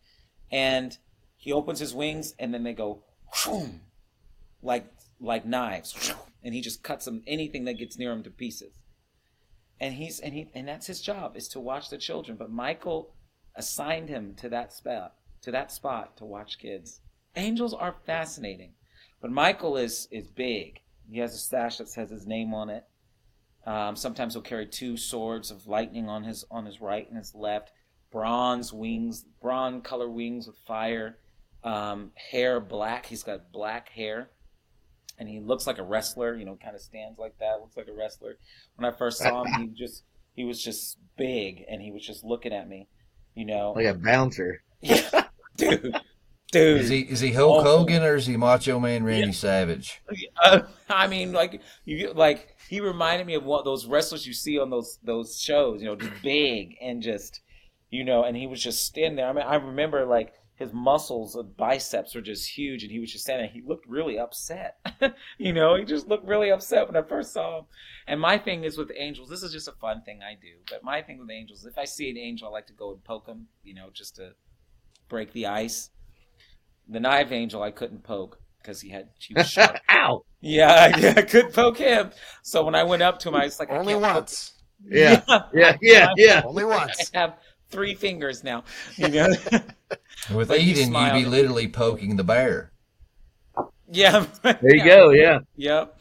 and 0.52 0.98
he 1.36 1.54
opens 1.54 1.80
his 1.80 1.94
wings 1.94 2.34
and 2.40 2.54
then 2.54 2.64
they 2.64 2.74
go, 2.74 3.04
like 4.62 4.92
like 5.20 5.46
knives, 5.46 6.14
and 6.44 6.54
he 6.54 6.62
just 6.62 6.84
cuts 6.84 7.06
them 7.06 7.24
anything 7.26 7.66
that 7.66 7.78
gets 7.78 7.98
near 7.98 8.12
him 8.12 8.24
to 8.24 8.30
pieces. 8.30 8.74
And 9.80 9.96
he's 9.96 10.20
and 10.20 10.34
he 10.34 10.50
and 10.54 10.68
that's 10.68 10.88
his 10.88 11.02
job 11.02 11.36
is 11.36 11.48
to 11.50 11.60
watch 11.60 11.90
the 11.90 11.98
children. 11.98 12.38
But 12.38 12.52
Michael 12.52 13.14
assigned 13.56 14.10
him 14.10 14.36
to 14.38 14.50
that 14.50 14.74
spot 14.74 15.14
to 15.42 15.52
that 15.52 15.72
spot 15.72 16.18
to 16.18 16.26
watch 16.26 16.60
kids. 16.60 17.02
Angels 17.36 17.74
are 17.74 17.96
fascinating. 18.06 18.74
But 19.22 19.32
Michael 19.32 19.78
is 19.78 20.08
is 20.12 20.28
big. 20.28 20.80
He 21.10 21.20
has 21.20 21.34
a 21.34 21.38
stash 21.38 21.78
that 21.78 21.90
says 21.90 22.10
his 22.10 22.28
name 22.28 22.54
on 22.54 22.70
it. 22.70 22.86
Um, 23.66 23.96
sometimes 23.96 24.34
he'll 24.34 24.44
carry 24.44 24.66
two 24.66 24.96
swords 24.96 25.52
of 25.52 25.68
lightning 25.68 26.08
on 26.08 26.24
his 26.24 26.46
on 26.50 26.66
his 26.66 26.80
right 26.80 27.08
and 27.08 27.18
his 27.18 27.36
left. 27.36 27.72
Bronze 28.12 28.72
wings, 28.72 29.26
bronze 29.42 29.86
color 29.86 30.10
wings 30.10 30.48
with 30.48 30.58
fire. 30.66 31.18
Um, 31.64 32.12
hair 32.32 32.60
black. 32.60 33.06
He's 33.06 33.24
got 33.24 33.52
black 33.52 33.90
hair, 33.90 34.30
and 35.20 35.28
he 35.28 35.40
looks 35.40 35.68
like 35.68 35.80
a 35.80 35.84
wrestler. 35.84 36.36
You 36.36 36.46
know, 36.46 36.58
kind 36.62 36.76
of 36.76 36.82
stands 36.82 37.20
like 37.20 37.38
that. 37.40 37.60
Looks 37.60 37.76
like 37.76 37.88
a 37.88 37.94
wrestler. 37.94 38.38
When 38.76 38.92
I 38.92 38.96
first 38.96 39.20
saw 39.20 39.44
him, 39.44 39.62
he 39.62 39.68
just 39.78 40.04
he 40.34 40.46
was 40.46 40.64
just 40.64 40.98
big, 41.18 41.66
and 41.70 41.82
he 41.82 41.92
was 41.92 42.06
just 42.06 42.24
looking 42.24 42.54
at 42.54 42.70
me. 42.70 42.88
You 43.36 43.46
know, 43.46 43.74
like 43.76 43.86
a 43.88 43.94
bouncer. 43.94 44.64
Yeah, 44.82 45.26
dude. 45.58 45.94
Dude, 46.52 46.82
is 46.82 46.90
he 46.90 47.00
is 47.02 47.20
he 47.20 47.34
Hulk 47.34 47.66
oh, 47.66 47.78
Hogan 47.80 48.04
or 48.04 48.16
is 48.16 48.26
he 48.26 48.38
Macho 48.38 48.80
Man 48.80 49.04
Randy 49.04 49.28
yeah. 49.28 49.34
Savage? 49.34 50.02
Uh, 50.42 50.62
I 50.90 51.08
mean, 51.08 51.34
like 51.34 51.62
you 51.84 52.14
like 52.14 52.56
he 52.70 52.80
reminded 52.80 53.28
me 53.28 53.34
of 53.36 53.44
one 53.44 53.66
those 53.66 53.86
wrestlers 53.86 54.26
you 54.26 54.34
see 54.34 54.58
on 54.58 54.70
those 54.70 54.98
those 55.04 55.40
shows. 55.40 55.82
You 55.82 55.88
know, 55.88 55.96
just 55.98 56.22
big 56.24 56.78
and 56.82 57.02
just 57.02 57.42
you 57.90 58.06
know, 58.06 58.24
and 58.24 58.38
he 58.38 58.48
was 58.48 58.64
just 58.64 58.86
standing 58.86 59.18
there. 59.18 59.28
I 59.28 59.34
mean, 59.34 59.46
I 59.46 59.56
remember 59.56 60.06
like 60.06 60.34
his 60.56 60.72
muscles 60.72 61.36
and 61.36 61.56
biceps 61.58 62.16
were 62.16 62.22
just 62.22 62.50
huge, 62.50 62.82
and 62.82 62.92
he 62.94 63.00
was 63.00 63.12
just 63.12 63.26
standing. 63.26 63.48
There. 63.48 63.62
He 63.62 63.68
looked 63.68 63.86
really 63.86 64.18
upset. 64.18 64.78
you 65.38 65.52
know, 65.52 65.76
he 65.76 65.84
just 65.84 66.08
looked 66.08 66.26
really 66.26 66.50
upset 66.50 66.88
when 66.88 66.96
I 66.96 67.06
first 67.06 67.34
saw 67.34 67.60
him. 67.60 67.66
And 68.08 68.22
my 68.22 68.38
thing 68.38 68.64
is 68.64 68.78
with 68.78 68.92
angels. 68.98 69.30
This 69.30 69.44
is 69.44 69.52
just 69.52 69.68
a 69.68 69.74
fun 69.74 70.02
thing 70.04 70.22
I 70.24 70.34
do. 70.34 70.60
But 70.70 70.82
my 70.82 71.02
thing 71.02 71.20
with 71.20 71.30
angels, 71.30 71.66
if 71.66 71.78
I 71.78 71.84
see 71.84 72.10
an 72.10 72.18
angel, 72.18 72.48
I 72.48 72.52
like 72.52 72.68
to 72.68 72.74
go 72.74 72.92
and 72.92 73.04
poke 73.04 73.28
him. 73.28 73.48
You 73.64 73.76
know, 73.76 73.90
just 73.94 74.16
to 74.16 74.32
break 75.10 75.34
the 75.34 75.46
ice 75.46 75.92
the 76.90 77.00
knife 77.00 77.32
angel 77.32 77.62
I 77.62 77.72
couldn't 77.72 78.04
poke 78.04 78.40
because 78.62 78.82
he 78.82 78.90
had 78.90 79.10
huge 79.20 79.48
sharp. 79.48 79.78
Ow! 79.90 80.24
Yeah, 80.42 80.98
yeah, 80.98 81.14
I 81.18 81.22
couldn't 81.22 81.54
poke 81.54 81.78
him. 81.78 82.12
So 82.44 82.64
when 82.64 82.76
I 82.76 82.84
went 82.84 83.02
up 83.02 83.20
to 83.20 83.30
him, 83.30 83.36
I 83.36 83.46
was 83.46 83.60
like, 83.60 83.70
only 83.70 83.96
once. 83.96 84.54
Yeah, 84.86 85.22
yeah, 85.54 85.78
yeah, 85.82 86.10
yeah. 86.16 86.42
Only 86.46 86.66
once. 86.66 87.12
I 87.14 87.20
have 87.20 87.38
three 87.70 87.96
fingers 87.96 88.44
now. 88.44 88.64
You 88.96 89.10
know. 89.10 89.28
With 90.34 90.50
but 90.50 90.60
Eden, 90.60 90.94
you'd 90.94 91.14
be 91.14 91.26
literally 91.26 91.68
poking 91.68 92.16
the 92.16 92.24
bear. 92.24 92.72
Yeah. 93.90 94.26
There 94.44 94.58
you 94.64 94.84
yeah. 94.84 94.86
go. 94.86 95.10
Yeah. 95.12 95.40
Yep. 95.56 96.00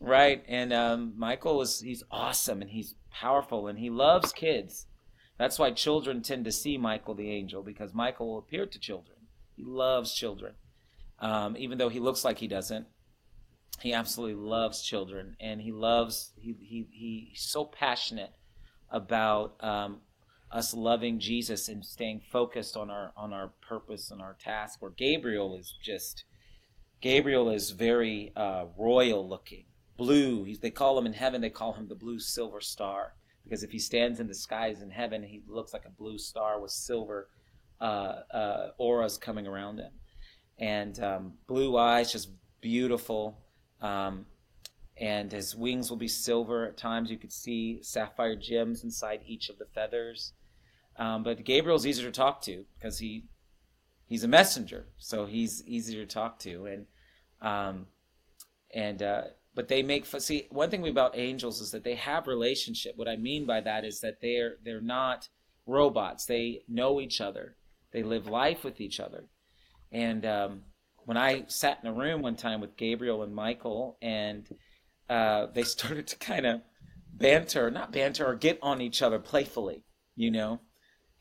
Right. 0.00 0.44
And 0.48 0.72
um, 0.72 1.14
Michael 1.16 1.62
is 1.62 1.80
he's 1.80 2.02
awesome 2.10 2.60
and 2.60 2.70
he's 2.70 2.94
powerful 3.10 3.68
and 3.68 3.78
he 3.78 3.90
loves 3.90 4.32
kids. 4.32 4.86
That's 5.38 5.58
why 5.58 5.70
children 5.70 6.22
tend 6.22 6.44
to 6.44 6.52
see 6.52 6.76
Michael 6.76 7.14
the 7.14 7.30
angel 7.30 7.62
because 7.62 7.94
Michael 7.94 8.38
appeared 8.38 8.72
to 8.72 8.78
children. 8.78 9.11
He 9.56 9.64
loves 9.64 10.14
children. 10.14 10.54
Um, 11.18 11.56
even 11.56 11.78
though 11.78 11.88
he 11.88 12.00
looks 12.00 12.24
like 12.24 12.38
he 12.38 12.48
doesn't, 12.48 12.86
he 13.80 13.92
absolutely 13.92 14.40
loves 14.40 14.82
children, 14.82 15.36
and 15.40 15.60
he 15.60 15.72
loves 15.72 16.32
he 16.36 16.56
he, 16.60 16.86
he 16.90 17.28
he's 17.30 17.42
so 17.42 17.64
passionate 17.64 18.32
about 18.90 19.56
um, 19.60 20.00
us 20.50 20.74
loving 20.74 21.18
Jesus 21.18 21.68
and 21.68 21.84
staying 21.84 22.22
focused 22.30 22.76
on 22.76 22.90
our 22.90 23.12
on 23.16 23.32
our 23.32 23.52
purpose 23.66 24.10
and 24.10 24.20
our 24.20 24.34
task. 24.34 24.80
Where 24.80 24.90
Gabriel 24.90 25.56
is 25.56 25.74
just 25.82 26.24
Gabriel 27.00 27.50
is 27.50 27.70
very 27.70 28.32
uh, 28.36 28.66
royal 28.76 29.28
looking, 29.28 29.64
blue. 29.96 30.44
He's, 30.44 30.60
they 30.60 30.70
call 30.70 30.98
him 30.98 31.06
in 31.06 31.14
heaven. 31.14 31.40
They 31.40 31.50
call 31.50 31.72
him 31.72 31.88
the 31.88 31.94
blue 31.96 32.20
silver 32.20 32.60
star 32.60 33.14
because 33.44 33.62
if 33.62 33.72
he 33.72 33.78
stands 33.78 34.20
in 34.20 34.28
the 34.28 34.34
skies 34.34 34.82
in 34.82 34.90
heaven, 34.90 35.22
he 35.22 35.42
looks 35.48 35.72
like 35.72 35.84
a 35.84 35.90
blue 35.90 36.18
star 36.18 36.60
with 36.60 36.70
silver 36.70 37.28
auras 38.78 39.18
coming 39.18 39.46
around 39.46 39.78
him, 39.78 39.92
and 40.58 40.98
um, 41.00 41.32
blue 41.46 41.76
eyes, 41.76 42.12
just 42.12 42.30
beautiful. 42.60 43.38
Um, 43.80 44.26
and 44.98 45.32
his 45.32 45.56
wings 45.56 45.90
will 45.90 45.96
be 45.96 46.08
silver 46.08 46.66
at 46.66 46.76
times. 46.76 47.10
You 47.10 47.18
could 47.18 47.32
see 47.32 47.82
sapphire 47.82 48.36
gems 48.36 48.84
inside 48.84 49.22
each 49.26 49.48
of 49.48 49.58
the 49.58 49.64
feathers. 49.74 50.34
Um, 50.96 51.22
but 51.22 51.42
Gabriel's 51.44 51.86
easier 51.86 52.06
to 52.06 52.12
talk 52.12 52.42
to 52.42 52.64
because 52.78 52.98
he 52.98 53.24
he's 54.06 54.24
a 54.24 54.28
messenger, 54.28 54.86
so 54.98 55.26
he's 55.26 55.66
easier 55.66 56.04
to 56.04 56.14
talk 56.14 56.38
to. 56.40 56.66
And 56.66 56.86
um, 57.40 57.86
and 58.74 59.02
uh, 59.02 59.22
but 59.54 59.68
they 59.68 59.82
make 59.82 60.06
see 60.06 60.46
one 60.50 60.70
thing 60.70 60.86
about 60.86 61.16
angels 61.16 61.60
is 61.60 61.70
that 61.70 61.84
they 61.84 61.94
have 61.94 62.26
relationship. 62.26 62.96
What 62.96 63.08
I 63.08 63.16
mean 63.16 63.46
by 63.46 63.60
that 63.62 63.84
is 63.84 64.00
that 64.00 64.20
they're 64.20 64.56
they're 64.62 64.80
not 64.80 65.28
robots. 65.66 66.26
They 66.26 66.62
know 66.68 67.00
each 67.00 67.20
other. 67.20 67.56
They 67.92 68.02
live 68.02 68.26
life 68.26 68.64
with 68.64 68.80
each 68.80 69.00
other. 69.00 69.24
And 69.90 70.24
um, 70.24 70.62
when 71.04 71.16
I 71.16 71.44
sat 71.48 71.78
in 71.82 71.88
a 71.88 71.92
room 71.92 72.22
one 72.22 72.36
time 72.36 72.60
with 72.60 72.76
Gabriel 72.76 73.22
and 73.22 73.34
Michael, 73.34 73.98
and 74.00 74.48
uh, 75.08 75.46
they 75.54 75.62
started 75.64 76.06
to 76.08 76.16
kind 76.16 76.46
of 76.46 76.60
banter, 77.12 77.70
not 77.70 77.92
banter, 77.92 78.26
or 78.26 78.34
get 78.34 78.58
on 78.62 78.80
each 78.80 79.02
other 79.02 79.18
playfully, 79.18 79.82
you 80.16 80.30
know. 80.30 80.60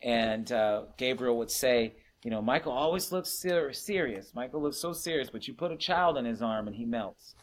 And 0.02 0.52
uh, 0.52 0.84
Gabriel 0.98 1.38
would 1.38 1.52
say, 1.52 1.96
you 2.24 2.32
know, 2.32 2.42
Michael 2.42 2.72
always 2.72 3.12
looks 3.12 3.30
ser- 3.30 3.74
serious. 3.74 4.34
Michael 4.34 4.62
looks 4.62 4.78
so 4.78 4.94
serious, 4.94 5.30
but 5.30 5.48
you 5.48 5.54
put 5.54 5.72
a 5.72 5.78
child 5.78 6.18
in 6.18 6.26
his 6.26 6.42
arm 6.42 6.68
and 6.68 6.76
he 6.76 6.86
melts. 6.86 7.36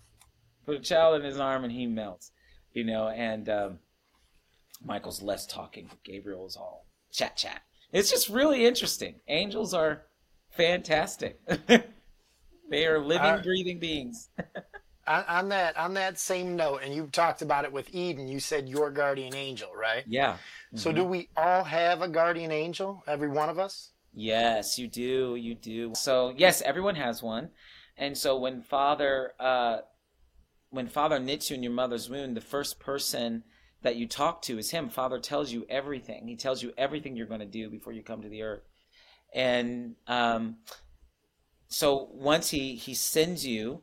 Put 0.66 0.76
a 0.76 0.80
child 0.80 1.20
in 1.20 1.24
his 1.24 1.38
arm 1.38 1.64
and 1.64 1.72
he 1.72 1.86
melts, 1.86 2.32
you 2.72 2.84
know. 2.84 3.08
And 3.08 3.48
um, 3.48 3.78
Michael's 4.84 5.22
less 5.22 5.46
talking. 5.46 5.90
Gabriel 6.04 6.46
is 6.46 6.56
all 6.56 6.86
chat 7.12 7.36
chat. 7.36 7.62
It's 7.92 8.10
just 8.10 8.28
really 8.28 8.66
interesting. 8.66 9.16
Angels 9.28 9.72
are 9.72 10.02
fantastic. 10.50 11.40
they 12.70 12.86
are 12.86 12.98
living, 12.98 13.22
uh, 13.22 13.40
breathing 13.42 13.78
beings. 13.78 14.28
on 15.06 15.48
that 15.48 15.76
on 15.76 15.94
that 15.94 16.18
same 16.18 16.54
note, 16.56 16.82
and 16.84 16.94
you 16.94 17.08
talked 17.10 17.42
about 17.42 17.64
it 17.64 17.72
with 17.72 17.94
Eden. 17.94 18.28
You 18.28 18.40
said 18.40 18.68
your 18.68 18.90
guardian 18.90 19.34
angel, 19.34 19.70
right? 19.74 20.04
Yeah. 20.06 20.32
Mm-hmm. 20.32 20.78
So 20.78 20.92
do 20.92 21.04
we 21.04 21.28
all 21.36 21.64
have 21.64 22.02
a 22.02 22.08
guardian 22.08 22.52
angel? 22.52 23.02
Every 23.06 23.28
one 23.28 23.48
of 23.48 23.58
us? 23.58 23.92
Yes, 24.12 24.78
you 24.78 24.88
do. 24.88 25.36
You 25.36 25.54
do. 25.54 25.92
So 25.94 26.34
yes, 26.36 26.60
everyone 26.62 26.96
has 26.96 27.22
one. 27.22 27.50
And 27.96 28.16
so 28.16 28.38
when 28.38 28.62
Father, 28.62 29.32
uh, 29.40 29.78
when 30.70 30.88
Father 30.88 31.18
knits 31.18 31.50
you 31.50 31.56
in 31.56 31.62
your 31.62 31.72
mother's 31.72 32.10
womb, 32.10 32.34
the 32.34 32.40
first 32.40 32.78
person 32.78 33.44
that 33.82 33.96
you 33.96 34.06
talk 34.06 34.42
to 34.42 34.58
is 34.58 34.70
him. 34.70 34.88
Father 34.88 35.18
tells 35.18 35.52
you 35.52 35.64
everything. 35.68 36.26
He 36.26 36.36
tells 36.36 36.62
you 36.62 36.72
everything 36.76 37.16
you're 37.16 37.26
going 37.26 37.40
to 37.40 37.46
do 37.46 37.70
before 37.70 37.92
you 37.92 38.02
come 38.02 38.22
to 38.22 38.28
the 38.28 38.42
earth. 38.42 38.62
And 39.32 39.94
um, 40.06 40.56
so 41.68 42.08
once 42.12 42.50
he 42.50 42.74
he 42.74 42.94
sends 42.94 43.46
you 43.46 43.82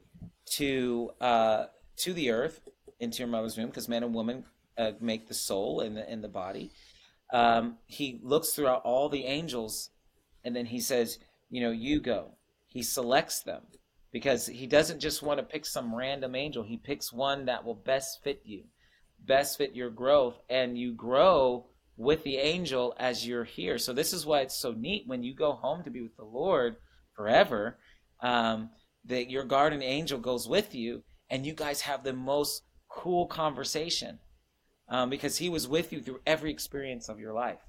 to 0.58 1.12
uh, 1.22 1.66
to 1.98 2.14
the 2.14 2.32
earth 2.32 2.62
into 3.00 3.20
your 3.20 3.28
mother's 3.28 3.58
womb, 3.58 3.68
because 3.68 3.88
man 3.88 4.04
and 4.04 4.14
woman 4.14 4.46
uh, 4.78 4.92
make 5.00 5.28
the 5.28 5.34
soul 5.34 5.82
and 5.82 5.96
the 5.96 6.12
in 6.12 6.22
the 6.22 6.28
body. 6.28 6.72
Um, 7.32 7.78
he 7.86 8.20
looks 8.24 8.54
throughout 8.54 8.84
all 8.84 9.10
the 9.10 9.26
angels, 9.26 9.90
and 10.44 10.56
then 10.56 10.68
he 10.68 10.80
says, 10.80 11.20
you 11.50 11.62
know, 11.62 11.72
you 11.72 12.00
go. 12.00 12.36
He 12.68 12.84
selects 12.84 13.42
them 13.42 13.64
because 14.12 14.48
he 14.48 14.68
doesn't 14.68 15.00
just 15.00 15.24
want 15.24 15.40
to 15.40 15.46
pick 15.46 15.66
some 15.66 15.96
random 15.96 16.36
angel. 16.36 16.64
He 16.64 16.78
picks 16.78 17.12
one 17.12 17.46
that 17.46 17.64
will 17.64 17.76
best 17.76 18.24
fit 18.24 18.42
you 18.44 18.66
best 19.26 19.58
fit 19.58 19.76
your 19.76 19.90
growth 19.90 20.36
and 20.50 20.78
you 20.78 20.94
grow 20.94 21.66
with 21.98 22.24
the 22.24 22.38
angel 22.38 22.94
as 22.98 23.26
you're 23.26 23.44
here. 23.44 23.78
So 23.78 23.94
this 23.94 24.14
is 24.14 24.26
why 24.26 24.42
it's 24.42 24.60
so 24.60 24.72
neat 24.72 25.04
when 25.08 25.24
you 25.24 25.34
go 25.34 25.54
home 25.54 25.84
to 25.84 25.90
be 25.90 26.02
with 26.02 26.16
the 26.18 26.26
Lord 26.26 26.76
forever, 27.16 27.78
um, 28.22 28.70
that 29.06 29.30
your 29.30 29.46
guardian 29.46 29.84
angel 29.84 30.20
goes 30.20 30.48
with 30.48 30.76
you 30.76 31.04
and 31.30 31.46
you 31.46 31.54
guys 31.54 31.82
have 31.82 32.04
the 32.04 32.14
most 32.14 32.64
cool 32.90 33.28
conversation 33.28 34.20
um, 34.90 35.10
because 35.10 35.38
he 35.38 35.50
was 35.50 35.68
with 35.68 35.92
you 35.92 36.02
through 36.02 36.20
every 36.26 36.52
experience 36.52 37.10
of 37.10 37.20
your 37.20 37.34
life. 37.34 37.60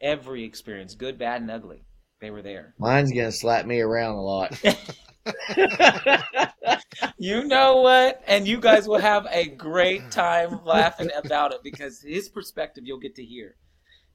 Every 0.00 0.44
experience, 0.44 0.94
good, 0.94 1.18
bad, 1.18 1.40
and 1.40 1.50
ugly. 1.50 1.84
They 2.20 2.30
were 2.30 2.42
there. 2.42 2.74
Mine's 2.78 3.12
going 3.12 3.26
to 3.26 3.32
slap 3.32 3.66
me 3.66 3.80
around 3.80 4.16
a 4.16 4.22
lot. 4.22 4.62
you 7.18 7.44
know 7.44 7.80
what? 7.80 8.22
And 8.26 8.46
you 8.46 8.60
guys 8.60 8.86
will 8.86 8.98
have 8.98 9.26
a 9.30 9.46
great 9.46 10.10
time 10.10 10.60
laughing 10.64 11.10
about 11.16 11.52
it 11.52 11.62
because 11.62 12.02
his 12.02 12.28
perspective 12.28 12.84
you'll 12.86 12.98
get 12.98 13.14
to 13.16 13.24
hear. 13.24 13.56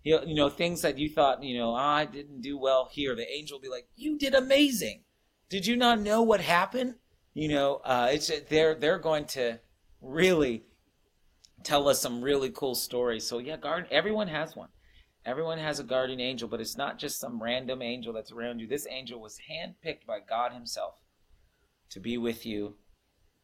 He'll, 0.04 0.24
you 0.28 0.36
know, 0.36 0.50
things 0.50 0.82
that 0.82 0.98
you 0.98 1.10
thought, 1.10 1.44
you 1.44 1.58
know, 1.58 1.72
oh, 1.72 1.76
I 1.76 2.06
didn't 2.06 2.42
do 2.42 2.58
well 2.58 2.90
here. 2.92 3.16
The 3.16 3.30
angel 3.32 3.58
will 3.58 3.64
be 3.64 3.70
like, 3.70 3.88
"You 3.96 4.18
did 4.18 4.34
amazing. 4.34 5.04
Did 5.50 5.66
you 5.66 5.76
not 5.76 6.00
know 6.00 6.22
what 6.22 6.42
happened?" 6.42 6.96
You 7.34 7.50
know, 7.50 7.82
uh, 7.84 8.10
it's 8.12 8.32
they're 8.50 8.76
they're 8.76 9.00
going 9.00 9.26
to 9.26 9.60
really 10.02 10.66
tell 11.64 11.88
us 11.88 12.02
some 12.02 12.22
really 12.22 12.50
cool 12.50 12.76
stories. 12.76 13.28
So 13.28 13.38
yeah, 13.38 13.58
guard. 13.58 13.88
Everyone 13.92 14.28
has 14.28 14.56
one. 14.56 14.70
Everyone 15.24 15.60
has 15.60 15.80
a 15.80 15.84
guardian 15.84 16.20
angel, 16.20 16.50
but 16.50 16.62
it's 16.62 16.78
not 16.78 16.98
just 16.98 17.20
some 17.20 17.42
random 17.42 17.82
angel 17.84 18.12
that's 18.12 18.32
around 18.32 18.60
you. 18.60 18.68
This 18.68 18.88
angel 18.90 19.22
was 19.22 19.40
handpicked 19.52 20.08
by 20.08 20.20
God 20.20 20.52
Himself 20.52 20.96
to 21.92 22.00
be 22.00 22.18
with 22.18 22.44
you 22.44 22.76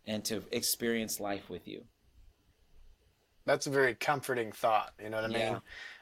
and 0.07 0.23
to 0.25 0.43
experience 0.51 1.19
life 1.19 1.49
with 1.49 1.67
you. 1.67 1.83
That's 3.45 3.67
a 3.67 3.69
very 3.69 3.93
comforting 3.93 4.51
thought. 4.51 4.93
You 5.01 5.09
know 5.09 5.17
what 5.17 5.25
I 5.25 5.33
mean? 5.33 5.37
yeah. 5.37 5.59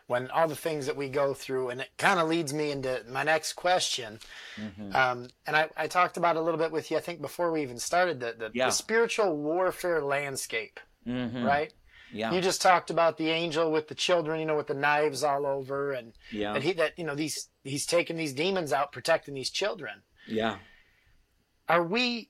when 0.07 0.29
all 0.29 0.47
the 0.47 0.55
things 0.55 0.85
that 0.85 0.95
we 0.95 1.09
go 1.09 1.33
through, 1.33 1.69
and 1.69 1.81
it 1.81 1.89
kind 1.97 2.19
of 2.19 2.27
leads 2.27 2.53
me 2.53 2.71
into 2.71 3.03
my 3.09 3.23
next 3.23 3.53
question. 3.53 4.19
Mm-hmm. 4.55 4.95
Um, 4.95 5.27
and 5.47 5.55
I, 5.55 5.69
I, 5.75 5.87
talked 5.87 6.17
about 6.17 6.37
a 6.37 6.41
little 6.41 6.59
bit 6.59 6.71
with 6.71 6.91
you, 6.91 6.97
I 6.97 7.01
think, 7.01 7.21
before 7.21 7.51
we 7.51 7.61
even 7.61 7.79
started 7.79 8.19
the, 8.19 8.35
the, 8.37 8.51
yeah. 8.53 8.67
the 8.67 8.71
spiritual 8.71 9.35
warfare 9.35 10.03
landscape, 10.03 10.79
mm-hmm. 11.07 11.43
right? 11.43 11.73
Yeah. 12.11 12.31
You 12.31 12.41
just 12.41 12.61
talked 12.61 12.89
about 12.89 13.17
the 13.17 13.29
angel 13.29 13.71
with 13.71 13.87
the 13.87 13.95
children, 13.95 14.39
you 14.39 14.45
know, 14.45 14.55
with 14.55 14.67
the 14.67 14.73
knives 14.73 15.23
all 15.23 15.45
over, 15.45 15.91
and 15.91 16.13
yeah. 16.31 16.53
and 16.53 16.63
he 16.63 16.71
that 16.73 16.97
you 16.97 17.03
know 17.03 17.15
these 17.15 17.49
he's 17.63 17.85
taking 17.85 18.15
these 18.15 18.31
demons 18.31 18.71
out, 18.71 18.93
protecting 18.93 19.33
these 19.33 19.49
children. 19.49 20.01
Yeah. 20.27 20.57
Are 21.67 21.83
we 21.83 22.29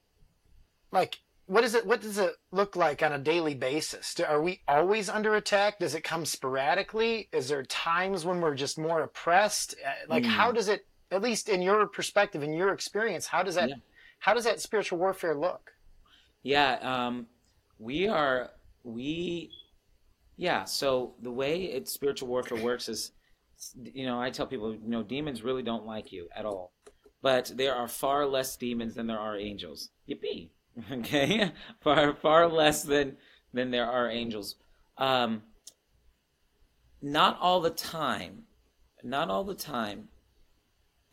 like 0.92 1.20
what 1.48 1.64
is 1.64 1.76
it 1.76 1.86
what 1.86 2.02
does 2.02 2.18
it 2.18 2.34
look 2.52 2.76
like 2.76 3.04
on 3.04 3.14
a 3.14 3.20
daily 3.20 3.56
basis? 3.56 4.16
Are 4.20 4.42
we 4.42 4.62
always 4.68 5.10
under 5.10 5.36
attack? 5.36 5.80
Does 5.80 5.96
it 5.96 6.04
come 6.04 6.26
sporadically? 6.26 7.30
Is 7.32 7.48
there 7.50 7.64
times 7.64 8.26
when 8.26 8.42
we're 8.42 8.56
just 8.56 8.78
more 8.78 9.04
oppressed? 9.04 9.76
Uh, 9.86 9.92
like 10.10 10.24
mm. 10.24 10.28
how 10.28 10.52
does 10.52 10.68
it 10.68 10.86
at 11.12 11.22
least 11.22 11.50
in 11.50 11.62
your 11.62 11.86
perspective 11.88 12.42
in 12.42 12.52
your 12.54 12.74
experience 12.74 13.28
how 13.28 13.44
does 13.44 13.56
that 13.56 13.70
yeah. 13.70 13.76
how 14.20 14.34
does 14.34 14.44
that 14.46 14.60
spiritual 14.60 14.98
warfare 14.98 15.36
look? 15.36 15.72
Yeah 16.42 16.78
um, 16.82 17.28
we 17.80 18.08
are 18.08 18.52
we 18.84 19.52
yeah 20.38 20.64
so 20.64 21.16
the 21.22 21.32
way 21.32 21.66
it 21.66 21.88
spiritual 21.88 22.28
warfare 22.28 22.62
works 22.62 22.90
is 22.90 23.12
you 23.82 24.06
know 24.06 24.20
i 24.20 24.30
tell 24.30 24.46
people 24.46 24.74
you 24.74 24.90
know 24.90 25.02
demons 25.02 25.42
really 25.44 25.64
don't 25.64 25.86
like 25.86 26.12
you 26.12 26.28
at 26.36 26.46
all 26.46 26.74
but 27.26 27.52
there 27.56 27.74
are 27.74 27.88
far 27.88 28.28
less 28.28 28.56
demons 28.56 28.94
than 28.94 29.08
there 29.08 29.18
are 29.18 29.36
angels. 29.36 29.90
Yippee 30.08 30.52
okay? 30.92 31.52
Far 31.82 32.16
far 32.16 32.48
less 32.48 32.84
than 32.84 33.18
than 33.54 33.72
there 33.72 33.90
are 33.90 34.10
angels. 34.10 34.56
Um 34.98 35.44
not 37.02 37.38
all 37.40 37.62
the 37.62 37.70
time 37.70 38.44
not 39.04 39.30
all 39.30 39.44
the 39.44 39.54
time 39.54 40.08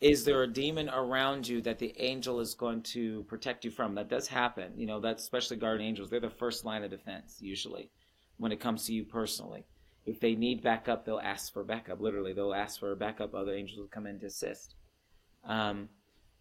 is 0.01 0.25
there 0.25 0.43
a 0.43 0.53
demon 0.53 0.89
around 0.89 1.47
you 1.47 1.61
that 1.63 1.79
the 1.79 1.95
angel 1.97 2.41
is 2.41 2.55
going 2.55 2.83
to 2.83 3.23
protect 3.25 3.65
you 3.65 3.71
from. 3.71 3.95
That 3.95 4.09
does 4.09 4.27
happen. 4.27 4.73
You 4.77 4.87
know 4.87 4.99
that's 5.01 5.23
especially 5.23 5.59
guardian 5.59 5.89
angels. 5.89 6.11
They're 6.11 6.19
the 6.19 6.31
first 6.31 6.65
line 6.65 6.83
of 6.83 6.91
defense 6.91 7.37
usually 7.41 7.91
when 8.39 8.51
it 8.51 8.61
comes 8.61 8.87
to 8.87 8.93
you 8.93 9.05
personally. 9.05 9.65
If 10.05 10.19
they 10.19 10.35
need 10.35 10.63
backup 10.63 11.05
they'll 11.05 11.21
ask 11.21 11.53
for 11.53 11.63
backup. 11.63 12.01
Literally 12.01 12.33
they'll 12.33 12.55
ask 12.55 12.81
for 12.81 12.91
a 12.91 12.97
backup. 12.97 13.35
Other 13.35 13.55
angels 13.55 13.79
will 13.79 13.87
come 13.87 14.07
in 14.07 14.19
to 14.21 14.27
assist. 14.27 14.75
Um, 15.45 15.89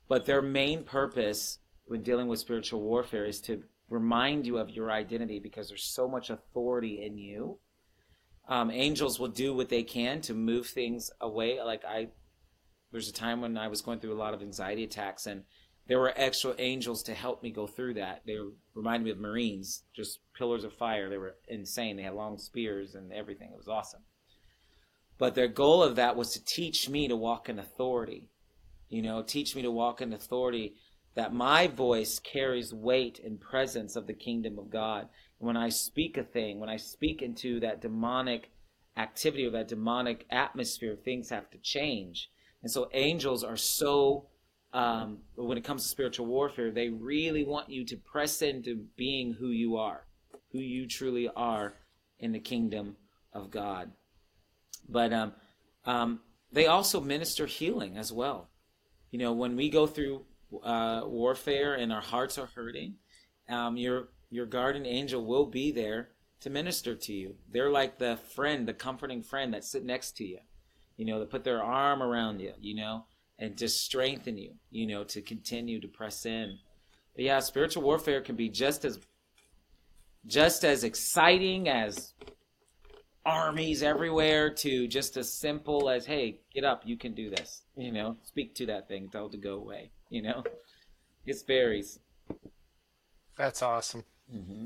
but 0.07 0.25
their 0.25 0.41
main 0.41 0.83
purpose 0.83 1.59
when 1.85 2.03
dealing 2.03 2.27
with 2.27 2.39
spiritual 2.39 2.81
warfare 2.81 3.25
is 3.25 3.41
to 3.41 3.63
remind 3.89 4.47
you 4.47 4.57
of 4.57 4.69
your 4.69 4.89
identity 4.91 5.39
because 5.39 5.67
there's 5.67 5.83
so 5.83 6.07
much 6.07 6.29
authority 6.29 7.03
in 7.05 7.17
you. 7.17 7.59
Um, 8.47 8.71
angels 8.71 9.19
will 9.19 9.27
do 9.27 9.53
what 9.53 9.69
they 9.69 9.83
can 9.83 10.21
to 10.21 10.33
move 10.33 10.67
things 10.67 11.11
away. 11.19 11.61
Like 11.61 11.83
I, 11.85 12.07
there's 12.91 13.09
a 13.09 13.13
time 13.13 13.41
when 13.41 13.57
I 13.57 13.67
was 13.67 13.81
going 13.81 13.99
through 13.99 14.13
a 14.13 14.15
lot 14.15 14.33
of 14.33 14.41
anxiety 14.41 14.83
attacks, 14.83 15.25
and 15.27 15.43
there 15.87 15.99
were 15.99 16.13
extra 16.15 16.55
angels 16.57 17.03
to 17.03 17.13
help 17.13 17.43
me 17.43 17.51
go 17.51 17.67
through 17.67 17.95
that. 17.95 18.21
They 18.25 18.37
reminded 18.73 19.05
me 19.05 19.11
of 19.11 19.19
Marines, 19.19 19.83
just 19.93 20.19
pillars 20.33 20.63
of 20.63 20.73
fire. 20.73 21.09
They 21.09 21.17
were 21.17 21.35
insane. 21.47 21.97
They 21.97 22.03
had 22.03 22.13
long 22.13 22.37
spears 22.37 22.95
and 22.95 23.11
everything. 23.11 23.49
It 23.51 23.57
was 23.57 23.67
awesome. 23.67 24.01
But 25.17 25.35
their 25.35 25.47
goal 25.47 25.83
of 25.83 25.97
that 25.97 26.15
was 26.15 26.31
to 26.31 26.43
teach 26.43 26.89
me 26.89 27.07
to 27.07 27.15
walk 27.15 27.49
in 27.49 27.59
authority. 27.59 28.29
You 28.89 29.01
know, 29.01 29.21
teach 29.21 29.55
me 29.55 29.61
to 29.61 29.71
walk 29.71 30.01
in 30.01 30.13
authority 30.13 30.75
that 31.15 31.33
my 31.33 31.67
voice 31.67 32.19
carries 32.19 32.73
weight 32.73 33.19
and 33.23 33.39
presence 33.39 33.95
of 33.95 34.07
the 34.07 34.13
kingdom 34.13 34.57
of 34.57 34.69
God. 34.69 35.07
When 35.39 35.57
I 35.57 35.69
speak 35.69 36.17
a 36.17 36.23
thing, 36.23 36.59
when 36.59 36.69
I 36.69 36.77
speak 36.77 37.21
into 37.21 37.59
that 37.59 37.81
demonic 37.81 38.51
activity 38.97 39.45
or 39.45 39.51
that 39.51 39.67
demonic 39.67 40.25
atmosphere, 40.29 40.95
things 40.95 41.29
have 41.29 41.49
to 41.51 41.57
change. 41.57 42.29
And 42.61 42.71
so 42.71 42.89
angels 42.93 43.43
are 43.43 43.57
so, 43.57 44.27
um, 44.73 45.19
when 45.35 45.57
it 45.57 45.63
comes 45.63 45.83
to 45.83 45.89
spiritual 45.89 46.27
warfare, 46.27 46.71
they 46.71 46.89
really 46.89 47.43
want 47.43 47.69
you 47.69 47.85
to 47.85 47.97
press 47.97 48.41
into 48.41 48.85
being 48.95 49.33
who 49.33 49.47
you 49.49 49.77
are, 49.77 50.05
who 50.51 50.59
you 50.59 50.87
truly 50.87 51.29
are 51.35 51.73
in 52.19 52.31
the 52.31 52.39
kingdom 52.39 52.95
of 53.33 53.51
God. 53.51 53.91
But 54.87 55.11
um, 55.11 55.33
um, 55.85 56.19
they 56.51 56.67
also 56.67 57.01
minister 57.01 57.45
healing 57.45 57.97
as 57.97 58.13
well. 58.13 58.49
You 59.09 59.19
know, 59.19 59.33
when 59.33 59.55
we 59.55 59.69
go 59.69 59.87
through 59.87 60.25
uh, 60.63 61.01
warfare 61.05 61.75
and 61.75 61.91
our 61.91 62.01
hearts 62.01 62.37
are 62.37 62.49
hurting, 62.55 62.95
um, 63.49 63.77
your 63.77 64.09
your 64.29 64.45
guardian 64.45 64.85
angel 64.85 65.25
will 65.25 65.45
be 65.45 65.71
there 65.71 66.09
to 66.41 66.49
minister 66.49 66.95
to 66.95 67.13
you. 67.13 67.35
They're 67.51 67.69
like 67.69 67.97
the 67.97 68.17
friend, 68.17 68.67
the 68.67 68.73
comforting 68.73 69.21
friend 69.21 69.53
that 69.53 69.65
sit 69.65 69.83
next 69.83 70.17
to 70.17 70.25
you. 70.25 70.39
You 70.97 71.05
know, 71.05 71.19
to 71.19 71.25
put 71.25 71.43
their 71.43 71.63
arm 71.63 72.01
around 72.01 72.39
you. 72.39 72.53
You 72.59 72.75
know, 72.75 73.05
and 73.39 73.57
to 73.57 73.67
strengthen 73.67 74.37
you. 74.37 74.53
You 74.69 74.87
know, 74.87 75.03
to 75.05 75.21
continue 75.21 75.79
to 75.81 75.87
press 75.87 76.25
in. 76.25 76.57
But 77.15 77.25
yeah, 77.25 77.39
spiritual 77.39 77.83
warfare 77.83 78.21
can 78.21 78.35
be 78.35 78.49
just 78.49 78.85
as 78.85 78.99
just 80.25 80.63
as 80.63 80.83
exciting 80.83 81.67
as 81.67 82.13
armies 83.25 83.83
everywhere 83.83 84.49
to 84.49 84.87
just 84.87 85.15
as 85.15 85.31
simple 85.31 85.89
as 85.89 86.05
hey 86.05 86.39
get 86.53 86.63
up 86.63 86.81
you 86.85 86.97
can 86.97 87.13
do 87.13 87.29
this 87.29 87.61
you 87.77 87.91
know 87.91 88.17
speak 88.23 88.55
to 88.55 88.65
that 88.65 88.87
thing 88.87 89.07
tell 89.11 89.27
it 89.27 89.31
to 89.31 89.37
go 89.37 89.55
away 89.57 89.91
you 90.15 90.21
know 90.21 90.43
it 91.25 91.37
varies 91.47 91.99
that's 93.37 93.61
awesome 93.61 94.03
mm-hmm. 94.33 94.65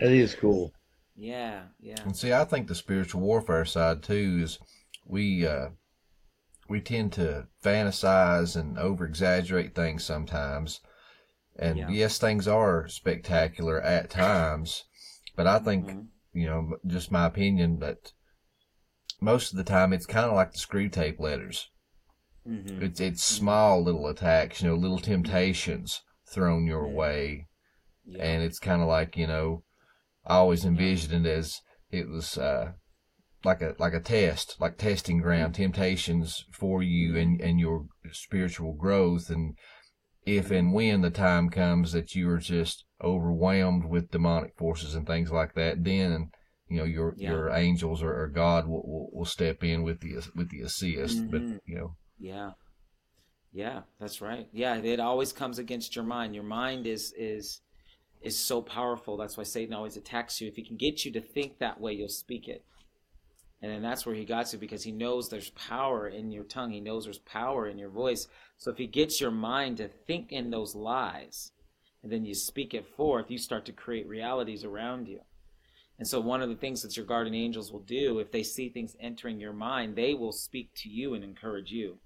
that 0.00 0.12
is 0.12 0.34
cool 0.34 0.72
yeah 1.16 1.62
yeah 1.80 2.00
and 2.04 2.16
see 2.16 2.32
i 2.32 2.44
think 2.44 2.68
the 2.68 2.74
spiritual 2.74 3.20
warfare 3.20 3.64
side 3.64 4.02
too 4.02 4.40
is 4.42 4.58
we 5.04 5.46
uh 5.46 5.68
we 6.68 6.80
tend 6.80 7.12
to 7.12 7.46
fantasize 7.62 8.56
and 8.56 8.78
over 8.78 9.04
exaggerate 9.04 9.74
things 9.74 10.04
sometimes 10.04 10.80
and 11.58 11.78
yeah. 11.78 11.88
yes 11.88 12.18
things 12.18 12.48
are 12.48 12.88
spectacular 12.88 13.80
at 13.82 14.10
times 14.10 14.84
but 15.36 15.46
i 15.46 15.58
think 15.58 15.86
mm-hmm 15.86 16.00
you 16.36 16.46
know, 16.46 16.76
just 16.86 17.10
my 17.10 17.24
opinion, 17.24 17.76
but 17.76 18.12
most 19.22 19.50
of 19.50 19.56
the 19.56 19.64
time 19.64 19.94
it's 19.94 20.04
kind 20.04 20.26
of 20.26 20.34
like 20.34 20.52
the 20.52 20.58
Screwtape 20.58 21.18
Letters. 21.18 21.70
Mm-hmm. 22.48 22.82
It's 22.82 23.00
it's 23.00 23.24
small 23.24 23.82
little 23.82 24.06
attacks, 24.06 24.62
you 24.62 24.68
know, 24.68 24.74
little 24.74 24.98
temptations 24.98 26.02
thrown 26.28 26.66
your 26.66 26.88
way, 26.88 27.46
yeah. 28.04 28.22
and 28.22 28.42
it's 28.42 28.58
kind 28.58 28.82
of 28.82 28.88
like 28.88 29.16
you 29.16 29.26
know, 29.26 29.64
I 30.24 30.36
always 30.36 30.64
envisioned 30.64 31.26
it 31.26 31.30
as 31.30 31.60
it 31.90 32.08
was 32.08 32.38
uh, 32.38 32.72
like 33.44 33.62
a 33.62 33.74
like 33.78 33.94
a 33.94 34.00
test, 34.00 34.56
like 34.60 34.76
testing 34.76 35.20
ground, 35.20 35.54
mm-hmm. 35.54 35.62
temptations 35.62 36.44
for 36.52 36.82
you 36.82 37.16
and 37.16 37.40
and 37.40 37.58
your 37.58 37.86
spiritual 38.12 38.74
growth, 38.74 39.30
and 39.30 39.54
if 40.24 40.50
and 40.50 40.72
when 40.72 41.02
the 41.02 41.10
time 41.10 41.48
comes 41.48 41.92
that 41.92 42.14
you 42.14 42.28
are 42.28 42.38
just 42.38 42.84
overwhelmed 43.02 43.84
with 43.84 44.10
demonic 44.10 44.56
forces 44.56 44.94
and 44.94 45.06
things 45.06 45.30
like 45.30 45.54
that, 45.54 45.84
then 45.84 46.30
you 46.68 46.78
know 46.78 46.84
your 46.84 47.14
yeah. 47.16 47.30
your 47.30 47.50
angels 47.50 48.02
or, 48.02 48.12
or 48.22 48.28
God 48.28 48.66
will, 48.66 48.82
will, 48.86 49.08
will 49.12 49.24
step 49.24 49.62
in 49.62 49.82
with 49.82 50.00
the 50.00 50.14
with 50.34 50.50
the 50.50 50.60
assist. 50.60 51.18
Mm-hmm. 51.18 51.30
But 51.30 51.60
you 51.66 51.78
know, 51.78 51.96
yeah, 52.18 52.52
yeah, 53.52 53.82
that's 53.98 54.20
right. 54.20 54.48
Yeah, 54.52 54.76
it 54.76 55.00
always 55.00 55.32
comes 55.32 55.58
against 55.58 55.96
your 55.96 56.04
mind. 56.04 56.34
Your 56.34 56.44
mind 56.44 56.86
is 56.86 57.12
is 57.16 57.60
is 58.22 58.38
so 58.38 58.60
powerful. 58.60 59.16
That's 59.16 59.36
why 59.36 59.44
Satan 59.44 59.74
always 59.74 59.96
attacks 59.96 60.40
you. 60.40 60.48
If 60.48 60.56
he 60.56 60.64
can 60.64 60.76
get 60.76 61.04
you 61.04 61.12
to 61.12 61.20
think 61.20 61.58
that 61.58 61.80
way, 61.80 61.92
you'll 61.92 62.08
speak 62.08 62.48
it. 62.48 62.64
And 63.62 63.72
then 63.72 63.82
that's 63.82 64.04
where 64.04 64.14
he 64.14 64.24
got 64.24 64.52
you 64.52 64.58
because 64.58 64.82
he 64.82 64.92
knows 64.92 65.28
there's 65.28 65.50
power 65.50 66.08
in 66.08 66.30
your 66.30 66.44
tongue. 66.44 66.70
He 66.70 66.80
knows 66.80 67.04
there's 67.04 67.18
power 67.18 67.66
in 67.66 67.78
your 67.78 67.88
voice. 67.88 68.28
So 68.58 68.70
if 68.70 68.78
he 68.78 68.86
gets 68.86 69.20
your 69.20 69.30
mind 69.30 69.78
to 69.78 69.88
think 69.88 70.32
in 70.32 70.50
those 70.50 70.74
lies, 70.74 71.52
and 72.02 72.12
then 72.12 72.24
you 72.24 72.34
speak 72.34 72.74
it 72.74 72.86
forth, 72.86 73.30
you 73.30 73.38
start 73.38 73.64
to 73.66 73.72
create 73.72 74.06
realities 74.06 74.64
around 74.64 75.08
you. 75.08 75.20
And 75.98 76.06
so 76.06 76.20
one 76.20 76.42
of 76.42 76.50
the 76.50 76.54
things 76.54 76.82
that 76.82 76.96
your 76.96 77.06
guardian 77.06 77.34
angels 77.34 77.72
will 77.72 77.80
do, 77.80 78.18
if 78.18 78.30
they 78.30 78.42
see 78.42 78.68
things 78.68 78.96
entering 79.00 79.40
your 79.40 79.54
mind, 79.54 79.96
they 79.96 80.12
will 80.12 80.32
speak 80.32 80.70
to 80.76 80.90
you 80.90 81.14
and 81.14 81.24
encourage 81.24 81.70
you. 81.70 81.98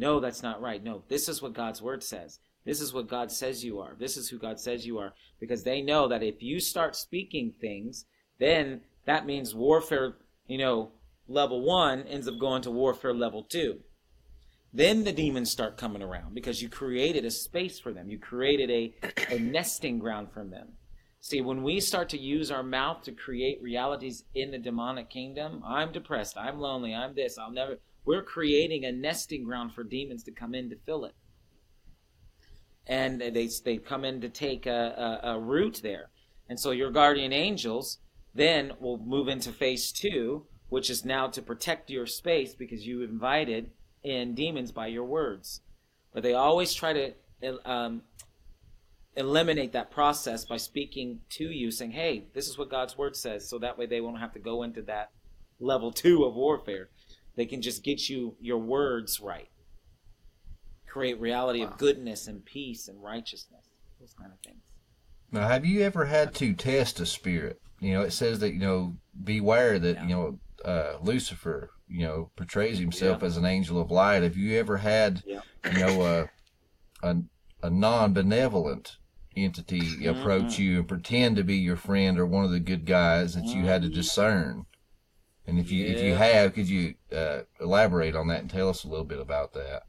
No, 0.00 0.18
that's 0.18 0.42
not 0.42 0.60
right. 0.60 0.82
No, 0.82 1.02
this 1.08 1.28
is 1.28 1.40
what 1.40 1.52
God's 1.52 1.80
word 1.80 2.02
says. 2.02 2.40
This 2.64 2.80
is 2.80 2.92
what 2.92 3.08
God 3.08 3.30
says 3.30 3.64
you 3.64 3.78
are. 3.80 3.96
This 3.98 4.16
is 4.16 4.28
who 4.28 4.38
God 4.38 4.58
says 4.58 4.86
you 4.86 4.98
are. 4.98 5.12
Because 5.38 5.62
they 5.62 5.80
know 5.80 6.08
that 6.08 6.22
if 6.22 6.42
you 6.42 6.60
start 6.60 6.96
speaking 6.96 7.54
things, 7.60 8.04
then 8.38 8.80
that 9.06 9.26
means 9.26 9.54
warfare 9.54 10.16
you 10.50 10.58
know, 10.58 10.90
level 11.28 11.62
one 11.62 12.02
ends 12.08 12.26
up 12.26 12.38
going 12.40 12.60
to 12.62 12.72
warfare 12.72 13.14
level 13.14 13.44
two. 13.44 13.78
Then 14.72 15.04
the 15.04 15.12
demons 15.12 15.48
start 15.50 15.76
coming 15.76 16.02
around 16.02 16.34
because 16.34 16.60
you 16.60 16.68
created 16.68 17.24
a 17.24 17.30
space 17.30 17.78
for 17.78 17.92
them. 17.92 18.10
You 18.10 18.18
created 18.18 18.68
a, 18.68 18.94
a 19.32 19.38
nesting 19.38 20.00
ground 20.00 20.28
for 20.34 20.44
them. 20.44 20.72
See, 21.20 21.40
when 21.40 21.62
we 21.62 21.78
start 21.78 22.08
to 22.10 22.18
use 22.18 22.50
our 22.50 22.64
mouth 22.64 23.02
to 23.02 23.12
create 23.12 23.62
realities 23.62 24.24
in 24.34 24.50
the 24.50 24.58
demonic 24.58 25.08
kingdom, 25.08 25.62
I'm 25.64 25.92
depressed, 25.92 26.36
I'm 26.36 26.58
lonely, 26.58 26.94
I'm 26.94 27.14
this, 27.14 27.38
I'll 27.38 27.52
never. 27.52 27.78
We're 28.04 28.22
creating 28.22 28.84
a 28.84 28.92
nesting 28.92 29.44
ground 29.44 29.72
for 29.74 29.84
demons 29.84 30.22
to 30.24 30.32
come 30.32 30.54
in 30.54 30.70
to 30.70 30.76
fill 30.76 31.04
it. 31.04 31.14
And 32.86 33.20
they, 33.20 33.48
they 33.64 33.76
come 33.76 34.04
in 34.04 34.20
to 34.22 34.28
take 34.28 34.66
a, 34.66 35.20
a, 35.22 35.34
a 35.34 35.38
root 35.38 35.80
there. 35.82 36.10
And 36.48 36.58
so 36.58 36.70
your 36.70 36.90
guardian 36.90 37.32
angels 37.32 37.98
then 38.34 38.72
we'll 38.78 38.98
move 38.98 39.28
into 39.28 39.52
phase 39.52 39.92
two, 39.92 40.46
which 40.68 40.88
is 40.88 41.04
now 41.04 41.26
to 41.28 41.42
protect 41.42 41.90
your 41.90 42.06
space 42.06 42.54
because 42.54 42.86
you 42.86 43.02
invited 43.02 43.70
in 44.02 44.34
demons 44.34 44.72
by 44.72 44.86
your 44.86 45.04
words. 45.04 45.60
But 46.12 46.22
they 46.22 46.34
always 46.34 46.72
try 46.72 46.92
to 46.92 47.12
um, 47.64 48.02
eliminate 49.16 49.72
that 49.72 49.90
process 49.90 50.44
by 50.44 50.56
speaking 50.56 51.20
to 51.30 51.44
you, 51.44 51.70
saying, 51.70 51.92
hey, 51.92 52.26
this 52.34 52.48
is 52.48 52.56
what 52.56 52.70
God's 52.70 52.96
word 52.96 53.16
says. 53.16 53.48
So 53.48 53.58
that 53.58 53.78
way 53.78 53.86
they 53.86 54.00
won't 54.00 54.20
have 54.20 54.32
to 54.34 54.38
go 54.38 54.62
into 54.62 54.82
that 54.82 55.10
level 55.58 55.92
two 55.92 56.24
of 56.24 56.34
warfare. 56.34 56.88
They 57.40 57.46
can 57.46 57.62
just 57.62 57.82
get 57.82 58.06
you 58.10 58.36
your 58.38 58.58
words 58.58 59.18
right. 59.18 59.48
Create 60.86 61.18
reality 61.18 61.64
wow. 61.64 61.68
of 61.68 61.78
goodness 61.78 62.26
and 62.26 62.44
peace 62.44 62.86
and 62.86 63.02
righteousness. 63.02 63.70
Those 63.98 64.12
kind 64.12 64.30
of 64.30 64.38
things. 64.40 64.62
Now, 65.32 65.48
have 65.48 65.64
you 65.64 65.80
ever 65.80 66.04
had 66.04 66.34
to 66.34 66.52
test 66.52 67.00
a 67.00 67.06
spirit? 67.06 67.58
You 67.80 67.94
know, 67.94 68.02
it 68.02 68.10
says 68.10 68.40
that, 68.40 68.52
you 68.52 68.58
know, 68.58 68.96
beware 69.24 69.78
that, 69.78 69.96
yeah. 69.96 70.02
you 70.02 70.08
know, 70.14 70.38
uh, 70.66 70.98
Lucifer, 71.00 71.70
you 71.88 72.06
know, 72.06 72.30
portrays 72.36 72.78
himself 72.78 73.22
yeah. 73.22 73.28
as 73.28 73.38
an 73.38 73.46
angel 73.46 73.80
of 73.80 73.90
light. 73.90 74.22
Have 74.22 74.36
you 74.36 74.58
ever 74.58 74.76
had, 74.76 75.22
yeah. 75.24 75.40
you 75.72 75.78
know, 75.78 76.02
uh, 76.02 76.26
a, 77.02 77.16
a 77.62 77.70
non-benevolent 77.70 78.98
entity 79.34 79.80
mm-hmm. 79.80 80.08
approach 80.10 80.58
you 80.58 80.80
and 80.80 80.88
pretend 80.88 81.36
to 81.36 81.42
be 81.42 81.56
your 81.56 81.76
friend 81.76 82.18
or 82.18 82.26
one 82.26 82.44
of 82.44 82.50
the 82.50 82.60
good 82.60 82.84
guys 82.84 83.34
that 83.34 83.46
you 83.46 83.64
had 83.64 83.80
to 83.80 83.88
mm-hmm. 83.88 83.94
discern? 83.96 84.66
And 85.50 85.58
if 85.58 85.72
you 85.72 85.84
if 85.84 86.00
you 86.00 86.14
have, 86.14 86.54
could 86.54 86.68
you 86.68 86.94
uh, 87.12 87.40
elaborate 87.60 88.14
on 88.14 88.28
that 88.28 88.38
and 88.38 88.48
tell 88.48 88.68
us 88.68 88.84
a 88.84 88.88
little 88.88 89.04
bit 89.04 89.18
about 89.18 89.52
that? 89.54 89.82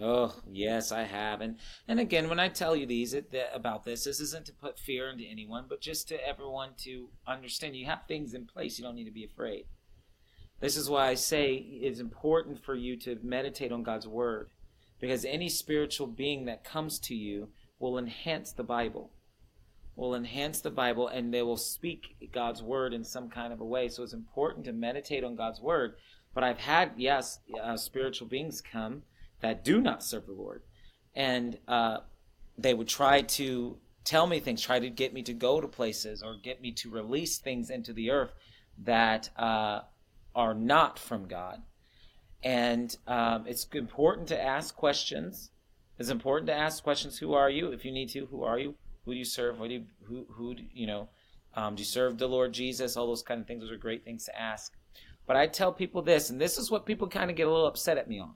Oh 0.00 0.34
yes, 0.50 0.90
I 0.90 1.02
have, 1.02 1.42
and 1.42 1.58
and 1.86 2.00
again, 2.00 2.30
when 2.30 2.40
I 2.40 2.48
tell 2.48 2.74
you 2.74 2.86
these 2.86 3.12
it, 3.12 3.30
about 3.52 3.84
this, 3.84 4.04
this 4.04 4.20
isn't 4.20 4.46
to 4.46 4.54
put 4.54 4.78
fear 4.78 5.10
into 5.10 5.24
anyone, 5.24 5.66
but 5.68 5.82
just 5.82 6.08
to 6.08 6.26
everyone 6.26 6.70
to 6.84 7.10
understand. 7.26 7.76
You 7.76 7.84
have 7.84 8.06
things 8.08 8.32
in 8.32 8.46
place; 8.46 8.78
you 8.78 8.84
don't 8.84 8.94
need 8.94 9.04
to 9.04 9.10
be 9.10 9.24
afraid. 9.26 9.66
This 10.60 10.78
is 10.78 10.88
why 10.88 11.08
I 11.08 11.14
say 11.14 11.52
it's 11.52 12.00
important 12.00 12.64
for 12.64 12.74
you 12.74 12.96
to 13.00 13.18
meditate 13.22 13.72
on 13.72 13.82
God's 13.82 14.08
Word, 14.08 14.48
because 14.98 15.26
any 15.26 15.50
spiritual 15.50 16.06
being 16.06 16.46
that 16.46 16.64
comes 16.64 16.98
to 17.00 17.14
you 17.14 17.50
will 17.78 17.98
enhance 17.98 18.50
the 18.50 18.64
Bible, 18.64 19.10
will 19.96 20.14
enhance 20.14 20.60
the 20.60 20.70
Bible, 20.70 21.08
and 21.08 21.32
they 21.32 21.42
will 21.42 21.56
speak 21.56 22.30
God's 22.32 22.62
Word 22.62 22.92
in 22.94 23.02
some 23.02 23.28
kind 23.28 23.52
of 23.52 23.60
a 23.60 23.64
way. 23.64 23.88
So 23.88 24.02
it's 24.02 24.12
important 24.12 24.66
to 24.66 24.72
meditate 24.72 25.24
on 25.24 25.34
God's 25.34 25.60
Word. 25.60 25.96
But 26.34 26.44
I've 26.44 26.58
had, 26.58 26.92
yes, 26.96 27.40
uh, 27.60 27.76
spiritual 27.76 28.28
beings 28.28 28.60
come 28.60 29.02
that 29.40 29.64
do 29.64 29.80
not 29.80 30.04
serve 30.04 30.26
the 30.26 30.32
Lord, 30.32 30.62
and 31.14 31.58
uh, 31.66 31.98
they 32.56 32.74
would 32.74 32.88
try 32.88 33.22
to 33.22 33.78
tell 34.04 34.26
me 34.26 34.38
things, 34.38 34.62
try 34.62 34.78
to 34.78 34.90
get 34.90 35.12
me 35.12 35.22
to 35.22 35.32
go 35.32 35.60
to 35.60 35.66
places, 35.66 36.22
or 36.22 36.36
get 36.36 36.60
me 36.60 36.70
to 36.72 36.90
release 36.90 37.38
things 37.38 37.70
into 37.70 37.92
the 37.92 38.10
earth 38.10 38.32
that. 38.78 39.30
Uh, 39.36 39.80
are 40.36 40.54
not 40.54 40.98
from 40.98 41.26
God. 41.26 41.62
And 42.44 42.94
um, 43.08 43.46
it's 43.48 43.66
important 43.72 44.28
to 44.28 44.40
ask 44.40 44.76
questions. 44.76 45.50
It's 45.98 46.10
important 46.10 46.46
to 46.48 46.54
ask 46.54 46.84
questions. 46.84 47.18
Who 47.18 47.32
are 47.32 47.48
you? 47.48 47.72
If 47.72 47.84
you 47.84 47.90
need 47.90 48.10
to, 48.10 48.26
who 48.26 48.44
are 48.44 48.58
you? 48.58 48.74
Who 49.06 49.12
do 49.12 49.18
you 49.18 49.24
serve? 49.24 49.60
What 49.60 49.68
do 49.68 49.74
you, 49.74 49.84
who, 50.02 50.26
who, 50.28 50.54
do, 50.56 50.64
you 50.74 50.88
know, 50.88 51.08
um, 51.54 51.76
do 51.76 51.80
you 51.80 51.86
serve 51.86 52.18
the 52.18 52.26
Lord 52.26 52.52
Jesus? 52.52 52.96
All 52.96 53.06
those 53.06 53.22
kind 53.22 53.40
of 53.40 53.46
things. 53.46 53.62
Those 53.62 53.70
are 53.70 53.76
great 53.76 54.04
things 54.04 54.24
to 54.24 54.38
ask. 54.38 54.72
But 55.26 55.36
I 55.36 55.46
tell 55.46 55.72
people 55.72 56.02
this, 56.02 56.28
and 56.28 56.40
this 56.40 56.58
is 56.58 56.70
what 56.70 56.84
people 56.84 57.08
kind 57.08 57.30
of 57.30 57.36
get 57.36 57.46
a 57.46 57.50
little 57.50 57.68
upset 57.68 57.98
at 57.98 58.08
me 58.08 58.18
on. 58.18 58.34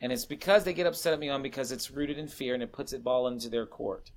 And 0.00 0.12
it's 0.12 0.24
because 0.24 0.62
they 0.62 0.72
get 0.72 0.86
upset 0.86 1.12
at 1.12 1.18
me 1.18 1.28
on 1.28 1.42
because 1.42 1.72
it's 1.72 1.90
rooted 1.90 2.18
in 2.18 2.28
fear 2.28 2.54
and 2.54 2.62
it 2.62 2.72
puts 2.72 2.92
it 2.92 3.02
all 3.04 3.26
into 3.26 3.48
their 3.48 3.66
court. 3.66 4.12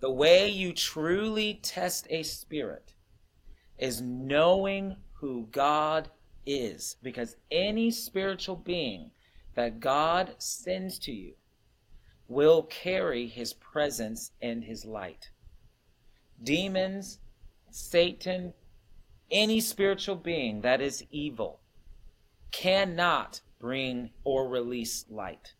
The 0.00 0.10
way 0.10 0.48
you 0.48 0.74
truly 0.74 1.58
test 1.62 2.06
a 2.10 2.22
spirit 2.22 2.92
is 3.78 4.02
knowing 4.02 4.96
who 5.14 5.48
God 5.50 6.10
is. 6.44 6.96
Because 7.02 7.36
any 7.50 7.90
spiritual 7.90 8.56
being 8.56 9.10
that 9.54 9.80
God 9.80 10.34
sends 10.38 10.98
to 11.00 11.12
you 11.12 11.32
will 12.28 12.62
carry 12.62 13.26
his 13.26 13.54
presence 13.54 14.30
and 14.40 14.62
his 14.62 14.84
light. 14.84 15.30
Demons, 16.42 17.18
Satan, 17.70 18.52
any 19.30 19.60
spiritual 19.60 20.16
being 20.16 20.60
that 20.60 20.80
is 20.80 21.04
evil 21.10 21.60
cannot 22.52 23.40
bring 23.58 24.10
or 24.24 24.48
release 24.48 25.04
light. 25.10 25.54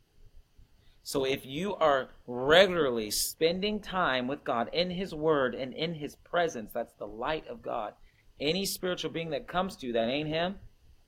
So 1.03 1.25
if 1.25 1.47
you 1.47 1.75
are 1.77 2.11
regularly 2.27 3.11
spending 3.11 3.81
time 3.81 4.29
with 4.29 4.45
God 4.45 4.69
in 4.73 4.91
His 4.91 5.15
Word 5.15 5.55
and 5.55 5.73
in 5.73 5.95
His 5.95 6.17
presence, 6.17 6.73
that's 6.73 6.93
the 6.95 7.07
light 7.07 7.47
of 7.49 7.63
God, 7.63 7.95
any 8.41 8.67
spiritual 8.67 9.11
being 9.11 9.31
that 9.31 9.49
comes 9.49 9.77
to 9.77 9.87
you 9.87 9.93
that 9.95 10.09
ain't 10.09 10.29
him, 10.29 10.57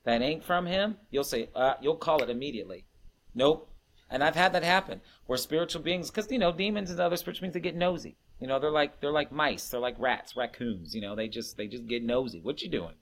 that 0.04 0.22
ain't 0.22 0.42
from 0.42 0.66
him, 0.66 0.96
you'll 1.10 1.22
say, 1.22 1.48
uh, 1.54 1.74
you'll 1.80 1.96
call 1.96 2.22
it 2.22 2.30
immediately. 2.30 2.86
Nope. 3.34 3.69
And 4.10 4.24
I've 4.24 4.34
had 4.34 4.52
that 4.54 4.64
happen 4.64 5.00
where 5.26 5.38
spiritual 5.38 5.82
beings, 5.82 6.10
because 6.10 6.30
you 6.30 6.38
know, 6.38 6.52
demons 6.52 6.90
and 6.90 6.98
other 6.98 7.16
spiritual 7.16 7.42
beings, 7.42 7.54
they 7.54 7.60
get 7.60 7.76
nosy. 7.76 8.16
You 8.40 8.46
know, 8.46 8.58
they're 8.58 8.70
like 8.70 9.00
they're 9.00 9.12
like 9.12 9.30
mice, 9.30 9.68
they're 9.68 9.80
like 9.80 9.96
rats, 9.98 10.34
raccoons. 10.36 10.94
You 10.94 11.00
know, 11.00 11.14
they 11.14 11.28
just 11.28 11.56
they 11.56 11.66
just 11.66 11.86
get 11.86 12.02
nosy. 12.02 12.40
What 12.40 12.62
you 12.62 12.68
doing? 12.68 12.94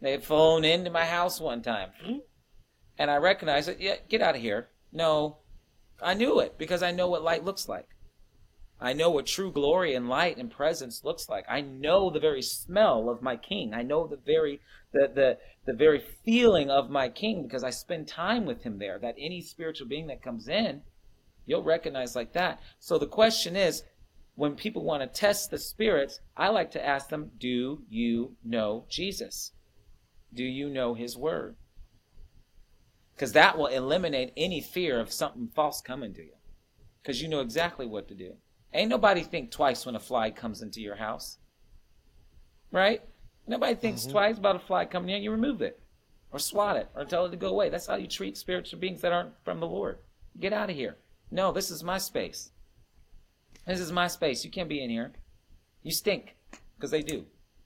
They 0.00 0.16
phoned 0.18 0.64
into 0.64 0.90
my 0.90 1.04
house 1.04 1.40
one 1.40 1.60
time, 1.62 1.90
and 2.98 3.10
I 3.10 3.16
recognized 3.16 3.68
it. 3.68 3.80
Yeah, 3.80 3.96
get 4.08 4.22
out 4.22 4.36
of 4.36 4.40
here. 4.40 4.68
No, 4.92 5.38
I 6.00 6.14
knew 6.14 6.38
it 6.38 6.56
because 6.56 6.82
I 6.82 6.92
know 6.92 7.08
what 7.08 7.22
light 7.24 7.44
looks 7.44 7.68
like. 7.68 7.88
I 8.80 8.92
know 8.92 9.10
what 9.10 9.26
true 9.26 9.50
glory 9.50 9.94
and 9.94 10.08
light 10.08 10.36
and 10.36 10.50
presence 10.50 11.02
looks 11.02 11.28
like. 11.28 11.44
I 11.48 11.60
know 11.60 12.10
the 12.10 12.20
very 12.20 12.42
smell 12.42 13.08
of 13.10 13.22
my 13.22 13.36
king. 13.36 13.74
I 13.74 13.82
know 13.82 14.06
the 14.06 14.16
very 14.16 14.60
the 14.92 15.10
the 15.12 15.38
the 15.66 15.72
very 15.72 15.98
feeling 16.24 16.70
of 16.70 16.88
my 16.88 17.08
king 17.08 17.42
because 17.42 17.64
I 17.64 17.70
spend 17.70 18.06
time 18.06 18.46
with 18.46 18.62
him 18.62 18.78
there. 18.78 18.98
That 18.98 19.16
any 19.18 19.42
spiritual 19.42 19.88
being 19.88 20.06
that 20.06 20.22
comes 20.22 20.48
in, 20.48 20.82
you'll 21.44 21.64
recognize 21.64 22.14
like 22.14 22.32
that. 22.34 22.60
So 22.78 22.98
the 22.98 23.06
question 23.06 23.56
is, 23.56 23.82
when 24.36 24.54
people 24.54 24.84
want 24.84 25.02
to 25.02 25.08
test 25.08 25.50
the 25.50 25.58
spirits, 25.58 26.20
I 26.36 26.48
like 26.48 26.70
to 26.72 26.86
ask 26.86 27.08
them, 27.08 27.32
do 27.38 27.82
you 27.88 28.36
know 28.44 28.86
Jesus? 28.88 29.52
Do 30.32 30.44
you 30.44 30.70
know 30.70 30.94
his 30.94 31.16
word? 31.16 31.56
Because 33.14 33.32
that 33.32 33.58
will 33.58 33.66
eliminate 33.66 34.32
any 34.36 34.60
fear 34.60 35.00
of 35.00 35.12
something 35.12 35.48
false 35.52 35.80
coming 35.80 36.14
to 36.14 36.22
you. 36.22 36.34
Because 37.02 37.20
you 37.20 37.26
know 37.26 37.40
exactly 37.40 37.84
what 37.84 38.06
to 38.08 38.14
do. 38.14 38.34
Ain't 38.74 38.90
nobody 38.90 39.22
think 39.22 39.50
twice 39.50 39.86
when 39.86 39.96
a 39.96 40.00
fly 40.00 40.30
comes 40.30 40.62
into 40.62 40.80
your 40.80 40.96
house. 40.96 41.38
Right? 42.70 43.02
Nobody 43.46 43.74
thinks 43.74 44.02
mm-hmm. 44.02 44.12
twice 44.12 44.38
about 44.38 44.56
a 44.56 44.60
fly 44.60 44.84
coming 44.84 45.10
in. 45.10 45.22
You 45.22 45.30
remove 45.30 45.62
it 45.62 45.80
or 46.30 46.38
swat 46.38 46.76
it 46.76 46.88
or 46.94 47.04
tell 47.04 47.24
it 47.26 47.30
to 47.30 47.36
go 47.36 47.48
away. 47.48 47.70
That's 47.70 47.86
how 47.86 47.96
you 47.96 48.06
treat 48.06 48.36
spiritual 48.36 48.78
beings 48.78 49.00
that 49.00 49.12
aren't 49.12 49.32
from 49.44 49.60
the 49.60 49.66
Lord. 49.66 49.98
Get 50.38 50.52
out 50.52 50.70
of 50.70 50.76
here. 50.76 50.96
No, 51.30 51.52
this 51.52 51.70
is 51.70 51.82
my 51.82 51.98
space. 51.98 52.50
This 53.66 53.80
is 53.80 53.92
my 53.92 54.08
space. 54.08 54.44
You 54.44 54.50
can't 54.50 54.68
be 54.68 54.82
in 54.82 54.90
here. 54.90 55.12
You 55.82 55.92
stink 55.92 56.36
because 56.76 56.90
they 56.90 57.02
do. 57.02 57.24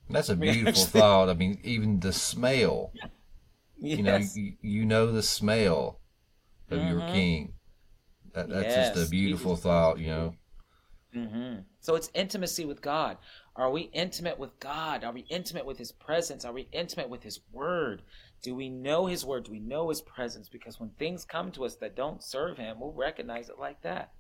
That's 0.09 0.29
a 0.29 0.37
beautiful 0.37 0.85
thought. 0.85 1.29
I 1.29 1.35
mean, 1.35 1.59
even 1.63 2.01
the 2.01 2.13
smell. 2.13 2.93
Yes. 2.95 3.99
You 3.99 4.03
know, 4.05 4.21
you, 4.35 4.53
you 4.63 4.85
know 4.85 5.11
the 5.11 5.23
smell 5.23 6.01
of 6.71 6.79
mm-hmm. 6.79 6.89
your 6.89 7.01
king. 7.09 7.55
That, 8.35 8.49
that's 8.49 8.65
yes. 8.65 8.95
just 8.95 9.09
a 9.09 9.11
beautiful 9.11 9.57
thought, 9.57 9.99
you 9.99 10.07
know. 10.07 10.35
Mm-hmm. 11.15 11.61
So 11.81 11.95
it's 11.95 12.11
intimacy 12.15 12.65
with 12.65 12.81
God. 12.81 13.19
Are 13.55 13.71
we 13.71 13.83
intimate 13.93 14.39
with 14.39 14.59
God? 14.61 15.05
Are 15.05 15.13
we 15.13 15.27
intimate 15.29 15.67
with 15.67 15.79
His 15.79 15.93
presence? 15.93 16.45
Are 16.45 16.53
we 16.53 16.69
intimate 16.73 17.11
with 17.11 17.23
His 17.23 17.41
Word? 17.53 18.03
Do 18.43 18.55
we 18.55 18.71
know 18.71 19.07
His 19.07 19.25
Word? 19.25 19.45
Do 19.45 19.53
we 19.53 19.61
know 19.61 19.91
His 19.91 20.01
presence? 20.01 20.49
Because 20.49 20.81
when 20.81 20.91
things 20.91 21.25
come 21.25 21.53
to 21.53 21.65
us 21.65 21.77
that 21.77 21.97
don't 21.97 22.23
serve 22.23 22.57
Him, 22.57 22.81
we'll 22.81 22.93
recognize 22.93 23.51
it 23.51 23.59
like 23.59 23.83
that. 23.83 24.13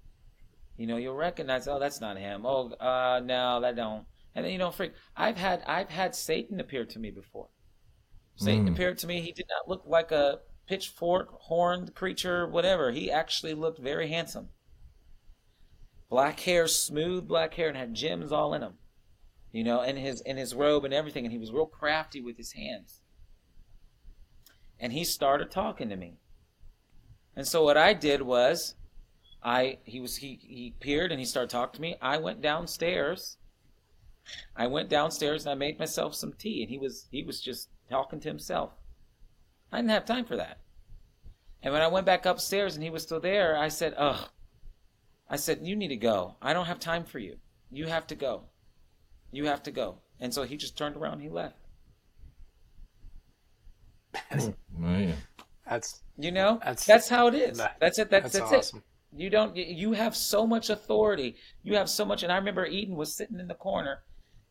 You 0.76 0.86
know, 0.86 0.96
you'll 0.96 1.14
recognize, 1.14 1.66
oh, 1.66 1.78
that's 1.78 2.00
not 2.00 2.18
Him. 2.18 2.44
Oh, 2.44 2.70
uh, 2.72 3.20
no, 3.24 3.60
that 3.60 3.76
don't. 3.76 4.04
And 4.34 4.44
then 4.44 4.52
you 4.52 4.58
don't 4.58 4.74
freak. 4.74 4.92
I've 5.16 5.36
had 5.36 5.62
I've 5.66 5.90
had 5.90 6.14
Satan 6.14 6.60
appear 6.60 6.84
to 6.86 6.98
me 6.98 7.10
before. 7.10 7.48
Satan 8.36 8.66
mm. 8.66 8.72
appeared 8.72 8.98
to 8.98 9.06
me. 9.06 9.20
He 9.20 9.32
did 9.32 9.46
not 9.48 9.68
look 9.68 9.84
like 9.86 10.10
a 10.10 10.40
pitchfork 10.66 11.28
horned 11.32 11.94
creature, 11.94 12.46
whatever. 12.46 12.92
He 12.92 13.10
actually 13.10 13.54
looked 13.54 13.78
very 13.78 14.08
handsome. 14.08 14.48
Black 16.12 16.40
hair, 16.40 16.68
smooth 16.68 17.26
black 17.26 17.54
hair, 17.54 17.68
and 17.68 17.76
had 17.78 17.94
gems 17.94 18.32
all 18.32 18.52
in 18.52 18.60
him. 18.60 18.74
You 19.50 19.64
know, 19.64 19.80
in 19.80 19.96
his 19.96 20.20
in 20.20 20.36
his 20.36 20.54
robe 20.54 20.84
and 20.84 20.92
everything, 20.92 21.24
and 21.24 21.32
he 21.32 21.38
was 21.38 21.50
real 21.50 21.64
crafty 21.64 22.20
with 22.20 22.36
his 22.36 22.52
hands. 22.52 23.00
And 24.78 24.92
he 24.92 25.04
started 25.04 25.50
talking 25.50 25.88
to 25.88 25.96
me. 25.96 26.18
And 27.34 27.48
so 27.48 27.64
what 27.64 27.78
I 27.78 27.94
did 27.94 28.20
was 28.20 28.74
I 29.42 29.78
he 29.84 30.00
was 30.00 30.16
he 30.16 30.38
he 30.42 30.74
peered 30.80 31.12
and 31.12 31.18
he 31.18 31.24
started 31.24 31.48
talking 31.48 31.76
to 31.76 31.80
me. 31.80 31.96
I 32.02 32.18
went 32.18 32.42
downstairs. 32.42 33.38
I 34.54 34.66
went 34.66 34.90
downstairs 34.90 35.46
and 35.46 35.52
I 35.52 35.54
made 35.54 35.78
myself 35.78 36.14
some 36.14 36.34
tea 36.34 36.60
and 36.60 36.68
he 36.68 36.76
was 36.76 37.08
he 37.10 37.22
was 37.22 37.40
just 37.40 37.70
talking 37.88 38.20
to 38.20 38.28
himself. 38.28 38.72
I 39.72 39.78
didn't 39.78 39.92
have 39.92 40.04
time 40.04 40.26
for 40.26 40.36
that. 40.36 40.60
And 41.62 41.72
when 41.72 41.80
I 41.80 41.88
went 41.88 42.04
back 42.04 42.26
upstairs 42.26 42.74
and 42.74 42.84
he 42.84 42.90
was 42.90 43.02
still 43.02 43.20
there, 43.20 43.56
I 43.56 43.68
said, 43.68 43.94
"Ugh, 43.96 44.28
I 45.28 45.36
said, 45.36 45.60
You 45.62 45.76
need 45.76 45.88
to 45.88 45.96
go. 45.96 46.36
I 46.42 46.52
don't 46.52 46.66
have 46.66 46.78
time 46.80 47.04
for 47.04 47.18
you. 47.18 47.36
You 47.70 47.86
have 47.86 48.06
to 48.08 48.14
go. 48.14 48.44
You 49.30 49.46
have 49.46 49.62
to 49.64 49.70
go. 49.70 49.98
And 50.20 50.32
so 50.32 50.42
he 50.44 50.56
just 50.56 50.76
turned 50.76 50.96
around 50.96 51.20
he 51.20 51.28
left. 51.28 51.56
Oh. 54.84 55.12
That's 55.68 56.02
You 56.18 56.32
know, 56.32 56.58
That's- 56.58 56.84
that's 56.84 57.08
how 57.08 57.28
it 57.28 57.34
is. 57.34 57.58
that- 57.58 57.76
That's 57.80 57.98
it. 57.98 58.10
That's 58.10 58.32
that's 58.32 58.50
that's, 58.50 58.52
awesome. 58.68 58.78
it. 59.14 59.20
You 59.22 59.30
don't. 59.30 59.56
you- 59.56 59.64
You 59.64 59.92
have 59.92 60.16
so 60.16 60.46
much 60.46 60.70
authority. 60.70 61.36
You 61.62 61.76
have 61.76 61.88
so 61.88 62.04
much. 62.04 62.22
And 62.22 62.32
I 62.32 62.36
remember 62.36 62.66
Eden 62.66 62.96
was 62.96 63.14
sitting 63.14 63.38
in 63.38 63.46
the 63.48 63.54
corner, 63.54 64.02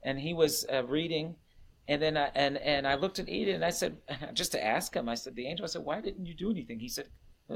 and 0.03 0.19
he 0.19 0.33
was 0.33 0.65
uh, 0.71 0.83
reading, 0.85 1.35
and 1.87 2.01
then 2.01 2.15
I 2.17 2.31
and 2.33 2.57
and 2.57 2.87
I 2.87 2.95
looked 2.95 3.19
at 3.19 3.27
Eden 3.29 3.55
and 3.55 3.65
I 3.65 3.69
said, 3.71 3.97
just 4.33 4.51
to 4.53 4.63
ask 4.63 4.95
him, 4.95 5.09
I 5.09 5.15
said, 5.15 5.35
the 5.35 5.47
angel. 5.47 5.65
I 5.65 5.67
said, 5.67 5.83
why 5.83 5.99
didn't 6.01 6.25
you 6.25 6.33
do 6.33 6.49
anything? 6.51 6.79
He 6.79 6.89
said, 6.89 7.07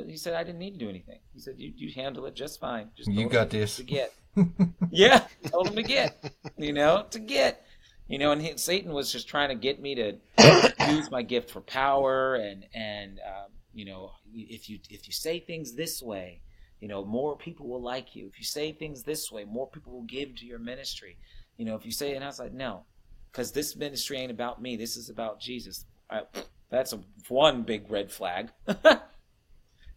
he 0.03 0.17
said 0.17 0.33
I 0.33 0.43
didn't 0.43 0.59
need 0.59 0.71
to 0.71 0.77
do 0.77 0.89
anything. 0.89 1.19
He 1.33 1.39
said 1.39 1.55
you 1.57 1.71
you 1.75 1.91
handle 1.93 2.25
it 2.25 2.35
just 2.35 2.59
fine. 2.59 2.89
Just 2.95 3.09
You 3.11 3.29
got 3.29 3.49
this. 3.49 3.77
To 3.77 3.83
get. 3.83 4.13
yeah, 4.89 5.25
told 5.47 5.69
him 5.69 5.75
to 5.75 5.83
get. 5.83 6.33
You 6.57 6.73
know, 6.73 7.05
to 7.11 7.19
get. 7.19 7.65
You 8.07 8.19
know, 8.19 8.31
and 8.31 8.41
he, 8.41 8.57
Satan 8.57 8.93
was 8.93 9.11
just 9.11 9.27
trying 9.27 9.49
to 9.49 9.55
get 9.55 9.81
me 9.81 9.95
to 9.95 10.13
use 10.89 11.09
my 11.09 11.23
gift 11.23 11.49
for 11.49 11.61
power 11.61 12.35
and 12.35 12.65
and 12.73 13.19
um, 13.19 13.51
you 13.75 13.85
know 13.85 14.13
if 14.33 14.69
you 14.69 14.79
if 14.89 15.05
you 15.05 15.13
say 15.13 15.39
things 15.39 15.73
this 15.73 16.01
way 16.01 16.41
you 16.79 16.87
know 16.87 17.05
more 17.05 17.37
people 17.37 17.67
will 17.67 17.81
like 17.81 18.15
you 18.15 18.27
if 18.27 18.39
you 18.39 18.45
say 18.45 18.71
things 18.71 19.03
this 19.03 19.31
way 19.31 19.43
more 19.43 19.67
people 19.67 19.93
will 19.93 20.03
give 20.03 20.35
to 20.35 20.45
your 20.45 20.59
ministry 20.59 21.17
you 21.57 21.65
know 21.65 21.75
if 21.75 21.85
you 21.85 21.91
say 21.91 22.15
and 22.15 22.23
i 22.23 22.27
was 22.27 22.39
like 22.39 22.53
no 22.53 22.85
because 23.31 23.51
this 23.51 23.75
ministry 23.75 24.17
ain't 24.17 24.31
about 24.31 24.61
me 24.61 24.75
this 24.75 24.95
is 24.95 25.09
about 25.09 25.39
jesus 25.39 25.85
I, 26.09 26.21
that's 26.69 26.93
a 26.93 26.99
one 27.27 27.63
big 27.63 27.91
red 27.91 28.11
flag 28.11 28.49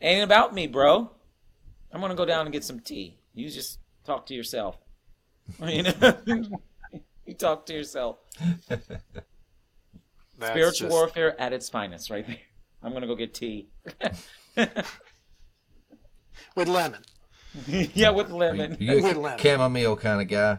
ain't 0.00 0.22
about 0.24 0.54
me 0.54 0.66
bro 0.66 1.10
i'm 1.92 2.00
gonna 2.00 2.14
go 2.14 2.24
down 2.24 2.46
and 2.46 2.52
get 2.52 2.64
some 2.64 2.80
tea 2.80 3.18
you 3.34 3.48
just 3.48 3.78
talk 4.04 4.26
to 4.26 4.34
yourself 4.34 4.76
you 5.66 5.82
know 5.82 6.14
you 7.26 7.34
talk 7.34 7.66
to 7.66 7.72
yourself 7.74 8.18
That's 8.68 8.86
spiritual 10.38 10.88
just- 10.88 10.90
warfare 10.90 11.40
at 11.40 11.52
its 11.52 11.68
finest 11.68 12.10
right 12.10 12.26
there 12.26 12.36
i'm 12.82 12.92
gonna 12.92 13.06
go 13.06 13.14
get 13.16 13.34
tea 13.34 13.68
with 16.54 16.68
lemon. 16.68 17.00
yeah 17.66 18.10
with 18.10 18.30
lemon 18.30 18.76
You 18.78 19.02
With 19.02 19.16
lemon. 19.16 19.38
chamomile 19.38 19.96
kind 19.96 20.20
of 20.20 20.28
guy. 20.28 20.58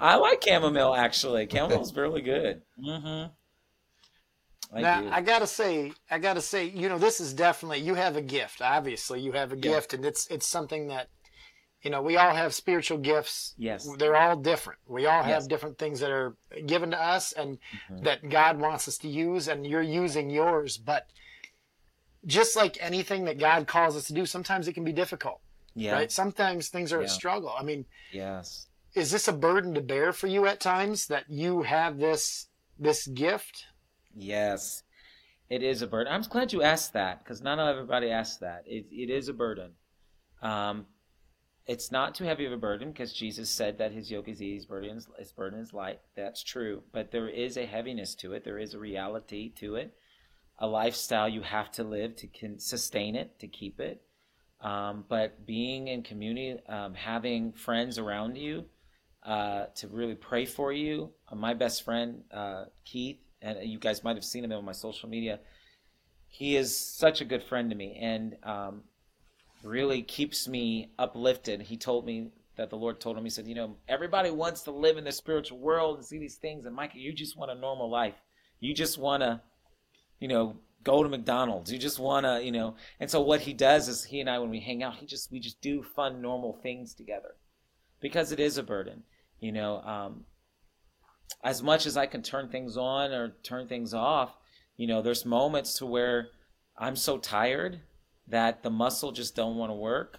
I 0.00 0.16
like 0.16 0.42
chamomile 0.42 0.94
actually. 0.94 1.46
Chamomile's 1.46 1.94
really 1.94 2.22
good. 2.22 2.62
Mm-hmm. 2.82 3.30
I 4.74 4.80
now 4.80 5.00
do. 5.02 5.08
I 5.10 5.20
gotta 5.20 5.46
say, 5.46 5.92
I 6.10 6.18
gotta 6.18 6.40
say, 6.40 6.64
you 6.66 6.88
know, 6.88 6.98
this 6.98 7.20
is 7.20 7.32
definitely 7.34 7.78
you 7.80 7.94
have 7.94 8.16
a 8.16 8.22
gift. 8.22 8.60
Obviously, 8.60 9.20
you 9.20 9.32
have 9.32 9.52
a 9.52 9.56
gift, 9.56 9.94
and 9.94 10.04
it's 10.04 10.26
it's 10.28 10.46
something 10.46 10.88
that, 10.88 11.08
you 11.82 11.90
know, 11.90 12.02
we 12.02 12.16
all 12.16 12.34
have 12.34 12.54
spiritual 12.54 12.98
gifts. 12.98 13.54
Yes. 13.58 13.88
they're 13.98 14.16
all 14.16 14.36
different. 14.36 14.80
We 14.86 15.06
all 15.06 15.22
have 15.22 15.42
Yes. 15.42 15.46
different 15.46 15.78
things 15.78 16.00
that 16.00 16.10
are 16.10 16.34
given 16.66 16.90
to 16.92 17.00
us, 17.00 17.32
and 17.32 17.58
Mm-hmm. 17.90 18.04
that 18.04 18.28
God 18.28 18.58
wants 18.58 18.88
us 18.88 18.98
to 18.98 19.08
use, 19.08 19.48
and 19.48 19.66
you're 19.66 19.82
using 19.82 20.30
yours. 20.30 20.76
But 20.78 21.06
just 22.26 22.56
like 22.56 22.76
anything 22.80 23.24
that 23.26 23.38
God 23.38 23.66
calls 23.66 23.96
us 23.96 24.06
to 24.06 24.12
do, 24.14 24.24
sometimes 24.26 24.66
it 24.66 24.72
can 24.72 24.84
be 24.84 24.92
difficult, 24.92 25.40
yeah. 25.74 25.92
right? 25.92 26.10
Sometimes 26.10 26.68
things 26.68 26.92
are 26.92 27.00
a 27.02 27.08
struggle. 27.08 27.52
I 27.56 27.62
mean, 27.62 27.84
Yes. 28.12 28.66
is 28.94 29.10
this 29.10 29.28
a 29.28 29.32
burden 29.32 29.74
to 29.74 29.80
bear 29.82 30.12
for 30.12 30.26
you 30.26 30.46
at 30.46 30.58
times 30.60 31.06
that 31.08 31.24
you 31.28 31.62
have 31.62 31.98
this 31.98 32.48
this 32.78 33.06
gift? 33.06 33.66
Yes. 34.14 34.82
It 35.50 35.62
is 35.62 35.82
a 35.82 35.86
burden. 35.86 36.12
I'm 36.12 36.22
glad 36.22 36.52
you 36.52 36.62
asked 36.62 36.94
that 36.94 37.22
because 37.22 37.42
not 37.42 37.58
everybody 37.58 38.10
asks 38.10 38.38
that. 38.38 38.64
It, 38.66 38.86
it 38.90 39.10
is 39.10 39.28
a 39.28 39.34
burden. 39.34 39.72
Um, 40.42 40.86
it's 41.66 41.90
not 41.90 42.14
too 42.14 42.24
heavy 42.24 42.44
of 42.44 42.52
a 42.52 42.58
burden 42.58 42.92
because 42.92 43.12
Jesus 43.12 43.48
said 43.48 43.78
that 43.78 43.92
his 43.92 44.10
yoke 44.10 44.28
is 44.28 44.42
easy, 44.42 44.56
his 44.56 44.66
burden 44.66 44.96
is, 44.96 45.08
his 45.18 45.32
burden 45.32 45.60
is 45.60 45.72
light. 45.72 46.00
That's 46.14 46.42
true. 46.42 46.82
But 46.92 47.10
there 47.10 47.28
is 47.28 47.56
a 47.56 47.66
heaviness 47.66 48.14
to 48.16 48.32
it. 48.34 48.44
There 48.44 48.58
is 48.58 48.74
a 48.74 48.78
reality 48.78 49.50
to 49.56 49.76
it. 49.76 49.94
A 50.58 50.66
lifestyle 50.66 51.28
you 51.28 51.42
have 51.42 51.70
to 51.72 51.84
live 51.84 52.16
to 52.16 52.26
can 52.26 52.58
sustain 52.58 53.16
it, 53.16 53.38
to 53.40 53.48
keep 53.48 53.80
it. 53.80 54.02
Um, 54.60 55.04
but 55.08 55.46
being 55.46 55.88
in 55.88 56.02
community, 56.02 56.58
um, 56.68 56.94
having 56.94 57.52
friends 57.52 57.98
around 57.98 58.36
you 58.36 58.64
uh, 59.24 59.66
to 59.76 59.88
really 59.88 60.14
pray 60.14 60.44
for 60.44 60.72
you. 60.72 61.10
Uh, 61.30 61.34
my 61.34 61.54
best 61.54 61.82
friend, 61.82 62.22
uh, 62.32 62.64
Keith, 62.84 63.18
and 63.44 63.68
you 63.68 63.78
guys 63.78 64.02
might 64.02 64.16
have 64.16 64.24
seen 64.24 64.44
him 64.44 64.52
on 64.52 64.64
my 64.64 64.72
social 64.72 65.08
media. 65.08 65.38
He 66.28 66.56
is 66.56 66.76
such 66.76 67.20
a 67.20 67.24
good 67.24 67.42
friend 67.42 67.70
to 67.70 67.76
me 67.76 67.96
and 68.00 68.36
um, 68.42 68.82
really 69.62 70.02
keeps 70.02 70.48
me 70.48 70.90
uplifted. 70.98 71.62
He 71.62 71.76
told 71.76 72.06
me 72.06 72.30
that 72.56 72.70
the 72.70 72.76
Lord 72.76 73.00
told 73.00 73.18
him, 73.18 73.24
He 73.24 73.30
said, 73.30 73.46
You 73.46 73.54
know, 73.54 73.76
everybody 73.86 74.30
wants 74.30 74.62
to 74.62 74.70
live 74.70 74.96
in 74.96 75.04
the 75.04 75.12
spiritual 75.12 75.58
world 75.58 75.98
and 75.98 76.04
see 76.04 76.18
these 76.18 76.36
things. 76.36 76.64
And 76.64 76.74
Micah, 76.74 76.98
you 76.98 77.12
just 77.12 77.36
want 77.36 77.50
a 77.50 77.54
normal 77.54 77.90
life. 77.90 78.14
You 78.60 78.74
just 78.74 78.98
want 78.98 79.22
to, 79.22 79.42
you 80.20 80.28
know, 80.28 80.56
go 80.82 81.02
to 81.02 81.08
McDonald's. 81.08 81.70
You 81.70 81.78
just 81.78 81.98
want 81.98 82.24
to, 82.24 82.42
you 82.42 82.52
know. 82.52 82.76
And 82.98 83.10
so 83.10 83.20
what 83.20 83.40
he 83.40 83.52
does 83.52 83.88
is 83.88 84.04
he 84.04 84.20
and 84.20 84.30
I, 84.30 84.38
when 84.38 84.50
we 84.50 84.60
hang 84.60 84.82
out, 84.82 84.96
he 84.96 85.06
just, 85.06 85.30
we 85.30 85.38
just 85.38 85.60
do 85.60 85.82
fun, 85.82 86.22
normal 86.22 86.58
things 86.62 86.94
together 86.94 87.34
because 88.00 88.32
it 88.32 88.40
is 88.40 88.58
a 88.58 88.62
burden. 88.62 89.02
You 89.40 89.52
know, 89.52 89.80
um, 89.82 90.24
as 91.42 91.62
much 91.62 91.86
as 91.86 91.96
I 91.96 92.06
can 92.06 92.22
turn 92.22 92.48
things 92.48 92.76
on 92.76 93.12
or 93.12 93.30
turn 93.42 93.66
things 93.66 93.92
off, 93.92 94.34
you 94.76 94.86
know, 94.86 95.02
there's 95.02 95.24
moments 95.24 95.74
to 95.78 95.86
where 95.86 96.28
I'm 96.76 96.96
so 96.96 97.18
tired 97.18 97.80
that 98.26 98.62
the 98.62 98.70
muscle 98.70 99.12
just 99.12 99.36
don't 99.36 99.56
want 99.56 99.70
to 99.70 99.74
work, 99.74 100.18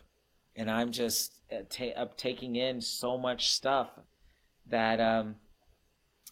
and 0.56 0.70
I'm 0.70 0.92
just 0.92 1.42
uh, 1.52 1.64
ta- 1.70 1.98
up 1.98 2.18
taking 2.18 2.56
in 2.56 2.82
so 2.82 3.18
much 3.18 3.52
stuff 3.52 3.90
that 4.68 5.00
um, 5.00 5.36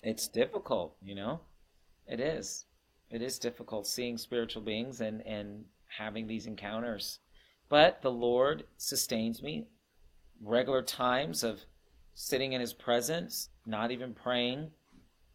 it's 0.02 0.28
difficult. 0.28 0.96
You 1.02 1.16
know, 1.16 1.40
it 2.08 2.20
is. 2.20 2.66
It 3.10 3.22
is 3.22 3.38
difficult 3.40 3.88
seeing 3.88 4.18
spiritual 4.18 4.62
beings 4.62 5.02
and 5.02 5.22
and 5.26 5.66
having 5.98 6.28
these 6.28 6.48
encounters, 6.48 7.20
but 7.70 8.02
the 8.02 8.12
Lord 8.12 8.64
sustains 8.78 9.42
me. 9.42 9.68
Regular 10.42 10.82
times 10.82 11.44
of 11.44 11.62
sitting 12.16 12.54
in 12.54 12.62
His 12.62 12.74
presence, 12.74 13.50
not 13.66 13.92
even 13.92 14.14
praying, 14.14 14.72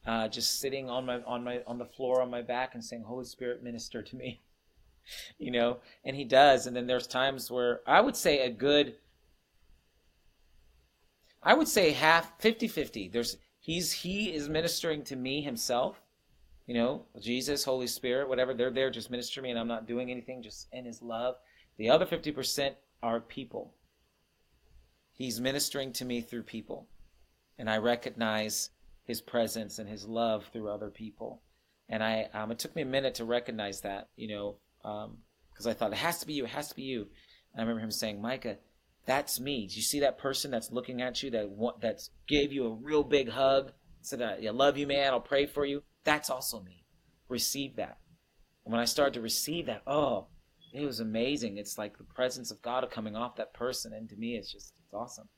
uh, 0.07 0.29
just 0.29 0.61
sitting 0.61 0.89
on 0.89 1.07
my 1.07 1.21
on 1.23 1.45
my 1.45 1.61
on 1.67 1.79
the 1.79 1.85
floor 1.85 2.23
on 2.23 2.31
my 2.31 2.43
back 2.43 2.75
and 2.75 2.85
saying, 2.85 3.03
"Holy 3.03 3.25
Spirit, 3.25 3.63
minister 3.63 4.03
to 4.03 4.17
me," 4.17 4.41
you 5.39 5.51
know. 5.51 5.79
And 6.05 6.17
He 6.17 6.25
does. 6.25 6.67
And 6.67 6.75
then 6.75 6.87
there's 6.87 7.07
times 7.07 7.51
where 7.51 7.81
I 7.87 8.01
would 8.01 8.17
say 8.17 8.41
a 8.41 8.51
good, 8.51 8.97
I 11.43 11.55
would 11.55 11.69
say 11.69 11.93
half 11.93 12.41
50-50. 12.41 13.13
There's 13.13 13.37
He's 13.61 13.93
He 13.93 14.35
is 14.35 14.49
ministering 14.49 15.03
to 15.05 15.17
me 15.17 15.43
Himself, 15.43 16.01
you 16.67 16.75
know, 16.75 17.05
Jesus, 17.21 17.65
Holy 17.65 17.87
Spirit, 17.87 18.29
whatever. 18.29 18.55
They're 18.55 18.71
there 18.71 18.91
just 18.91 19.11
minister 19.11 19.43
me, 19.43 19.51
and 19.51 19.59
I'm 19.59 19.69
not 19.69 19.87
doing 19.87 20.11
anything, 20.11 20.43
just 20.43 20.69
in 20.73 20.85
His 20.85 21.03
love. 21.03 21.37
The 21.77 21.91
other 21.91 22.07
fifty 22.07 22.33
percent 22.33 22.77
are 23.03 23.21
people. 23.21 23.75
He's 25.13 25.41
ministering 25.41 25.93
to 25.95 26.05
me 26.05 26.21
through 26.21 26.45
people. 26.45 26.87
And 27.59 27.69
I 27.69 27.79
recognize 27.79 28.71
his 29.05 29.21
presence 29.21 29.79
and 29.79 29.89
his 29.89 30.07
love 30.07 30.47
through 30.53 30.71
other 30.71 30.91
people. 30.91 31.43
And 31.89 32.03
I, 32.03 32.29
um, 32.35 32.53
it 32.53 32.59
took 32.59 32.77
me 32.77 32.83
a 32.83 32.87
minute 32.87 33.15
to 33.17 33.25
recognize 33.25 33.81
that, 33.81 34.09
you 34.17 34.29
know, 34.29 34.57
because 35.51 35.67
I 35.67 35.73
thought 35.73 35.93
it 35.93 35.99
has 35.99 36.21
to 36.21 36.27
be 36.27 36.35
you, 36.35 36.45
it 36.45 36.51
has 36.51 36.69
to 36.69 36.75
be 36.75 36.83
you. 36.83 37.09
And 37.53 37.61
I 37.61 37.63
remember 37.63 37.83
him 37.83 37.91
saying, 37.91 38.21
Micah, 38.21 38.59
that's 39.07 39.41
me. 39.41 39.67
Do 39.67 39.77
you 39.77 39.83
see 39.83 40.01
that 40.01 40.19
person 40.19 40.51
that's 40.51 40.71
looking 40.71 41.01
at 41.01 41.23
you 41.23 41.31
that 41.31 41.49
that's 41.81 42.11
gave 42.29 42.53
you 42.53 42.67
a 42.67 42.75
real 42.75 43.03
big 43.03 43.31
hug? 43.31 43.73
Said, 44.03 44.23
I 44.23 44.39
love 44.51 44.77
you, 44.77 44.87
man. 44.87 45.13
I'll 45.13 45.21
pray 45.21 45.47
for 45.47 45.65
you. 45.65 45.83
That's 46.05 46.31
also 46.31 46.63
me. 46.63 46.85
Receive 47.29 47.77
that. 47.77 47.99
And 48.65 48.73
when 48.73 48.81
I 48.81 48.85
started 48.85 49.15
to 49.15 49.21
receive 49.23 49.67
that, 49.67 49.83
oh, 49.87 50.27
it 50.75 50.85
was 50.85 51.01
amazing. 51.01 51.57
It's 51.57 51.79
like 51.79 51.97
the 51.97 52.05
presence 52.05 52.51
of 52.51 52.61
God 52.61 52.87
coming 52.91 53.17
off 53.17 53.37
that 53.37 53.55
person, 53.55 53.95
and 53.95 54.09
to 54.11 54.17
me, 54.17 54.37
it's 54.37 54.53
just 54.53 54.75
it's 54.85 54.93
awesome. 54.93 55.29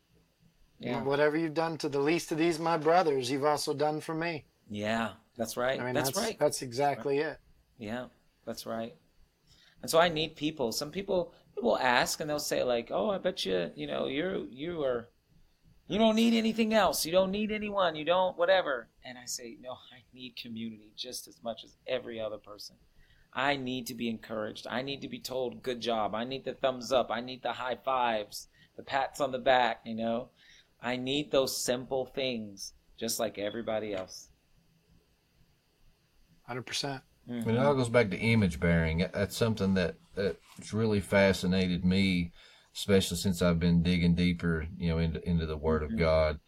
Yeah, 0.81 1.03
Whatever 1.03 1.37
you've 1.37 1.55
done 1.55 1.76
to 1.78 1.89
the 1.91 2.01
least 2.01 2.33
of 2.33 2.39
these, 2.39 2.59
my 2.59 2.78
brothers, 2.78 3.31
you've 3.31 3.45
also 3.45 3.74
done 3.74 4.01
for 4.01 4.14
me. 4.14 4.47
yeah, 4.70 5.12
that's 5.37 5.57
right. 5.57 5.78
I 5.78 5.85
mean, 5.85 5.95
that's, 5.95 6.11
that's 6.11 6.26
right. 6.26 6.39
That's 6.39 6.62
exactly 6.62 7.18
it. 7.18 7.39
Yeah, 7.78 8.07
that's 8.47 8.64
right. 8.66 8.95
And 9.83 9.91
so 9.91 9.99
I 9.99 10.09
need 10.09 10.37
people. 10.37 10.72
Some 10.72 10.91
people 10.91 11.33
will 11.62 11.78
ask 11.78 12.20
and 12.20 12.28
they'll 12.28 12.39
say 12.39 12.62
like, 12.62 12.91
"Oh, 12.91 13.11
I 13.11 13.18
bet 13.18 13.45
you, 13.45 13.70
you 13.74 13.87
know, 13.87 14.07
you're 14.07 14.47
you 14.47 14.83
are 14.83 15.09
you 15.87 15.99
don't 15.99 16.16
need 16.16 16.35
anything 16.35 16.72
else. 16.72 17.05
You 17.05 17.12
don't 17.12 17.31
need 17.31 17.51
anyone. 17.53 17.95
You 17.97 18.05
don't 18.05 18.37
whatever." 18.39 18.89
And 19.05 19.18
I 19.18 19.26
say, 19.26 19.57
"No, 19.61 19.72
I 19.93 20.03
need 20.14 20.37
community 20.37 20.93
just 20.97 21.28
as 21.28 21.43
much 21.43 21.62
as 21.64 21.76
every 21.87 22.20
other 22.20 22.39
person. 22.39 22.76
I 23.33 23.57
need 23.57 23.87
to 23.87 23.95
be 23.95 24.09
encouraged. 24.09 24.66
I 24.68 24.83
need 24.83 25.03
to 25.03 25.09
be 25.09 25.20
told 25.20 25.62
good 25.62 25.81
job. 25.81 26.14
I 26.14 26.24
need 26.24 26.45
the 26.45 26.55
thumbs 26.55 26.91
up. 26.91 27.11
I 27.11 27.20
need 27.20 27.43
the 27.43 27.53
high 27.53 27.76
fives, 27.76 28.49
the 28.76 28.83
pats 28.83 29.20
on 29.20 29.31
the 29.31 29.39
back, 29.39 29.83
you 29.85 29.95
know? 29.95 30.31
I 30.83 30.97
need 30.97 31.31
those 31.31 31.62
simple 31.64 32.07
things 32.07 32.74
just 32.99 33.20
like 33.20 33.39
everybody 33.39 33.95
else." 33.95 34.28
100%. 36.49 37.03
I 37.28 37.33
mean, 37.33 37.51
it 37.51 37.59
all 37.59 37.74
goes 37.74 37.89
back 37.89 38.11
to 38.11 38.18
image 38.18 38.59
bearing. 38.59 39.07
That's 39.12 39.37
something 39.37 39.74
that 39.74 39.97
that's 40.14 40.72
really 40.72 41.01
fascinated 41.01 41.85
me, 41.85 42.33
especially 42.74 43.18
since 43.18 43.41
I've 43.41 43.61
been 43.61 43.83
digging 43.83 44.14
deeper, 44.14 44.66
you 44.76 44.89
know, 44.89 44.99
into 44.99 45.26
into 45.28 45.47
the 45.47 45.57
Word 45.57 45.83
of 45.83 45.97
God. 45.97 46.41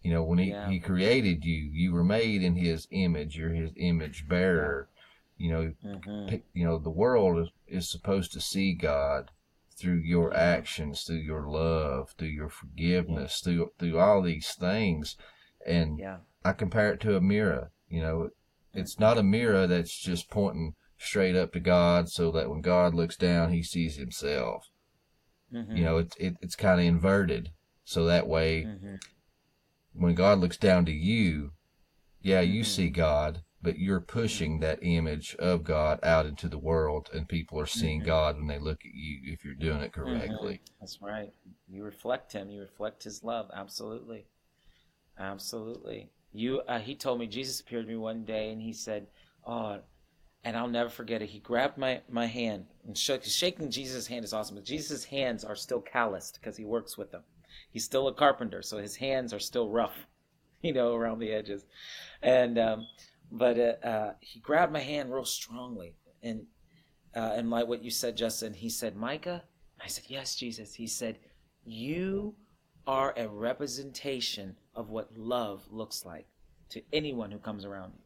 You 0.00 0.12
know, 0.12 0.24
when 0.24 0.38
he, 0.38 0.50
Yeah. 0.50 0.68
he 0.68 0.80
created 0.80 1.44
you, 1.44 1.54
you 1.54 1.92
were 1.92 2.02
made 2.02 2.42
in 2.42 2.56
His 2.56 2.88
image. 2.90 3.36
You're 3.36 3.50
His 3.50 3.72
image 3.76 4.26
bearer. 4.28 4.88
You 5.36 5.50
know, 5.50 5.72
mm-hmm. 5.84 6.36
you 6.54 6.64
know, 6.64 6.78
the 6.78 6.90
world 6.90 7.38
is, 7.38 7.48
is 7.66 7.90
supposed 7.90 8.32
to 8.32 8.40
see 8.40 8.74
God 8.74 9.30
through 9.78 10.00
your 10.04 10.34
actions, 10.34 11.02
through 11.02 11.16
your 11.16 11.48
love, 11.48 12.14
through 12.18 12.28
your 12.28 12.48
forgiveness, 12.48 13.40
through 13.40 13.72
through 13.78 13.98
all 13.98 14.22
these 14.22 14.52
things. 14.54 15.16
And 15.66 15.98
yeah. 15.98 16.18
I 16.44 16.52
compare 16.52 16.92
it 16.92 17.00
to 17.00 17.16
a 17.16 17.20
mirror. 17.20 17.70
You 17.88 18.00
know, 18.00 18.30
it's 18.72 18.98
not 18.98 19.18
a 19.18 19.22
mirror 19.22 19.66
that's 19.66 19.96
just 19.98 20.30
pointing 20.30 20.74
straight 20.96 21.36
up 21.36 21.52
to 21.52 21.60
God 21.60 22.08
so 22.08 22.30
that 22.32 22.48
when 22.48 22.60
God 22.60 22.94
looks 22.94 23.16
down, 23.16 23.52
he 23.52 23.62
sees 23.62 23.96
himself. 23.96 24.68
Mm-hmm. 25.52 25.76
You 25.76 25.84
know, 25.84 25.98
it's 25.98 26.16
it, 26.16 26.36
it's 26.40 26.56
kind 26.56 26.80
of 26.80 26.86
inverted. 26.86 27.50
So 27.84 28.04
that 28.04 28.26
way, 28.26 28.64
mm-hmm. 28.64 28.94
when 29.92 30.14
God 30.14 30.38
looks 30.38 30.56
down 30.56 30.84
to 30.86 30.92
you, 30.92 31.52
yeah, 32.22 32.40
you 32.40 32.62
mm-hmm. 32.62 32.70
see 32.70 32.90
God, 32.90 33.42
but 33.62 33.78
you're 33.78 34.00
pushing 34.00 34.58
that 34.60 34.80
image 34.82 35.36
of 35.36 35.62
God 35.62 36.00
out 36.02 36.26
into 36.26 36.48
the 36.48 36.58
world, 36.58 37.08
and 37.14 37.28
people 37.28 37.60
are 37.60 37.66
seeing 37.66 38.00
mm-hmm. 38.00 38.08
God 38.08 38.36
when 38.36 38.48
they 38.48 38.58
look 38.58 38.80
at 38.84 38.92
you 38.92 39.32
if 39.32 39.44
you're 39.44 39.54
doing 39.54 39.80
it 39.80 39.92
mm-hmm. 39.92 40.02
correctly. 40.02 40.60
That's 40.80 41.00
right. 41.00 41.32
You 41.68 41.84
reflect 41.84 42.32
Him. 42.32 42.50
You 42.50 42.60
reflect 42.60 43.04
His 43.04 43.22
love. 43.22 43.50
Absolutely, 43.54 44.26
absolutely. 45.18 46.10
You. 46.32 46.60
Uh, 46.62 46.80
he 46.80 46.94
told 46.96 47.20
me 47.20 47.26
Jesus 47.26 47.60
appeared 47.60 47.86
to 47.86 47.92
me 47.92 47.96
one 47.96 48.24
day, 48.24 48.50
and 48.50 48.60
he 48.60 48.72
said, 48.72 49.06
"Oh." 49.46 49.78
And 50.44 50.56
I'll 50.56 50.66
never 50.66 50.90
forget 50.90 51.22
it. 51.22 51.28
He 51.28 51.38
grabbed 51.38 51.78
my, 51.78 52.00
my 52.10 52.26
hand 52.26 52.66
and 52.84 52.98
shook, 52.98 53.22
shaking 53.22 53.70
Jesus' 53.70 54.08
hand 54.08 54.24
is 54.24 54.32
awesome, 54.32 54.56
but 54.56 54.64
Jesus' 54.64 55.04
hands 55.04 55.44
are 55.44 55.54
still 55.54 55.80
calloused 55.80 56.40
because 56.40 56.56
he 56.56 56.64
works 56.64 56.98
with 56.98 57.12
them. 57.12 57.22
He's 57.70 57.84
still 57.84 58.08
a 58.08 58.12
carpenter, 58.12 58.60
so 58.60 58.78
his 58.78 58.96
hands 58.96 59.32
are 59.32 59.38
still 59.38 59.68
rough, 59.68 60.08
you 60.62 60.72
know, 60.72 60.94
around 60.94 61.20
the 61.20 61.30
edges. 61.30 61.64
And 62.22 62.58
um, 62.58 62.88
but 63.32 63.58
uh, 63.58 63.86
uh, 63.86 64.14
he 64.20 64.40
grabbed 64.40 64.72
my 64.72 64.80
hand 64.80 65.12
real 65.12 65.24
strongly, 65.24 65.96
and 66.22 66.46
uh, 67.16 67.32
and 67.34 67.50
like 67.50 67.66
what 67.66 67.82
you 67.82 67.90
said, 67.90 68.16
Justin, 68.16 68.52
he 68.52 68.68
said, 68.68 68.94
"Micah," 68.94 69.42
I 69.82 69.88
said, 69.88 70.04
"Yes, 70.08 70.36
Jesus." 70.36 70.74
He 70.74 70.86
said, 70.86 71.18
"You 71.64 72.34
are 72.86 73.14
a 73.16 73.26
representation 73.26 74.56
of 74.74 74.90
what 74.90 75.16
love 75.16 75.64
looks 75.70 76.04
like 76.04 76.26
to 76.68 76.82
anyone 76.92 77.30
who 77.30 77.38
comes 77.38 77.64
around 77.64 77.94
you. 77.94 78.02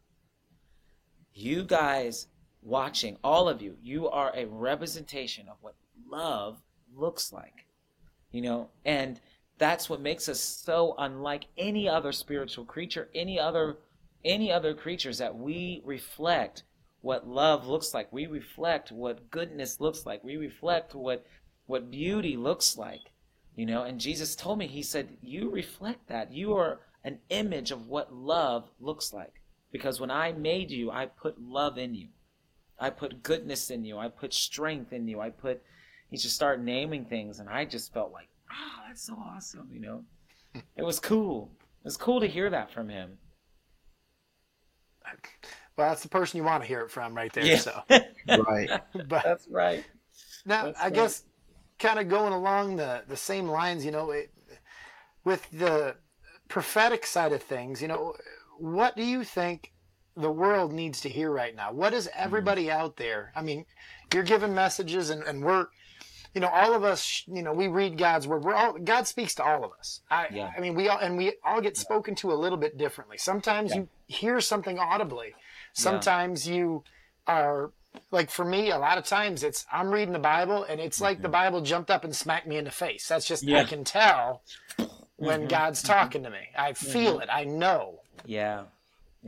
You 1.33 1.65
guys 1.65 2.29
watching, 2.63 3.17
all 3.25 3.49
of 3.49 3.61
you, 3.61 3.77
you 3.83 4.09
are 4.09 4.33
a 4.35 4.47
representation 4.47 5.49
of 5.49 5.57
what 5.61 5.75
love 6.09 6.63
looks 6.95 7.33
like, 7.33 7.67
you 8.31 8.43
know, 8.43 8.71
and." 8.85 9.21
That's 9.59 9.89
what 9.89 10.03
makes 10.03 10.29
us 10.29 10.39
so 10.39 10.95
unlike 10.99 11.47
any 11.57 11.89
other 11.89 12.13
spiritual 12.13 12.67
creature, 12.67 13.09
any 13.15 13.41
other 13.41 13.79
any 14.27 14.53
other 14.53 14.75
creatures 14.75 15.19
that 15.19 15.37
we 15.37 15.81
reflect 15.85 16.65
what 17.01 17.29
love 17.29 17.67
looks 17.67 17.95
like. 17.95 18.13
We 18.13 18.27
reflect 18.27 18.91
what 18.91 19.31
goodness 19.31 19.81
looks 19.81 20.05
like. 20.05 20.23
We 20.25 20.37
reflect 20.37 20.95
what 20.95 21.25
what 21.67 21.91
beauty 21.91 22.37
looks 22.37 22.77
like. 22.77 23.13
You 23.55 23.65
know, 23.65 23.85
and 23.85 23.99
Jesus 23.99 24.37
told 24.37 24.59
me, 24.59 24.67
He 24.67 24.83
said, 24.83 25.17
You 25.23 25.51
reflect 25.51 26.09
that. 26.09 26.33
You 26.33 26.55
are 26.55 26.81
an 27.05 27.21
image 27.31 27.71
of 27.71 27.87
what 27.87 28.13
love 28.13 28.69
looks 28.81 29.13
like. 29.13 29.41
Because 29.73 30.01
when 30.01 30.11
I 30.11 30.33
made 30.33 30.71
you, 30.71 30.91
I 30.91 31.07
put 31.07 31.41
love 31.41 31.79
in 31.79 31.95
you. 31.95 32.09
I 32.79 32.91
put 32.91 33.23
goodness 33.23 33.71
in 33.71 33.85
you. 33.85 33.99
I 33.99 34.09
put 34.09 34.35
strength 34.35 34.93
in 34.93 35.09
you. 35.09 35.21
I 35.21 35.31
put 35.31 35.63
he 36.11 36.17
just 36.17 36.37
started 36.37 36.65
naming 36.65 37.05
things 37.05 37.41
and 37.41 37.49
I 37.49 37.65
just 37.65 37.93
felt 37.93 38.13
like, 38.13 38.29
oh, 38.51 38.83
that's 38.87 39.07
so 39.07 39.15
awesome, 39.15 39.69
you 39.73 39.81
know. 39.81 40.05
It 40.77 40.85
was 40.85 40.99
cool. 40.99 41.51
It 41.61 41.85
was 41.85 41.97
cool 41.97 42.21
to 42.21 42.27
hear 42.27 42.49
that 42.49 42.71
from 42.71 42.89
him 42.89 43.19
well, 45.77 45.89
that's 45.89 46.03
the 46.03 46.09
person 46.09 46.39
you 46.39 46.45
want 46.45 46.63
to 46.63 46.69
hear 46.69 46.81
it 46.81 46.91
from 46.91 47.15
right 47.15 47.33
there. 47.33 47.45
Yeah. 47.45 47.59
So 47.59 47.83
right, 48.29 48.71
but 49.09 49.25
that's 49.25 49.47
right. 49.49 49.85
Now, 50.45 50.67
that's 50.67 50.81
I 50.81 50.85
right. 50.85 50.95
guess 50.95 51.25
kind 51.79 51.99
of 51.99 52.09
going 52.09 52.33
along 52.33 52.77
the 52.77 53.03
the 53.09 53.17
same 53.17 53.49
lines, 53.49 53.85
you 53.85 53.91
know, 53.91 54.11
it, 54.11 54.31
with 55.25 55.49
the 55.51 55.97
prophetic 56.49 57.07
side 57.07 57.33
of 57.33 57.43
things, 57.43 57.83
you 57.83 57.89
know, 57.89 58.15
what 58.59 58.97
do 58.97 59.03
you 59.03 59.25
think 59.25 59.73
the 60.17 60.31
world 60.31 60.73
needs 60.73 61.03
to 61.03 61.09
hear 61.09 61.31
right 61.31 61.55
now? 61.55 61.73
What 61.73 61.93
is 61.93 62.09
everybody 62.15 62.67
mm-hmm. 62.67 62.81
out 62.81 62.97
there? 62.97 63.33
I 63.37 63.43
mean, 63.43 63.67
you're 64.15 64.23
giving 64.23 64.55
messages, 64.55 65.11
and, 65.11 65.23
and 65.25 65.45
we're 65.45 65.67
you 66.37 66.41
know, 66.41 66.49
all 66.49 66.75
of 66.75 66.85
us, 66.85 67.25
you 67.27 67.43
know, 67.43 67.55
we 67.55 67.67
read 67.67 67.97
God's 67.97 68.29
word. 68.29 68.45
We're 68.45 68.55
all 68.55 68.75
God 68.75 69.07
speaks 69.07 69.35
to 69.37 69.43
all 69.43 69.65
of 69.65 69.73
us. 69.79 70.03
I, 70.11 70.27
yeah. 70.31 70.51
I 70.55 70.61
mean, 70.61 70.75
we 70.75 70.87
all 70.87 70.99
and 70.99 71.17
we 71.17 71.33
all 71.43 71.63
get 71.63 71.79
spoken 71.79 72.15
to 72.17 72.31
a 72.31 72.35
little 72.35 72.59
bit 72.59 72.77
differently. 72.77 73.17
Sometimes 73.17 73.71
yeah. 73.71 73.77
you 73.79 73.89
hear 74.07 74.41
something 74.41 74.79
audibly. 74.79 75.35
Sometimes 75.73 76.49
yeah. 76.49 76.55
you 76.55 76.85
are 77.27 77.71
like 78.11 78.31
for 78.31 78.45
me. 78.45 78.71
A 78.71 78.79
lot 78.79 78.99
of 78.99 79.05
times 79.05 79.43
it's 79.43 79.67
I'm 79.73 79.91
reading 79.91 80.13
the 80.13 80.19
Bible 80.19 80.65
and 80.65 80.81
it's 80.81 81.01
like 81.01 81.17
mm-hmm. 81.17 81.25
the 81.25 81.29
Bible 81.29 81.61
jumped 81.61 81.91
up 81.91 82.05
and 82.05 82.15
smacked 82.15 82.47
me 82.47 82.57
in 82.57 82.65
the 82.65 82.71
face. 82.71 83.09
That's 83.09 83.27
just 83.27 83.49
I 83.49 83.65
can 83.65 83.85
tell 83.85 84.43
when 85.17 85.41
mm-hmm. 85.41 85.49
God's 85.49 85.83
mm-hmm. 85.83 85.93
talking 85.93 86.23
to 86.23 86.31
me. 86.31 86.49
I 86.57 86.73
feel 86.73 87.15
mm-hmm. 87.15 87.23
it. 87.23 87.29
I 87.33 87.45
know. 87.45 88.01
Yeah. 88.25 88.65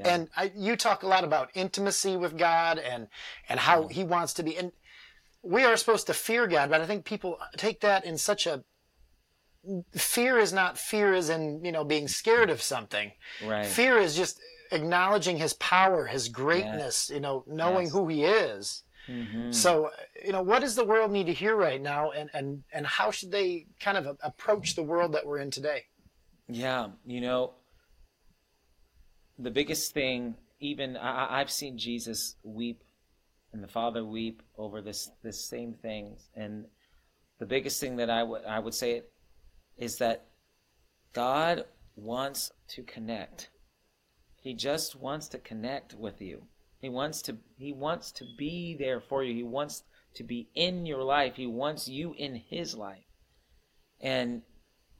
And 0.01 0.29
I, 0.37 0.53
you 0.55 0.77
talk 0.77 1.03
a 1.03 1.09
lot 1.09 1.25
about 1.25 1.51
intimacy 1.55 2.17
with 2.17 2.39
God 2.39 2.79
and 2.79 3.09
and 3.49 3.59
how 3.59 3.89
He 3.89 4.05
wants 4.05 4.33
to 4.35 4.43
be. 4.43 4.57
And 4.57 4.73
we 5.43 5.65
are 5.65 5.77
supposed 5.77 6.07
to 6.07 6.15
fear 6.15 6.47
God, 6.47 6.71
but 6.71 6.81
I 6.81 6.87
think 6.87 7.05
people 7.05 7.39
take 7.57 7.81
that 7.81 8.05
in 8.05 8.17
such 8.17 8.47
a 8.47 8.63
fear 9.93 10.39
is 10.39 10.53
not 10.53 10.79
fear 10.79 11.13
is 11.15 11.29
in 11.29 11.65
you 11.65 11.73
know 11.73 11.85
being 11.85 12.09
scared 12.09 12.51
of 12.51 12.63
something. 12.63 13.13
Right. 13.45 13.67
Fear 13.67 13.99
is 13.99 14.17
just 14.17 14.41
acknowledging 14.71 15.37
His 15.37 15.55
power, 15.55 16.07
His 16.07 16.29
greatness. 16.29 17.09
Yes. 17.09 17.15
You 17.15 17.21
know, 17.21 17.45
knowing 17.47 17.87
yes. 17.87 17.93
who 17.93 18.09
He 18.09 18.25
is. 18.25 18.83
Mm-hmm. 19.09 19.53
So, 19.53 19.91
you 20.23 20.33
know, 20.33 20.43
what 20.43 20.61
does 20.61 20.75
the 20.75 20.85
world 20.85 21.11
need 21.11 21.27
to 21.27 21.33
hear 21.33 21.57
right 21.57 21.81
now, 21.81 22.11
and 22.11 22.29
and 22.35 22.63
and 22.73 22.87
how 22.87 23.11
should 23.11 23.33
they 23.33 23.67
kind 23.81 23.97
of 23.97 24.19
approach 24.23 24.75
the 24.75 24.83
world 24.83 25.13
that 25.13 25.25
we're 25.27 25.39
in 25.39 25.51
today? 25.51 25.85
Yeah, 26.49 26.89
you 27.07 27.21
know, 27.21 27.55
the 29.39 29.51
biggest 29.51 29.93
thing, 29.95 30.35
even 30.61 30.97
I, 30.97 31.41
I've 31.41 31.51
seen 31.51 31.79
Jesus 31.79 32.37
weep 32.43 32.83
and 33.53 33.63
the 33.63 33.69
Father 33.69 34.05
weep 34.05 34.43
over 34.57 34.83
this 34.83 35.11
this 35.23 35.43
same 35.43 35.73
thing. 35.75 36.17
And 36.35 36.67
the 37.39 37.47
biggest 37.47 37.81
thing 37.81 37.97
that 37.97 38.11
I 38.11 38.23
would 38.23 38.45
I 38.45 38.59
would 38.59 38.75
say 38.75 39.03
is 39.77 39.97
that 39.99 40.27
God 41.13 41.65
wants 41.97 42.53
to 42.69 42.83
connect. 42.83 43.51
He 44.49 44.55
just 44.55 44.97
wants 44.97 45.29
to 45.29 45.39
connect 45.39 45.93
with 45.93 46.23
you. 46.23 46.47
He 46.81 46.89
wants 46.89 47.21
to 47.21 47.37
he 47.59 47.75
wants 47.75 48.11
to 48.13 48.25
be 48.39 48.75
there 48.79 48.99
for 48.99 49.23
you. 49.23 49.35
He 49.35 49.43
wants 49.43 49.83
to 50.15 50.25
be 50.25 50.49
in 50.55 50.87
your 50.87 51.03
life. 51.03 51.37
He 51.37 51.47
wants 51.47 51.87
you 51.87 52.15
in 52.17 52.35
his 52.35 52.75
life. 52.75 53.05
And 54.01 54.41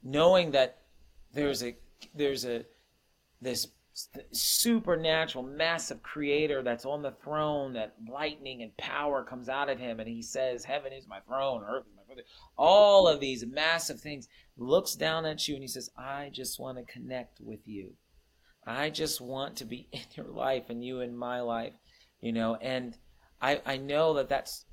knowing 0.03 0.51
that 0.51 0.83
there's 1.33 1.63
a 1.63 1.75
there's 2.13 2.45
a 2.45 2.63
this 3.41 3.65
supernatural, 4.31 5.43
massive 5.43 6.03
creator 6.03 6.61
that's 6.61 6.85
on 6.85 7.01
the 7.01 7.15
throne, 7.23 7.73
that 7.73 7.95
lightning 8.07 8.61
and 8.61 8.77
power 8.77 9.23
comes 9.23 9.49
out 9.49 9.67
of 9.67 9.79
him, 9.79 9.99
and 9.99 10.07
he 10.07 10.21
says, 10.21 10.63
Heaven 10.63 10.93
is 10.93 11.07
my 11.07 11.21
throne, 11.21 11.63
earth 11.67 11.87
is 11.87 11.95
my 11.97 12.03
foot. 12.03 12.23
All 12.55 13.07
of 13.07 13.19
these 13.19 13.43
massive 13.47 13.99
things 13.99 14.27
looks 14.57 14.93
down 14.93 15.25
at 15.25 15.47
you 15.47 15.55
and 15.55 15.63
he 15.63 15.67
says, 15.67 15.89
I 15.97 16.29
just 16.31 16.59
want 16.59 16.77
to 16.77 16.93
connect 16.93 17.41
with 17.41 17.67
you. 17.67 17.95
I 18.65 18.89
just 18.89 19.21
want 19.21 19.57
to 19.57 19.65
be 19.65 19.87
in 19.91 20.01
your 20.15 20.27
life 20.27 20.69
and 20.69 20.83
you 20.83 21.01
in 21.01 21.15
my 21.15 21.41
life, 21.41 21.73
you 22.21 22.31
know, 22.31 22.55
and 22.55 22.97
I, 23.41 23.61
I 23.65 23.77
know 23.77 24.13
that 24.15 24.29
that's 24.29 24.65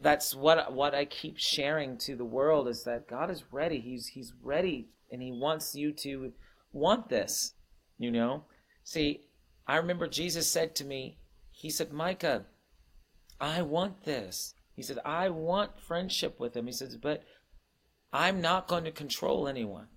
that's 0.00 0.34
what 0.34 0.72
what 0.74 0.94
I 0.94 1.06
keep 1.06 1.38
sharing 1.38 1.96
to 1.98 2.14
the 2.14 2.24
world 2.24 2.68
is 2.68 2.84
that 2.84 3.08
God 3.08 3.30
is 3.30 3.44
ready. 3.50 3.80
He's 3.80 4.08
he's 4.08 4.32
ready 4.42 4.88
and 5.10 5.22
he 5.22 5.32
wants 5.32 5.74
you 5.74 5.92
to 5.92 6.32
want 6.72 7.08
this 7.08 7.54
you 8.00 8.10
know? 8.10 8.44
See, 8.82 9.20
I 9.68 9.76
remember 9.76 10.08
Jesus 10.08 10.50
said 10.50 10.74
to 10.76 10.84
me, 10.84 11.18
He 11.52 11.70
said, 11.70 11.92
Micah, 11.92 12.46
I 13.38 13.62
want 13.62 14.04
this. 14.04 14.54
He 14.74 14.82
said, 14.82 14.98
I 15.04 15.28
want 15.28 15.78
friendship 15.78 16.40
with 16.40 16.56
him. 16.56 16.66
He 16.66 16.72
says, 16.72 16.96
but 16.96 17.22
I'm 18.12 18.40
not 18.40 18.66
going 18.66 18.84
to 18.84 18.90
control 18.90 19.46
anyone. 19.46 19.88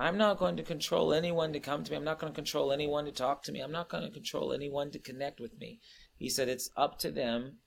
I'm 0.00 0.16
not 0.16 0.38
going 0.38 0.56
to 0.56 0.62
control 0.62 1.12
anyone 1.12 1.52
to 1.52 1.60
come 1.60 1.84
to 1.84 1.90
me. 1.90 1.96
I'm 1.98 2.04
not 2.04 2.18
going 2.18 2.32
to 2.32 2.34
control 2.34 2.72
anyone 2.72 3.04
to 3.04 3.12
talk 3.12 3.42
to 3.42 3.52
me. 3.52 3.60
I'm 3.60 3.70
not 3.70 3.90
going 3.90 4.02
to 4.02 4.10
control 4.10 4.50
anyone 4.50 4.90
to 4.92 4.98
connect 4.98 5.40
with 5.40 5.58
me. 5.58 5.78
He 6.16 6.30
said, 6.30 6.48
it's 6.48 6.70
up 6.74 6.98
to 7.00 7.10
them 7.10 7.58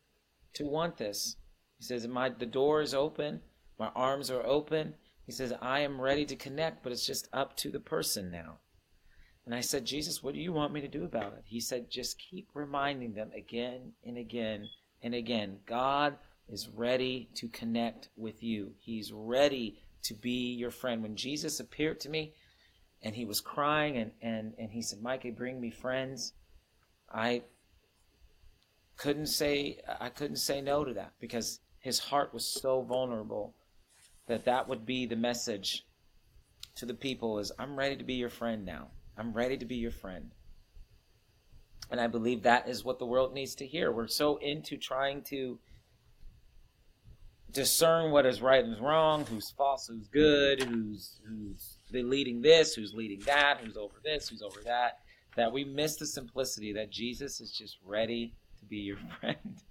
to 0.56 0.66
want 0.66 0.98
this. 0.98 1.36
He 1.78 1.86
says, 1.86 2.08
my, 2.08 2.30
the 2.30 2.48
door 2.48 2.82
is 2.82 2.96
open. 2.96 3.42
My 3.78 3.90
arms 3.96 4.32
are 4.32 4.44
open. 4.44 4.96
He 5.28 5.32
says, 5.32 5.54
I 5.62 5.82
am 5.82 6.02
ready 6.02 6.26
to 6.26 6.36
connect, 6.36 6.82
but 6.82 6.92
it's 6.92 7.06
just 7.06 7.30
up 7.32 7.56
to 7.58 7.70
the 7.70 7.80
person 7.80 8.32
now. 8.32 8.62
And 9.46 9.54
I 9.54 9.62
said, 9.62 9.86
Jesus, 9.86 10.24
what 10.24 10.34
do 10.34 10.40
you 10.40 10.54
want 10.54 10.74
me 10.74 10.82
to 10.82 10.88
do 10.88 11.04
about 11.04 11.34
it? 11.34 11.44
He 11.46 11.60
said, 11.60 11.92
just 11.92 12.20
keep 12.32 12.48
reminding 12.56 13.14
them 13.14 13.30
again 13.38 13.92
and 14.04 14.18
again 14.18 14.70
and 15.04 15.14
again. 15.14 15.60
God 15.68 16.16
is 16.50 16.68
ready 16.68 17.30
to 17.36 17.48
connect 17.48 18.10
with 18.18 18.42
you. 18.42 18.72
He's 18.80 19.12
ready 19.14 19.83
to 20.04 20.14
be 20.14 20.54
your 20.54 20.72
friend. 20.72 21.02
When 21.02 21.16
Jesus 21.16 21.60
appeared 21.60 22.00
to 22.02 22.10
me 22.10 22.34
and 23.02 23.16
he 23.16 23.26
was 23.26 23.42
crying 23.42 23.98
and, 23.98 24.12
and, 24.22 24.54
and 24.58 24.72
he 24.72 24.82
said, 24.82 25.02
Micah, 25.02 25.32
bring 25.32 25.60
me 25.60 25.70
friends, 25.70 26.34
I 27.12 27.44
couldn't 28.98 29.28
say 29.28 29.80
I 30.00 30.10
couldn't 30.10 30.38
say 30.38 30.62
no 30.62 30.84
to 30.84 30.94
that 30.94 31.14
because 31.20 31.60
his 31.80 32.00
heart 32.00 32.34
was 32.34 32.46
so 32.46 32.82
vulnerable 32.82 33.54
that 34.28 34.46
that 34.46 34.68
would 34.70 34.86
be 34.86 35.06
the 35.06 35.16
message 35.16 35.86
to 36.76 36.86
the 36.86 36.94
people 36.94 37.40
is 37.40 37.52
I'm 37.60 37.76
ready 37.76 37.96
to 37.96 38.04
be 38.04 38.14
your 38.14 38.30
friend 38.30 38.66
now. 38.66 38.88
I'm 39.18 39.34
ready 39.34 39.58
to 39.58 39.66
be 39.66 39.76
your 39.76 39.92
friend. 39.92 40.32
And 41.92 42.00
I 42.00 42.08
believe 42.08 42.44
that 42.44 42.68
is 42.68 42.84
what 42.84 42.98
the 42.98 43.06
world 43.06 43.34
needs 43.34 43.56
to 43.56 43.68
hear. 43.68 43.92
We're 43.92 44.08
so 44.08 44.38
into 44.38 44.78
trying 44.78 45.22
to 45.24 45.60
discern 47.54 48.12
what 48.12 48.26
is 48.26 48.42
right 48.42 48.64
and 48.64 48.80
wrong, 48.82 49.26
who's 49.26 49.52
false, 49.52 49.88
who's 49.88 50.08
good, 50.08 50.64
who's 50.64 51.20
who's 51.28 51.78
leading 51.92 52.42
this, 52.42 52.74
who's 52.74 52.94
leading 52.94 53.20
that, 53.22 53.60
who's 53.62 53.78
over 53.78 53.96
this, 54.04 54.30
who's 54.30 54.42
over 54.42 54.60
that, 54.66 55.00
that 55.36 55.52
we 55.52 55.64
miss 55.64 55.96
the 55.96 56.06
simplicity 56.06 56.74
that 56.74 56.92
Jesus 56.92 57.40
is 57.40 57.52
just 57.52 57.78
ready 57.86 58.36
to 58.60 58.66
be 58.66 58.78
your 58.78 58.98
friend. 59.20 59.62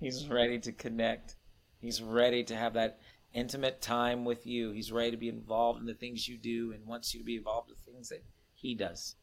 He's 0.00 0.26
ready 0.28 0.58
to 0.60 0.72
connect. 0.72 1.36
He's 1.80 2.02
ready 2.02 2.44
to 2.44 2.56
have 2.56 2.74
that 2.74 2.98
intimate 3.34 3.80
time 3.80 4.24
with 4.24 4.46
you. 4.46 4.72
He's 4.72 4.92
ready 4.92 5.10
to 5.12 5.16
be 5.16 5.28
involved 5.28 5.80
in 5.80 5.86
the 5.86 5.94
things 5.94 6.28
you 6.28 6.36
do 6.36 6.72
and 6.72 6.86
wants 6.86 7.14
you 7.14 7.20
to 7.20 7.24
be 7.24 7.36
involved 7.36 7.70
in 7.70 7.76
the 7.76 7.92
things 7.92 8.08
that 8.08 8.24
he 8.54 8.74
does. 8.74 9.16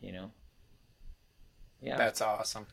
You 0.00 0.12
know? 0.12 0.30
Yeah. 1.80 1.96
That's 1.96 2.20
awesome. 2.20 2.66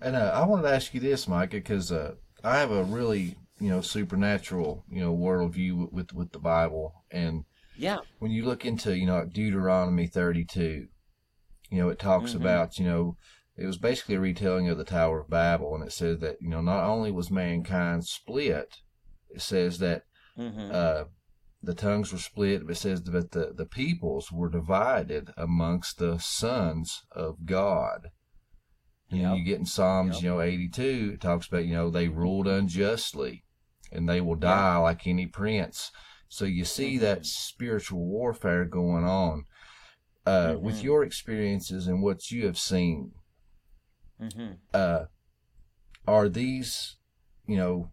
And 0.00 0.16
uh, 0.16 0.32
I 0.34 0.46
wanted 0.46 0.62
to 0.62 0.74
ask 0.74 0.92
you 0.92 1.00
this, 1.00 1.26
Micah, 1.26 1.56
because 1.56 1.90
uh, 1.90 2.14
I 2.42 2.58
have 2.58 2.70
a 2.70 2.84
really, 2.84 3.36
you 3.60 3.68
know, 3.68 3.80
supernatural, 3.80 4.84
you 4.90 5.00
know, 5.00 5.14
worldview 5.14 5.92
with 5.92 6.12
with 6.12 6.32
the 6.32 6.38
Bible, 6.38 7.04
and 7.10 7.44
yeah, 7.76 7.98
when 8.18 8.30
you 8.30 8.44
look 8.44 8.64
into, 8.64 8.96
you 8.96 9.06
know, 9.06 9.24
Deuteronomy 9.24 10.06
thirty-two, 10.06 10.88
you 11.70 11.78
know, 11.78 11.88
it 11.88 11.98
talks 11.98 12.30
mm-hmm. 12.32 12.42
about, 12.42 12.78
you 12.78 12.84
know, 12.84 13.16
it 13.56 13.66
was 13.66 13.78
basically 13.78 14.16
a 14.16 14.20
retelling 14.20 14.68
of 14.68 14.78
the 14.78 14.84
Tower 14.84 15.20
of 15.20 15.30
Babel, 15.30 15.74
and 15.74 15.84
it 15.84 15.92
says 15.92 16.18
that, 16.20 16.36
you 16.40 16.48
know, 16.48 16.60
not 16.60 16.84
only 16.84 17.10
was 17.10 17.30
mankind 17.30 18.04
split, 18.04 18.76
it 19.30 19.42
says 19.42 19.78
that 19.78 20.02
mm-hmm. 20.38 20.70
uh, 20.72 21.04
the 21.62 21.74
tongues 21.74 22.12
were 22.12 22.18
split, 22.18 22.66
but 22.66 22.72
it 22.72 22.78
says 22.78 23.02
that 23.04 23.30
the 23.30 23.52
the 23.56 23.66
peoples 23.66 24.30
were 24.32 24.50
divided 24.50 25.30
amongst 25.36 25.98
the 25.98 26.18
sons 26.18 27.02
of 27.12 27.46
God. 27.46 28.08
And 29.10 29.20
yep. 29.20 29.36
you 29.36 29.44
get 29.44 29.58
in 29.58 29.66
Psalms, 29.66 30.16
yep. 30.16 30.22
you 30.22 30.30
know, 30.30 30.40
82, 30.40 31.12
it 31.14 31.20
talks 31.20 31.46
about, 31.46 31.66
you 31.66 31.74
know, 31.74 31.90
they 31.90 32.08
ruled 32.08 32.48
unjustly 32.48 33.44
and 33.92 34.08
they 34.08 34.20
will 34.20 34.34
die 34.34 34.76
like 34.76 35.06
any 35.06 35.26
prince. 35.26 35.90
So 36.28 36.44
you 36.44 36.64
see 36.64 36.94
mm-hmm. 36.94 37.04
that 37.04 37.26
spiritual 37.26 38.04
warfare 38.04 38.64
going 38.64 39.04
on. 39.04 39.44
Uh, 40.26 40.48
mm-hmm. 40.48 40.64
With 40.64 40.82
your 40.82 41.04
experiences 41.04 41.86
and 41.86 42.02
what 42.02 42.30
you 42.30 42.46
have 42.46 42.58
seen, 42.58 43.12
mm-hmm. 44.20 44.54
uh, 44.72 45.04
are 46.08 46.28
these, 46.30 46.96
you 47.46 47.56
know, 47.56 47.90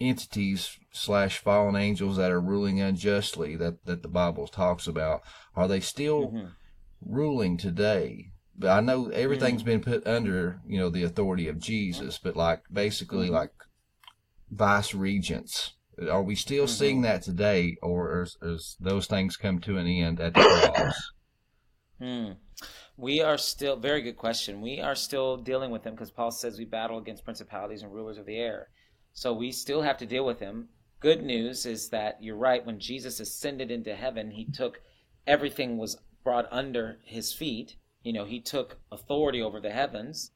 entities 0.00 0.78
slash 0.92 1.38
fallen 1.38 1.76
angels 1.76 2.16
that 2.16 2.30
are 2.30 2.40
ruling 2.40 2.80
unjustly 2.80 3.54
that, 3.56 3.84
that 3.84 4.02
the 4.02 4.08
Bible 4.08 4.46
talks 4.46 4.86
about, 4.86 5.22
are 5.54 5.68
they 5.68 5.80
still 5.80 6.28
mm-hmm. 6.28 6.46
ruling 7.04 7.58
today? 7.58 8.32
But 8.58 8.70
I 8.70 8.80
know 8.80 9.08
everything's 9.08 9.62
been 9.62 9.80
put 9.80 10.04
under, 10.04 10.60
you 10.66 10.78
know, 10.78 10.90
the 10.90 11.04
authority 11.04 11.46
of 11.46 11.60
Jesus, 11.60 12.18
but 12.18 12.34
like 12.34 12.62
basically 12.72 13.26
mm-hmm. 13.26 13.36
like 13.36 13.52
vice 14.50 14.94
regents. 14.94 15.74
Are 16.10 16.22
we 16.22 16.34
still 16.34 16.64
mm-hmm. 16.64 16.72
seeing 16.72 17.02
that 17.02 17.22
today, 17.22 17.76
or 17.82 18.26
is, 18.42 18.76
those 18.80 19.06
things 19.06 19.36
come 19.36 19.60
to 19.60 19.78
an 19.78 19.86
end 19.86 20.20
at 20.20 20.34
the 20.34 20.40
cross? 20.40 21.12
Hmm. 22.00 22.34
We 22.96 23.20
are 23.20 23.36
still 23.36 23.74
very 23.74 24.02
good 24.02 24.16
question. 24.16 24.60
We 24.60 24.80
are 24.80 24.94
still 24.94 25.36
dealing 25.36 25.72
with 25.72 25.82
them 25.82 25.94
because 25.94 26.12
Paul 26.12 26.30
says 26.30 26.56
we 26.56 26.64
battle 26.64 26.98
against 26.98 27.24
principalities 27.24 27.82
and 27.82 27.92
rulers 27.92 28.18
of 28.18 28.26
the 28.26 28.36
air. 28.36 28.68
So 29.12 29.32
we 29.32 29.50
still 29.50 29.82
have 29.82 29.98
to 29.98 30.06
deal 30.06 30.24
with 30.24 30.38
them. 30.38 30.68
Good 31.00 31.24
news 31.24 31.66
is 31.66 31.88
that 31.88 32.22
you're 32.22 32.36
right. 32.36 32.64
When 32.64 32.78
Jesus 32.78 33.18
ascended 33.18 33.72
into 33.72 33.96
heaven, 33.96 34.30
he 34.30 34.44
took 34.44 34.80
everything 35.26 35.76
was 35.76 35.98
brought 36.22 36.46
under 36.52 37.00
his 37.04 37.32
feet 37.32 37.74
you 38.08 38.14
know, 38.14 38.24
he 38.24 38.40
took 38.40 38.78
authority 38.90 39.42
over 39.42 39.60
the 39.60 39.68
heavens. 39.70 40.30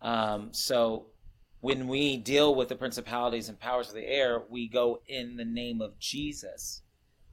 Um, 0.00 0.48
so 0.52 1.08
when 1.60 1.86
we 1.86 2.16
deal 2.16 2.54
with 2.54 2.70
the 2.70 2.76
principalities 2.76 3.50
and 3.50 3.60
powers 3.60 3.88
of 3.88 3.94
the 3.94 4.08
air, 4.08 4.42
we 4.48 4.68
go 4.68 5.02
in 5.06 5.36
the 5.36 5.44
name 5.44 5.82
of 5.82 5.98
Jesus. 5.98 6.80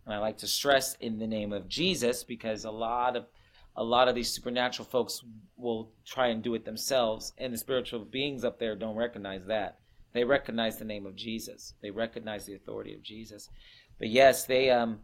And 0.05 0.13
I 0.13 0.17
like 0.17 0.38
to 0.39 0.47
stress 0.47 0.95
in 0.95 1.19
the 1.19 1.26
name 1.26 1.53
of 1.53 1.69
Jesus 1.69 2.26
because 2.26 2.65
a 2.65 2.69
lot 2.72 3.15
of 3.15 3.28
a 3.78 3.84
lot 3.84 4.09
of 4.09 4.15
these 4.15 4.30
supernatural 4.30 4.86
folks 4.86 5.24
will 5.55 5.93
try 6.05 6.28
and 6.28 6.43
do 6.43 6.53
it 6.53 6.65
themselves, 6.65 7.32
and 7.38 7.53
the 7.53 7.57
spiritual 7.57 8.03
beings 8.03 8.43
up 8.43 8.59
there 8.59 8.76
don't 8.76 8.97
recognize 8.97 9.45
that. 9.45 9.80
They 10.11 10.26
recognize 10.26 10.76
the 10.76 10.84
name 10.84 11.05
of 11.05 11.15
Jesus. 11.15 11.76
They 11.82 11.91
recognize 11.91 12.45
the 12.45 12.55
authority 12.55 12.93
of 12.93 13.03
Jesus. 13.03 13.47
But 13.97 14.09
yes, 14.09 14.43
they 14.43 14.69
um 14.69 14.99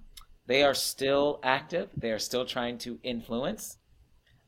they 0.46 0.62
are 0.64 0.74
still 0.74 1.40
active. 1.42 1.88
They 1.96 2.12
are 2.12 2.20
still 2.20 2.46
trying 2.46 2.80
to 2.80 3.00
influence. 3.04 3.78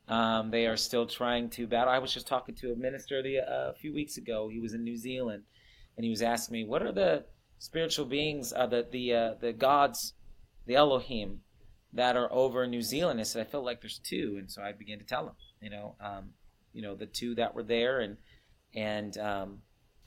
Um, 0.10 0.50
they 0.50 0.66
are 0.66 0.76
still 0.76 1.06
trying 1.06 1.50
to 1.52 1.68
battle. 1.68 1.94
I 1.94 2.00
was 2.00 2.12
just 2.12 2.28
talking 2.28 2.56
to 2.56 2.74
a 2.74 2.76
minister 2.76 3.22
the, 3.22 3.40
uh, 3.40 3.70
a 3.70 3.74
few 3.76 3.94
weeks 3.94 4.18
ago. 4.18 4.50
He 4.50 4.60
was 4.60 4.74
in 4.74 4.84
New 4.84 4.98
Zealand, 4.98 5.44
and 5.96 6.04
he 6.04 6.10
was 6.10 6.24
asking 6.24 6.54
me, 6.54 6.66
"What 6.66 6.82
are 6.82 6.92
the 6.92 7.26
spiritual 7.60 8.06
beings, 8.06 8.52
uh, 8.52 8.66
the 8.66 8.88
the 8.90 9.14
uh, 9.14 9.34
the 9.40 9.54
gods, 9.54 10.16
the 10.66 10.76
Elohim, 10.76 11.42
that 11.94 12.18
are 12.18 12.32
over 12.34 12.66
New 12.66 12.82
Zealand?" 12.82 13.20
I 13.20 13.24
said, 13.24 13.46
"I 13.46 13.50
feel 13.50 13.64
like 13.64 13.82
there's 13.82 14.00
two," 14.00 14.38
and 14.40 14.52
so 14.52 14.64
I 14.64 14.72
began 14.72 14.98
to 14.98 15.06
tell 15.06 15.28
him, 15.28 15.36
you 15.62 15.70
know, 15.70 15.96
um, 16.02 16.34
you 16.74 16.82
know, 16.82 16.96
the 16.96 17.06
two 17.06 17.36
that 17.36 17.54
were 17.54 17.64
there, 17.64 18.00
and 18.00 18.18
and 18.74 19.16
um, 19.20 19.62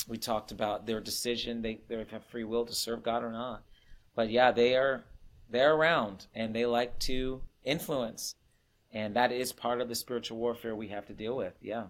we 0.09 0.19
talked 0.19 0.51
about 0.51 0.85
their 0.85 1.01
decision. 1.01 1.63
They 1.63 1.81
they 1.89 2.05
have 2.11 2.25
free 2.25 2.45
will 2.45 2.67
to 2.67 2.75
serve 2.75 3.05
God 3.05 3.23
or 3.23 3.31
not, 3.31 3.63
but 4.17 4.31
yeah, 4.31 4.51
they 4.51 4.75
are 4.75 5.05
they're 5.49 5.75
around, 5.75 6.27
and 6.35 6.53
they 6.53 6.67
like 6.67 6.99
to 7.01 7.43
influence 7.65 8.35
and 8.93 9.15
that 9.17 9.33
is 9.33 9.53
part 9.53 9.81
of 9.81 9.89
the 9.89 9.95
spiritual 9.95 10.39
warfare 10.39 10.75
we 10.75 10.89
have 10.89 11.07
to 11.07 11.13
deal 11.13 11.37
with. 11.37 11.55
Yeah. 11.61 11.85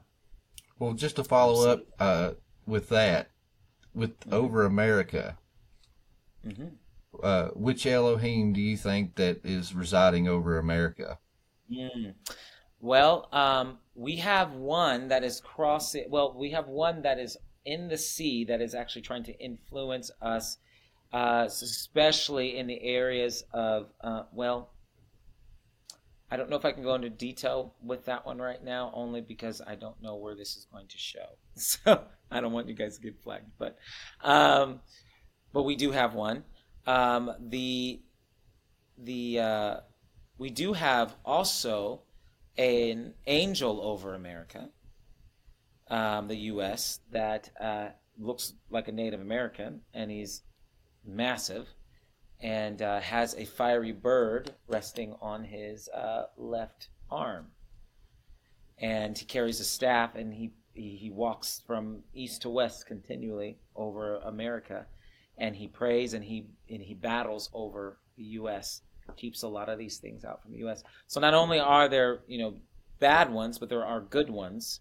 Well, 0.79 0.95
just 0.95 1.17
to 1.17 1.25
follow 1.25 1.69
up 1.69 1.81
uh, 1.99 2.33
with 2.67 2.89
that, 2.89 3.31
with 3.95 4.19
mm-hmm. 4.21 4.35
over 4.35 4.65
America, 4.65 5.39
mm-hmm. 6.47 6.69
uh, 7.23 7.49
which 7.49 7.87
Elohim 7.87 8.53
do 8.53 8.61
you 8.61 8.77
think 8.77 9.17
that 9.17 9.41
is 9.45 9.75
residing 9.75 10.29
over 10.29 10.59
America? 10.59 11.19
Mm. 11.71 12.15
Well, 12.81 13.29
um, 13.33 13.79
we 13.95 14.17
have 14.17 14.53
one 14.53 15.09
that 15.09 15.23
is 15.23 15.41
crossing. 15.41 16.07
Well, 16.11 16.35
we 16.37 16.51
have 16.51 16.67
one 16.67 17.03
that 17.03 17.19
is 17.19 17.37
in 17.65 17.89
the 17.89 17.99
sea 17.99 18.45
that 18.47 18.61
is 18.61 18.75
actually 18.75 19.03
trying 19.03 19.23
to 19.25 19.39
influence 19.39 20.11
us, 20.21 20.59
uh, 21.13 21.45
especially 21.47 22.59
in 22.59 22.67
the 22.67 22.83
areas 22.83 23.45
of 23.53 23.93
uh, 24.01 24.25
well, 24.33 24.72
I 26.33 26.37
don't 26.37 26.49
know 26.49 26.57
if 26.57 26.65
I 26.65 26.73
can 26.73 26.83
go 26.83 26.95
into 26.95 27.11
detail 27.11 27.75
with 27.85 28.07
that 28.07 28.25
one 28.25 28.39
right 28.39 28.65
now, 28.65 28.91
only 28.95 29.21
because 29.21 29.61
I 29.61 29.75
don't 29.75 30.01
know 30.01 30.17
where 30.17 30.35
this 30.35 30.57
is 30.57 30.67
going 30.73 30.89
to 30.89 30.97
show. 30.97 31.27
So 31.55 32.05
I 32.31 32.41
don't 32.41 32.53
want 32.55 32.69
you 32.69 32.75
guys 32.75 32.97
to 32.97 33.03
get 33.03 33.23
flagged, 33.23 33.51
but 33.59 33.77
um, 34.23 34.81
but 35.53 35.65
we 35.65 35.77
do 35.77 35.91
have 35.91 36.15
one. 36.15 36.45
Um, 36.87 37.31
the 37.39 38.01
the 38.97 39.41
uh, 39.41 39.77
we 40.39 40.49
do 40.49 40.73
have 40.73 41.15
also 41.23 42.05
an 42.57 43.13
angel 43.27 43.83
over 43.83 44.15
America, 44.15 44.71
um, 45.91 46.29
the 46.29 46.37
U.S. 46.53 47.01
that 47.11 47.51
uh, 47.61 47.89
looks 48.19 48.55
like 48.71 48.89
a 48.89 48.93
Native 48.93 49.21
American, 49.21 49.83
and 49.93 50.11
he's 50.11 50.45
massive 51.05 51.69
and 52.43 52.83
uh, 52.83 53.01
has 53.01 53.35
a 53.37 53.45
fiery 53.45 53.93
bird 53.93 54.53
resting 54.67 55.15
on 55.23 55.45
his 55.45 55.89
uh, 55.91 56.25
left 56.37 56.89
arm. 57.11 57.47
And 58.79 59.17
he 59.17 59.25
carries 59.25 59.61
a 59.61 59.65
staff 59.65 60.17
and 60.17 60.35
he, 60.35 60.51
he, 60.75 60.97
he 60.97 61.11
walks 61.11 61.63
from 61.65 62.01
east 62.13 62.43
to 62.43 62.51
west 62.51 62.87
continually 62.87 63.59
over 63.77 64.17
America. 64.17 64.87
And 65.39 65.55
he 65.55 65.69
prays 65.69 66.15
and 66.15 66.25
he, 66.25 66.47
and 66.69 66.83
he 66.83 66.95
battles 66.95 67.49
over 67.55 67.99
the 68.17 68.25
U.S., 68.25 68.83
keeps 69.17 69.43
a 69.43 69.49
lot 69.49 69.69
of 69.69 69.79
these 69.79 69.99
things 69.99 70.25
out 70.25 70.43
from 70.43 70.53
the 70.53 70.59
U.S. 70.59 70.83
So 71.07 71.21
not 71.21 71.35
only 71.35 71.61
are 71.61 71.89
there, 71.89 72.21
you 72.27 72.39
know, 72.39 72.55
bad 72.99 73.33
ones, 73.33 73.59
but 73.59 73.69
there 73.69 73.85
are 73.85 74.01
good 74.01 74.31
ones 74.31 74.81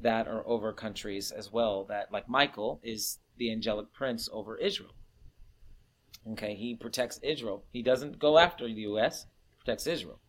that 0.00 0.26
are 0.26 0.46
over 0.46 0.72
countries 0.72 1.30
as 1.30 1.52
well. 1.52 1.84
That, 1.84 2.12
like 2.12 2.28
Michael, 2.28 2.80
is 2.82 3.18
the 3.38 3.52
angelic 3.52 3.92
prince 3.92 4.28
over 4.32 4.56
Israel 4.56 4.92
Okay, 6.32 6.54
he 6.54 6.74
protects 6.74 7.18
Israel. 7.22 7.64
He 7.72 7.82
doesn't 7.82 8.18
go 8.18 8.38
after 8.38 8.66
the 8.66 8.82
U.S. 8.82 9.26
Protects 9.58 9.86
Israel. 9.86 10.20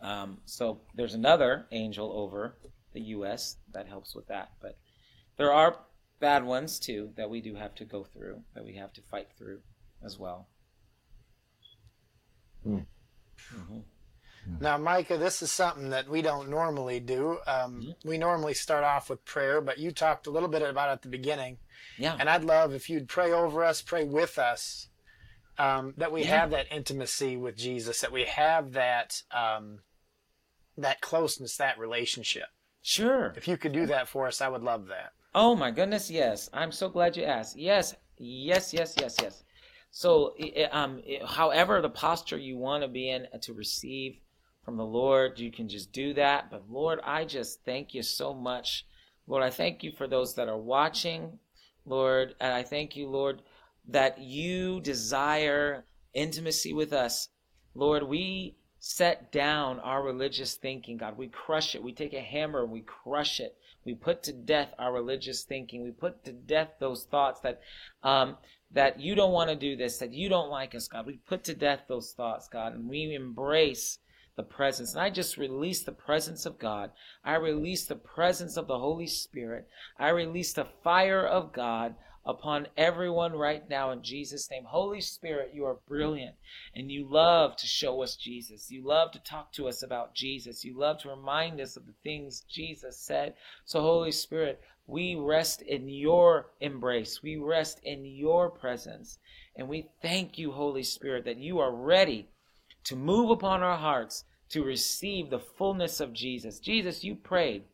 Um, 0.00 0.38
so 0.46 0.80
there's 0.94 1.14
another 1.14 1.66
angel 1.72 2.12
over 2.12 2.56
the 2.92 3.00
U.S. 3.00 3.56
that 3.72 3.88
helps 3.88 4.14
with 4.14 4.28
that. 4.28 4.52
But 4.60 4.78
there 5.36 5.52
are 5.52 5.80
bad 6.20 6.44
ones 6.44 6.78
too 6.78 7.10
that 7.16 7.30
we 7.30 7.40
do 7.40 7.54
have 7.54 7.74
to 7.76 7.84
go 7.84 8.04
through, 8.04 8.42
that 8.54 8.64
we 8.64 8.74
have 8.76 8.92
to 8.94 9.02
fight 9.02 9.28
through 9.36 9.60
as 10.04 10.18
well. 10.18 10.48
Mm. 12.66 12.86
Mm-hmm. 13.54 13.78
Now, 14.60 14.78
Micah, 14.78 15.18
this 15.18 15.42
is 15.42 15.52
something 15.52 15.90
that 15.90 16.08
we 16.08 16.22
don't 16.22 16.48
normally 16.48 17.00
do. 17.00 17.38
Um, 17.46 17.80
mm-hmm. 17.80 18.08
We 18.08 18.18
normally 18.18 18.54
start 18.54 18.84
off 18.84 19.10
with 19.10 19.24
prayer, 19.24 19.60
but 19.60 19.78
you 19.78 19.90
talked 19.90 20.26
a 20.26 20.30
little 20.30 20.48
bit 20.48 20.62
about 20.62 20.88
it 20.88 20.92
at 20.92 21.02
the 21.02 21.08
beginning. 21.08 21.58
Yeah. 21.98 22.16
And 22.18 22.28
I'd 22.28 22.44
love 22.44 22.72
if 22.72 22.88
you'd 22.88 23.08
pray 23.08 23.32
over 23.32 23.62
us, 23.62 23.82
pray 23.82 24.04
with 24.04 24.38
us, 24.38 24.87
um, 25.58 25.94
that 25.96 26.12
we 26.12 26.22
yeah. 26.22 26.40
have 26.40 26.50
that 26.50 26.72
intimacy 26.72 27.36
with 27.36 27.56
Jesus, 27.56 28.00
that 28.00 28.12
we 28.12 28.24
have 28.24 28.72
that 28.72 29.22
um, 29.32 29.80
that 30.76 31.00
closeness, 31.00 31.56
that 31.56 31.78
relationship. 31.78 32.46
Sure. 32.82 33.34
If 33.36 33.48
you 33.48 33.56
could 33.56 33.72
do 33.72 33.86
that 33.86 34.08
for 34.08 34.26
us, 34.26 34.40
I 34.40 34.48
would 34.48 34.62
love 34.62 34.86
that. 34.86 35.12
Oh 35.34 35.54
my 35.54 35.70
goodness, 35.70 36.10
yes. 36.10 36.48
I'm 36.52 36.72
so 36.72 36.88
glad 36.88 37.16
you 37.16 37.24
asked. 37.24 37.58
Yes, 37.58 37.94
yes, 38.16 38.72
yes, 38.72 38.94
yes, 38.98 39.16
yes. 39.20 39.44
So, 39.90 40.34
um, 40.70 41.02
however, 41.26 41.80
the 41.80 41.90
posture 41.90 42.38
you 42.38 42.56
want 42.56 42.82
to 42.82 42.88
be 42.88 43.10
in 43.10 43.26
to 43.42 43.52
receive 43.52 44.18
from 44.64 44.76
the 44.76 44.84
Lord, 44.84 45.38
you 45.38 45.50
can 45.50 45.68
just 45.68 45.92
do 45.92 46.14
that. 46.14 46.50
But 46.50 46.70
Lord, 46.70 47.00
I 47.04 47.24
just 47.24 47.64
thank 47.64 47.94
you 47.94 48.02
so 48.02 48.34
much. 48.34 48.86
Lord, 49.26 49.42
I 49.42 49.50
thank 49.50 49.82
you 49.82 49.92
for 49.92 50.06
those 50.06 50.34
that 50.34 50.48
are 50.48 50.58
watching, 50.58 51.38
Lord, 51.84 52.34
and 52.40 52.52
I 52.52 52.62
thank 52.62 52.96
you, 52.96 53.08
Lord, 53.08 53.42
that 53.88 54.20
you 54.20 54.80
desire 54.80 55.84
intimacy 56.14 56.72
with 56.72 56.92
us. 56.92 57.28
Lord, 57.74 58.02
we 58.02 58.56
set 58.78 59.32
down 59.32 59.80
our 59.80 60.02
religious 60.02 60.54
thinking, 60.54 60.96
God. 60.98 61.16
We 61.16 61.28
crush 61.28 61.74
it. 61.74 61.82
We 61.82 61.92
take 61.92 62.12
a 62.12 62.20
hammer 62.20 62.62
and 62.62 62.72
we 62.72 62.82
crush 62.82 63.40
it. 63.40 63.56
We 63.84 63.94
put 63.94 64.22
to 64.24 64.32
death 64.32 64.74
our 64.78 64.92
religious 64.92 65.44
thinking. 65.44 65.82
We 65.82 65.90
put 65.90 66.24
to 66.24 66.32
death 66.32 66.74
those 66.78 67.04
thoughts 67.04 67.40
that 67.40 67.60
um, 68.02 68.36
that 68.70 69.00
you 69.00 69.14
don't 69.14 69.32
want 69.32 69.48
to 69.48 69.56
do 69.56 69.76
this, 69.76 69.98
that 69.98 70.12
you 70.12 70.28
don't 70.28 70.50
like 70.50 70.74
us, 70.74 70.88
God. 70.88 71.06
We 71.06 71.16
put 71.26 71.44
to 71.44 71.54
death 71.54 71.84
those 71.88 72.12
thoughts, 72.12 72.48
God, 72.48 72.74
and 72.74 72.86
we 72.86 73.14
embrace 73.14 73.98
the 74.36 74.42
presence. 74.42 74.92
And 74.92 75.02
I 75.02 75.08
just 75.10 75.38
release 75.38 75.82
the 75.82 75.92
presence 75.92 76.44
of 76.44 76.58
God. 76.58 76.90
I 77.24 77.36
release 77.36 77.86
the 77.86 77.96
presence 77.96 78.56
of 78.56 78.66
the 78.66 78.78
Holy 78.78 79.06
Spirit. 79.06 79.66
I 79.98 80.10
release 80.10 80.52
the 80.52 80.66
fire 80.84 81.26
of 81.26 81.52
God 81.52 81.94
upon 82.28 82.68
everyone 82.76 83.32
right 83.32 83.66
now 83.70 83.90
in 83.90 84.02
Jesus' 84.02 84.50
name. 84.50 84.62
Holy 84.64 85.00
Spirit, 85.00 85.52
you 85.54 85.64
are 85.64 85.78
brilliant 85.88 86.36
and 86.74 86.92
you 86.92 87.08
love 87.08 87.56
to 87.56 87.66
show 87.66 88.02
us 88.02 88.16
Jesus. 88.16 88.70
You 88.70 88.86
love 88.86 89.12
to 89.12 89.18
talk 89.20 89.50
to 89.54 89.66
us 89.66 89.82
about 89.82 90.14
Jesus. 90.14 90.62
You 90.62 90.78
love 90.78 90.98
to 90.98 91.08
remind 91.08 91.58
us 91.58 91.78
of 91.78 91.86
the 91.86 91.94
things 92.04 92.44
Jesus 92.46 92.98
said. 92.98 93.32
So, 93.64 93.80
Holy 93.80 94.12
Spirit, 94.12 94.60
we 94.86 95.14
rest 95.14 95.62
in 95.62 95.88
your 95.88 96.50
embrace. 96.60 97.22
We 97.22 97.36
rest 97.36 97.80
in 97.82 98.04
your 98.04 98.50
presence. 98.50 99.18
And 99.56 99.66
we 99.66 99.88
thank 100.02 100.36
you, 100.36 100.52
Holy 100.52 100.82
Spirit, 100.82 101.24
that 101.24 101.38
you 101.38 101.58
are 101.60 101.74
ready 101.74 102.28
to 102.84 102.94
move 102.94 103.30
upon 103.30 103.62
our 103.62 103.78
hearts 103.78 104.24
to 104.50 104.62
receive 104.62 105.30
the 105.30 105.40
fullness 105.40 105.98
of 105.98 106.12
Jesus. 106.12 106.60
Jesus, 106.60 107.02
you 107.02 107.14
prayed. 107.14 107.64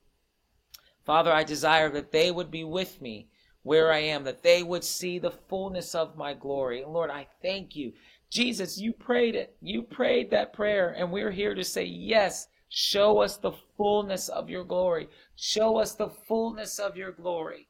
Father, 1.04 1.32
I 1.32 1.42
desire 1.42 1.90
that 1.90 2.12
they 2.12 2.30
would 2.30 2.52
be 2.52 2.64
with 2.64 3.02
me 3.02 3.28
where 3.64 3.92
I 3.92 3.98
am, 3.98 4.22
that 4.24 4.42
they 4.42 4.62
would 4.62 4.84
see 4.84 5.18
the 5.18 5.32
fullness 5.32 5.94
of 5.94 6.16
my 6.16 6.34
glory. 6.34 6.82
And 6.82 6.92
Lord, 6.92 7.10
I 7.10 7.26
thank 7.42 7.74
you. 7.74 7.92
Jesus, 8.30 8.78
you 8.78 8.92
prayed 8.92 9.34
it. 9.34 9.56
You 9.60 9.82
prayed 9.82 10.30
that 10.30 10.52
prayer, 10.52 10.94
and 10.96 11.10
we're 11.10 11.30
here 11.30 11.54
to 11.54 11.64
say, 11.64 11.84
Yes, 11.84 12.46
show 12.68 13.20
us 13.20 13.36
the 13.36 13.52
fullness 13.76 14.28
of 14.28 14.48
your 14.48 14.64
glory. 14.64 15.08
Show 15.34 15.78
us 15.78 15.94
the 15.94 16.10
fullness 16.10 16.78
of 16.78 16.96
your 16.96 17.12
glory. 17.12 17.68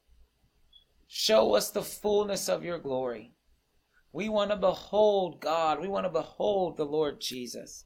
Show 1.07 1.55
us 1.55 1.71
the 1.71 1.83
fullness 1.83 2.49
of 2.49 2.65
your 2.65 2.79
glory. 2.79 3.33
We 4.13 4.29
want 4.29 4.51
to 4.51 4.57
behold 4.57 5.41
God. 5.41 5.81
We 5.81 5.89
want 5.89 6.07
to 6.07 6.11
behold 6.11 6.77
the 6.77 6.87
Lord 6.87 7.21
Jesus. 7.21 7.85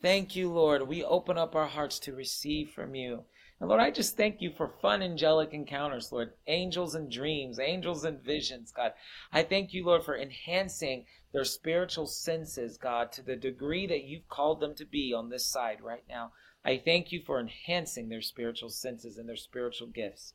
Thank 0.00 0.36
you, 0.36 0.52
Lord. 0.52 0.86
We 0.86 1.02
open 1.02 1.36
up 1.36 1.56
our 1.56 1.66
hearts 1.66 1.98
to 2.00 2.14
receive 2.14 2.70
from 2.70 2.94
you. 2.94 3.24
And 3.60 3.68
Lord, 3.68 3.80
I 3.80 3.90
just 3.90 4.16
thank 4.16 4.40
you 4.40 4.52
for 4.56 4.74
fun 4.80 5.02
angelic 5.02 5.52
encounters, 5.52 6.12
Lord. 6.12 6.32
Angels 6.46 6.94
and 6.94 7.10
dreams, 7.10 7.58
angels 7.58 8.04
and 8.04 8.22
visions, 8.22 8.70
God. 8.70 8.92
I 9.32 9.42
thank 9.42 9.72
you, 9.72 9.84
Lord, 9.84 10.04
for 10.04 10.16
enhancing 10.16 11.06
their 11.32 11.44
spiritual 11.44 12.06
senses, 12.06 12.78
God, 12.78 13.10
to 13.12 13.22
the 13.22 13.36
degree 13.36 13.86
that 13.86 14.04
you've 14.04 14.28
called 14.28 14.60
them 14.60 14.74
to 14.76 14.86
be 14.86 15.12
on 15.12 15.28
this 15.28 15.46
side 15.46 15.80
right 15.82 16.04
now. 16.08 16.32
I 16.64 16.78
thank 16.84 17.10
you 17.10 17.22
for 17.24 17.40
enhancing 17.40 18.08
their 18.08 18.22
spiritual 18.22 18.70
senses 18.70 19.18
and 19.18 19.28
their 19.28 19.36
spiritual 19.36 19.88
gifts. 19.88 20.34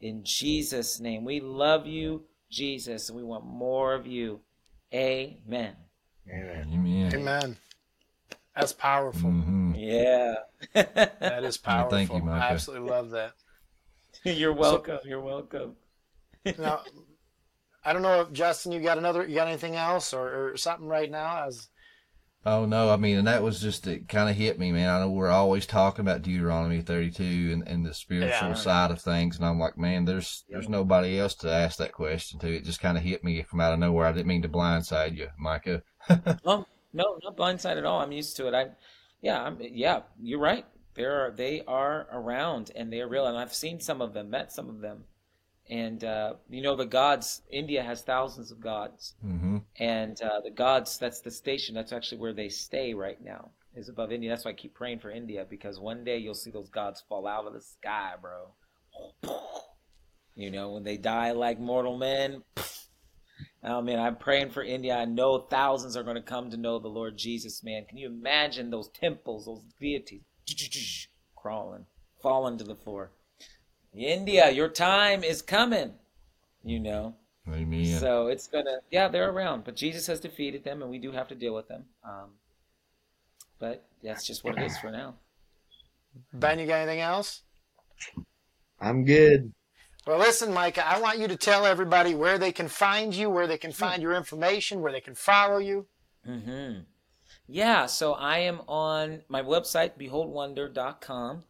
In 0.00 0.22
Jesus' 0.24 0.98
name, 0.98 1.24
we 1.24 1.40
love 1.40 1.86
you, 1.86 2.24
Jesus, 2.50 3.08
and 3.08 3.16
we 3.16 3.24
want 3.24 3.46
more 3.46 3.94
of 3.94 4.06
you. 4.06 4.40
Amen. 4.92 5.76
Amen. 6.28 6.70
Amen. 6.72 7.14
Amen. 7.14 7.56
That's 8.56 8.72
powerful. 8.72 9.30
Mm-hmm. 9.30 9.74
Yeah. 9.76 10.34
that 10.74 11.44
is 11.44 11.56
powerful. 11.56 11.90
Thank 11.96 12.12
you, 12.12 12.20
Micah. 12.20 12.44
I 12.44 12.50
absolutely 12.50 12.88
love 12.88 13.10
that. 13.10 13.32
You're 14.24 14.52
welcome. 14.52 14.98
So, 15.02 15.08
You're 15.08 15.20
welcome. 15.20 15.76
now, 16.58 16.82
I 17.84 17.92
don't 17.92 18.02
know 18.02 18.20
if 18.20 18.32
Justin, 18.32 18.72
you 18.72 18.80
got 18.80 18.98
another, 18.98 19.26
you 19.26 19.34
got 19.34 19.48
anything 19.48 19.76
else 19.76 20.14
or, 20.14 20.52
or 20.52 20.56
something 20.56 20.86
right 20.86 21.10
now? 21.10 21.46
As 21.46 21.68
Oh 22.46 22.66
no, 22.66 22.90
I 22.90 22.96
mean, 22.96 23.16
and 23.16 23.26
that 23.26 23.42
was 23.42 23.58
just 23.58 23.86
it. 23.86 24.06
Kind 24.06 24.28
of 24.28 24.36
hit 24.36 24.58
me, 24.58 24.70
man. 24.70 24.90
I 24.90 25.00
know 25.00 25.10
we're 25.10 25.30
always 25.30 25.64
talking 25.64 26.02
about 26.02 26.20
Deuteronomy 26.20 26.82
32 26.82 27.50
and, 27.52 27.66
and 27.66 27.86
the 27.86 27.94
spiritual 27.94 28.48
yeah. 28.48 28.54
side 28.54 28.90
of 28.90 29.00
things, 29.00 29.36
and 29.36 29.46
I'm 29.46 29.58
like, 29.58 29.78
man, 29.78 30.04
there's 30.04 30.44
there's 30.50 30.68
nobody 30.68 31.18
else 31.18 31.34
to 31.36 31.50
ask 31.50 31.78
that 31.78 31.92
question 31.92 32.38
to. 32.40 32.54
It 32.54 32.64
just 32.64 32.82
kind 32.82 32.98
of 32.98 33.04
hit 33.04 33.24
me 33.24 33.42
from 33.42 33.62
out 33.62 33.72
of 33.72 33.78
nowhere. 33.78 34.06
I 34.06 34.12
didn't 34.12 34.26
mean 34.26 34.42
to 34.42 34.48
blindside 34.50 35.16
you, 35.16 35.28
Micah. 35.38 35.82
oh, 36.44 36.66
no, 36.94 37.18
not 37.22 37.36
blindside 37.36 37.76
at 37.76 37.84
all. 37.84 38.00
I'm 38.00 38.12
used 38.12 38.36
to 38.36 38.46
it. 38.48 38.54
I, 38.54 38.68
yeah, 39.20 39.42
I'm, 39.42 39.58
yeah, 39.60 40.02
you're 40.20 40.40
right. 40.40 40.64
There 40.94 41.26
are 41.26 41.30
they 41.32 41.62
are 41.66 42.06
around 42.12 42.70
and 42.74 42.92
they 42.92 43.00
are 43.00 43.08
real, 43.08 43.26
and 43.26 43.36
I've 43.36 43.52
seen 43.52 43.80
some 43.80 44.00
of 44.00 44.14
them, 44.14 44.30
met 44.30 44.52
some 44.52 44.68
of 44.68 44.80
them, 44.80 45.04
and 45.68 46.02
uh, 46.04 46.34
you 46.48 46.62
know 46.62 46.76
the 46.76 46.86
gods. 46.86 47.42
India 47.50 47.82
has 47.82 48.02
thousands 48.02 48.52
of 48.52 48.60
gods, 48.60 49.14
mm-hmm. 49.24 49.58
and 49.78 50.20
uh, 50.22 50.40
the 50.44 50.52
gods. 50.52 50.96
That's 50.98 51.20
the 51.20 51.32
station. 51.32 51.74
That's 51.74 51.92
actually 51.92 52.18
where 52.18 52.32
they 52.32 52.48
stay 52.48 52.94
right 52.94 53.22
now. 53.22 53.50
Is 53.74 53.88
above 53.88 54.12
India. 54.12 54.30
That's 54.30 54.44
why 54.44 54.52
I 54.52 54.54
keep 54.54 54.74
praying 54.74 55.00
for 55.00 55.10
India 55.10 55.44
because 55.50 55.80
one 55.80 56.04
day 56.04 56.18
you'll 56.18 56.34
see 56.34 56.52
those 56.52 56.70
gods 56.70 57.02
fall 57.08 57.26
out 57.26 57.46
of 57.46 57.54
the 57.54 57.60
sky, 57.60 58.12
bro. 58.20 58.52
You 60.36 60.52
know 60.52 60.72
when 60.72 60.84
they 60.84 60.96
die 60.96 61.32
like 61.32 61.58
mortal 61.58 61.96
men. 61.96 62.44
I 63.64 63.80
mean, 63.80 63.98
I'm 63.98 64.16
praying 64.16 64.50
for 64.50 64.62
India. 64.62 64.96
I 64.96 65.06
know 65.06 65.38
thousands 65.38 65.96
are 65.96 66.02
going 66.02 66.16
to 66.16 66.22
come 66.22 66.50
to 66.50 66.56
know 66.56 66.78
the 66.78 66.88
Lord 66.88 67.16
Jesus, 67.16 67.64
man. 67.64 67.86
Can 67.88 67.96
you 67.96 68.06
imagine 68.08 68.70
those 68.70 68.88
temples, 68.88 69.46
those 69.46 69.62
deities 69.80 70.20
crawling, 71.36 71.86
falling 72.22 72.58
to 72.58 72.64
the 72.64 72.76
floor? 72.76 73.12
India, 73.94 74.50
your 74.50 74.68
time 74.68 75.24
is 75.24 75.40
coming, 75.40 75.92
you 76.62 76.78
know. 76.78 77.14
Amen. 77.48 77.98
So 77.98 78.26
it's 78.26 78.46
going 78.46 78.64
to, 78.64 78.80
yeah, 78.90 79.08
they're 79.08 79.30
around, 79.30 79.64
but 79.64 79.76
Jesus 79.76 80.06
has 80.08 80.20
defeated 80.20 80.64
them, 80.64 80.82
and 80.82 80.90
we 80.90 80.98
do 80.98 81.12
have 81.12 81.28
to 81.28 81.34
deal 81.34 81.54
with 81.54 81.68
them. 81.68 81.84
Um, 82.04 82.30
but 83.58 83.86
that's 84.02 84.26
just 84.26 84.44
what 84.44 84.58
it 84.58 84.64
is 84.64 84.76
for 84.78 84.90
now. 84.90 85.14
Ben, 86.32 86.58
you 86.58 86.66
got 86.66 86.80
anything 86.80 87.00
else? 87.00 87.42
I'm 88.80 89.04
good. 89.04 89.52
Well, 90.06 90.18
listen, 90.18 90.52
Micah, 90.52 90.86
I 90.86 91.00
want 91.00 91.18
you 91.18 91.28
to 91.28 91.36
tell 91.36 91.64
everybody 91.64 92.14
where 92.14 92.36
they 92.36 92.52
can 92.52 92.68
find 92.68 93.14
you, 93.14 93.30
where 93.30 93.46
they 93.46 93.56
can 93.56 93.72
find 93.72 94.02
your 94.02 94.12
information, 94.12 94.82
where 94.82 94.92
they 94.92 95.00
can 95.00 95.14
follow 95.14 95.56
you. 95.56 95.86
Mm-hmm. 96.28 96.80
Yeah, 97.46 97.86
so 97.86 98.12
I 98.12 98.38
am 98.40 98.60
on 98.68 99.22
my 99.28 99.42
website, 99.42 99.98
beholdwonder.com. 99.98 101.44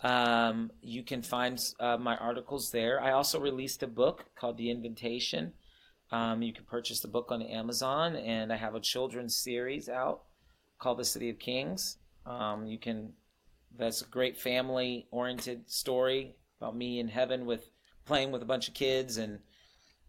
Um, 0.00 0.70
you 0.80 1.02
can 1.02 1.22
find 1.22 1.62
uh, 1.78 1.98
my 1.98 2.16
articles 2.16 2.70
there. 2.70 3.02
I 3.02 3.12
also 3.12 3.38
released 3.38 3.82
a 3.82 3.86
book 3.86 4.24
called 4.34 4.56
The 4.56 4.70
Invitation. 4.70 5.52
Um, 6.10 6.42
you 6.42 6.54
can 6.54 6.64
purchase 6.64 7.00
the 7.00 7.08
book 7.08 7.28
on 7.30 7.42
Amazon, 7.42 8.16
and 8.16 8.50
I 8.50 8.56
have 8.56 8.74
a 8.74 8.80
children's 8.80 9.36
series 9.36 9.90
out 9.90 10.22
called 10.78 10.98
The 10.98 11.04
City 11.04 11.28
of 11.28 11.38
Kings. 11.38 11.98
Um, 12.24 12.66
you 12.66 12.78
can, 12.78 13.12
that's 13.76 14.00
a 14.00 14.06
great 14.06 14.38
family 14.38 15.06
oriented 15.10 15.70
story 15.70 16.36
about 16.60 16.76
me 16.76 16.98
in 16.98 17.08
heaven 17.08 17.44
with 17.44 17.68
playing 18.04 18.32
with 18.32 18.42
a 18.42 18.46
bunch 18.46 18.68
of 18.68 18.74
kids 18.74 19.16
and 19.16 19.38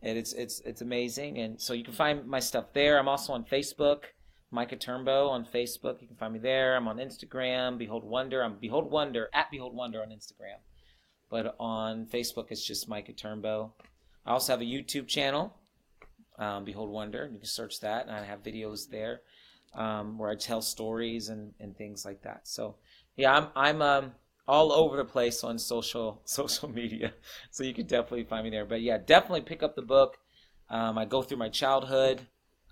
and 0.02 0.18
it's 0.18 0.34
it's 0.34 0.60
it's 0.62 0.82
amazing. 0.82 1.40
And 1.40 1.60
so 1.60 1.74
you 1.74 1.84
can 1.84 1.94
find 1.94 2.26
my 2.28 2.40
stuff 2.40 2.74
there. 2.74 3.00
I'm 3.00 3.08
also 3.08 3.34
on 3.34 3.44
Facebook, 3.44 4.04
Micah 4.52 4.76
Turnbo 4.76 5.30
on 5.30 5.46
Facebook. 5.46 6.02
You 6.02 6.08
can 6.08 6.18
find 6.18 6.34
me 6.34 6.40
there. 6.40 6.76
I'm 6.76 6.88
on 6.88 6.98
Instagram, 6.98 7.78
Behold 7.78 8.04
Wonder. 8.04 8.44
I'm 8.44 8.58
Behold 8.58 8.92
Wonder 8.92 9.30
at 9.34 9.50
Behold 9.52 9.76
Wonder 9.76 10.02
on 10.02 10.10
Instagram. 10.10 10.60
But 11.30 11.56
on 11.60 12.06
Facebook, 12.06 12.48
it's 12.52 12.66
just 12.66 12.88
Micah 12.88 13.14
Turnbo. 13.14 13.72
I 14.26 14.32
also 14.32 14.54
have 14.54 14.62
a 14.62 14.66
YouTube 14.66 15.08
channel, 15.08 15.56
um, 16.38 16.66
Behold 16.66 16.90
Wonder. 16.90 17.30
You 17.32 17.40
can 17.40 17.48
search 17.48 17.80
that, 17.82 18.06
and 18.06 18.16
I 18.16 18.24
have 18.24 18.44
videos 18.44 18.90
there 18.90 19.22
um, 19.74 20.18
where 20.18 20.30
I 20.30 20.36
tell 20.36 20.62
stories 20.62 21.30
and, 21.30 21.54
and 21.60 21.76
things 21.76 22.06
like 22.06 22.22
that. 22.24 22.48
So, 22.48 22.76
yeah, 23.18 23.36
I'm 23.36 23.48
I'm 23.56 23.82
um, 23.82 24.12
all 24.48 24.72
over 24.72 24.98
the 24.98 25.06
place 25.06 25.44
on 25.44 25.58
social 25.58 26.22
social 26.26 26.70
media. 26.70 27.14
So 27.52 27.64
you 27.64 27.74
can 27.74 27.88
definitely 27.88 28.26
find 28.26 28.44
me 28.44 28.50
there. 28.50 28.66
But 28.66 28.82
yeah, 28.82 28.98
definitely 28.98 29.42
pick 29.42 29.64
up 29.64 29.76
the 29.76 29.82
book. 29.82 30.18
Um, 30.70 30.98
I 30.98 31.06
go 31.06 31.22
through 31.22 31.38
my 31.38 31.50
childhood, 31.50 32.22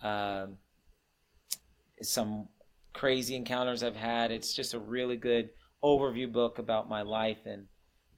um, 0.02 0.58
some 2.02 2.48
crazy 2.94 3.36
encounters 3.36 3.84
I've 3.84 3.96
had. 3.96 4.32
It's 4.32 4.54
just 4.54 4.74
a 4.74 4.80
really 4.80 5.16
good 5.16 5.50
overview 5.84 6.32
book 6.32 6.60
about 6.60 6.90
my 6.90 7.02
life 7.02 7.46
and 7.46 7.68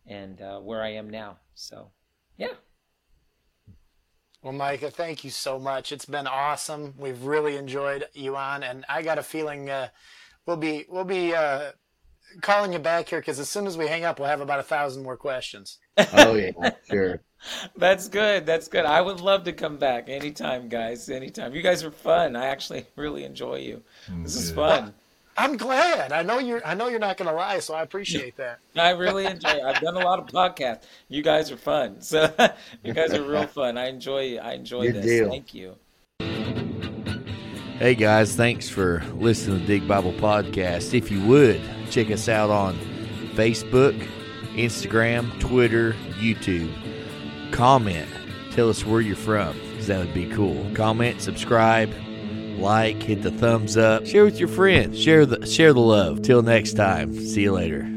and 0.08 0.42
uh, 0.42 0.60
where 0.60 0.84
I 0.84 0.94
am 0.94 1.10
now. 1.10 1.38
So, 1.56 1.92
yeah. 2.38 2.54
Well, 4.44 4.54
Micah, 4.54 4.92
thank 4.92 5.24
you 5.24 5.32
so 5.32 5.58
much. 5.58 5.92
It's 5.92 6.06
been 6.06 6.28
awesome. 6.28 6.94
We've 7.00 7.24
really 7.24 7.58
enjoyed 7.58 8.06
you 8.14 8.36
on, 8.36 8.62
and 8.62 8.86
I 8.88 9.02
got 9.02 9.18
a 9.18 9.24
feeling 9.24 9.72
uh, 9.72 9.88
we'll 10.46 10.58
be 10.58 10.86
we'll 10.88 11.04
be 11.04 11.34
uh, 11.34 11.72
calling 12.42 12.74
you 12.74 12.80
back 12.80 13.10
here 13.10 13.20
because 13.20 13.40
as 13.40 13.50
soon 13.50 13.68
as 13.68 13.78
we 13.78 13.88
hang 13.88 14.04
up, 14.04 14.20
we'll 14.20 14.30
have 14.30 14.42
about 14.42 14.60
a 14.60 14.64
thousand 14.64 15.04
more 15.04 15.18
questions. 15.18 15.78
Oh 16.14 16.36
yeah, 16.36 16.52
sure. 16.90 17.22
That's 17.78 18.08
good. 18.08 18.46
That's 18.46 18.68
good. 18.68 18.86
I 18.86 19.02
would 19.02 19.22
love 19.22 19.44
to 19.44 19.54
come 19.54 19.78
back 19.78 20.10
anytime, 20.10 20.68
guys. 20.68 21.10
Anytime. 21.10 21.54
You 21.54 21.62
guys 21.62 21.84
are 21.84 21.92
fun. 21.92 22.36
I 22.36 22.48
actually 22.48 22.86
really 22.96 23.24
enjoy 23.24 23.58
you. 23.58 23.84
Mm, 24.10 24.24
this 24.24 24.36
is 24.36 24.52
fun. 24.52 24.94
I'm 25.38 25.58
glad. 25.58 26.12
I 26.12 26.24
know 26.24 26.40
you're. 26.40 26.66
I 26.66 26.74
know 26.74 26.88
you're 26.88 27.00
not 27.00 27.18
going 27.18 27.30
to 27.30 27.36
lie, 27.36 27.60
so 27.60 27.74
I 27.74 27.82
appreciate 27.84 28.38
that. 28.38 28.60
I 28.76 28.92
really 28.92 29.26
enjoy. 29.26 29.50
It. 29.50 29.64
I've 29.64 29.82
done 29.82 29.96
a 29.96 30.00
lot 30.00 30.20
of 30.20 30.28
podcasts. 30.28 30.84
You 31.10 31.22
guys 31.22 31.52
are 31.52 31.58
fun. 31.58 31.98
So 32.02 32.30
you 32.84 32.94
guys 32.94 33.14
are 33.14 33.24
real 33.24 33.48
fun. 33.48 33.78
I 33.78 33.90
enjoy. 33.90 34.38
I 34.38 34.54
enjoy 34.54 34.88
Good 34.88 34.96
this. 34.96 35.06
deal. 35.06 35.30
Thank 35.30 35.54
you. 35.54 35.76
Hey 37.78 37.94
guys, 37.94 38.38
thanks 38.38 38.70
for 38.70 39.04
listening 39.16 39.60
to 39.60 39.66
Dig 39.66 39.86
Bible 39.86 40.14
Podcast. 40.14 40.94
If 40.94 41.12
you 41.12 41.22
would, 41.26 41.60
check 41.90 42.12
us 42.12 42.30
out 42.30 42.50
on 42.50 42.76
Facebook, 43.36 43.98
Instagram, 44.56 45.38
Twitter, 45.40 45.94
YouTube. 46.20 46.72
Comment. 47.52 48.08
Tell 48.52 48.70
us 48.70 48.86
where 48.86 49.02
you're 49.02 49.16
from, 49.16 49.58
because 49.72 49.88
that 49.88 50.00
would 50.00 50.14
be 50.14 50.30
cool. 50.30 50.70
Comment, 50.74 51.22
subscribe, 51.22 51.94
like, 52.58 53.04
hit 53.04 53.22
the 53.22 53.32
thumbs 53.32 53.76
up, 53.76 54.06
share 54.06 54.24
with 54.24 54.40
your 54.40 54.50
friends, 54.50 55.02
share 55.02 55.26
the 55.26 55.46
share 55.46 55.74
the 55.74 55.80
love. 55.80 56.22
Till 56.22 56.42
next 56.42 56.74
time, 56.74 57.14
see 57.14 57.44
you 57.44 57.52
later. 57.52 57.95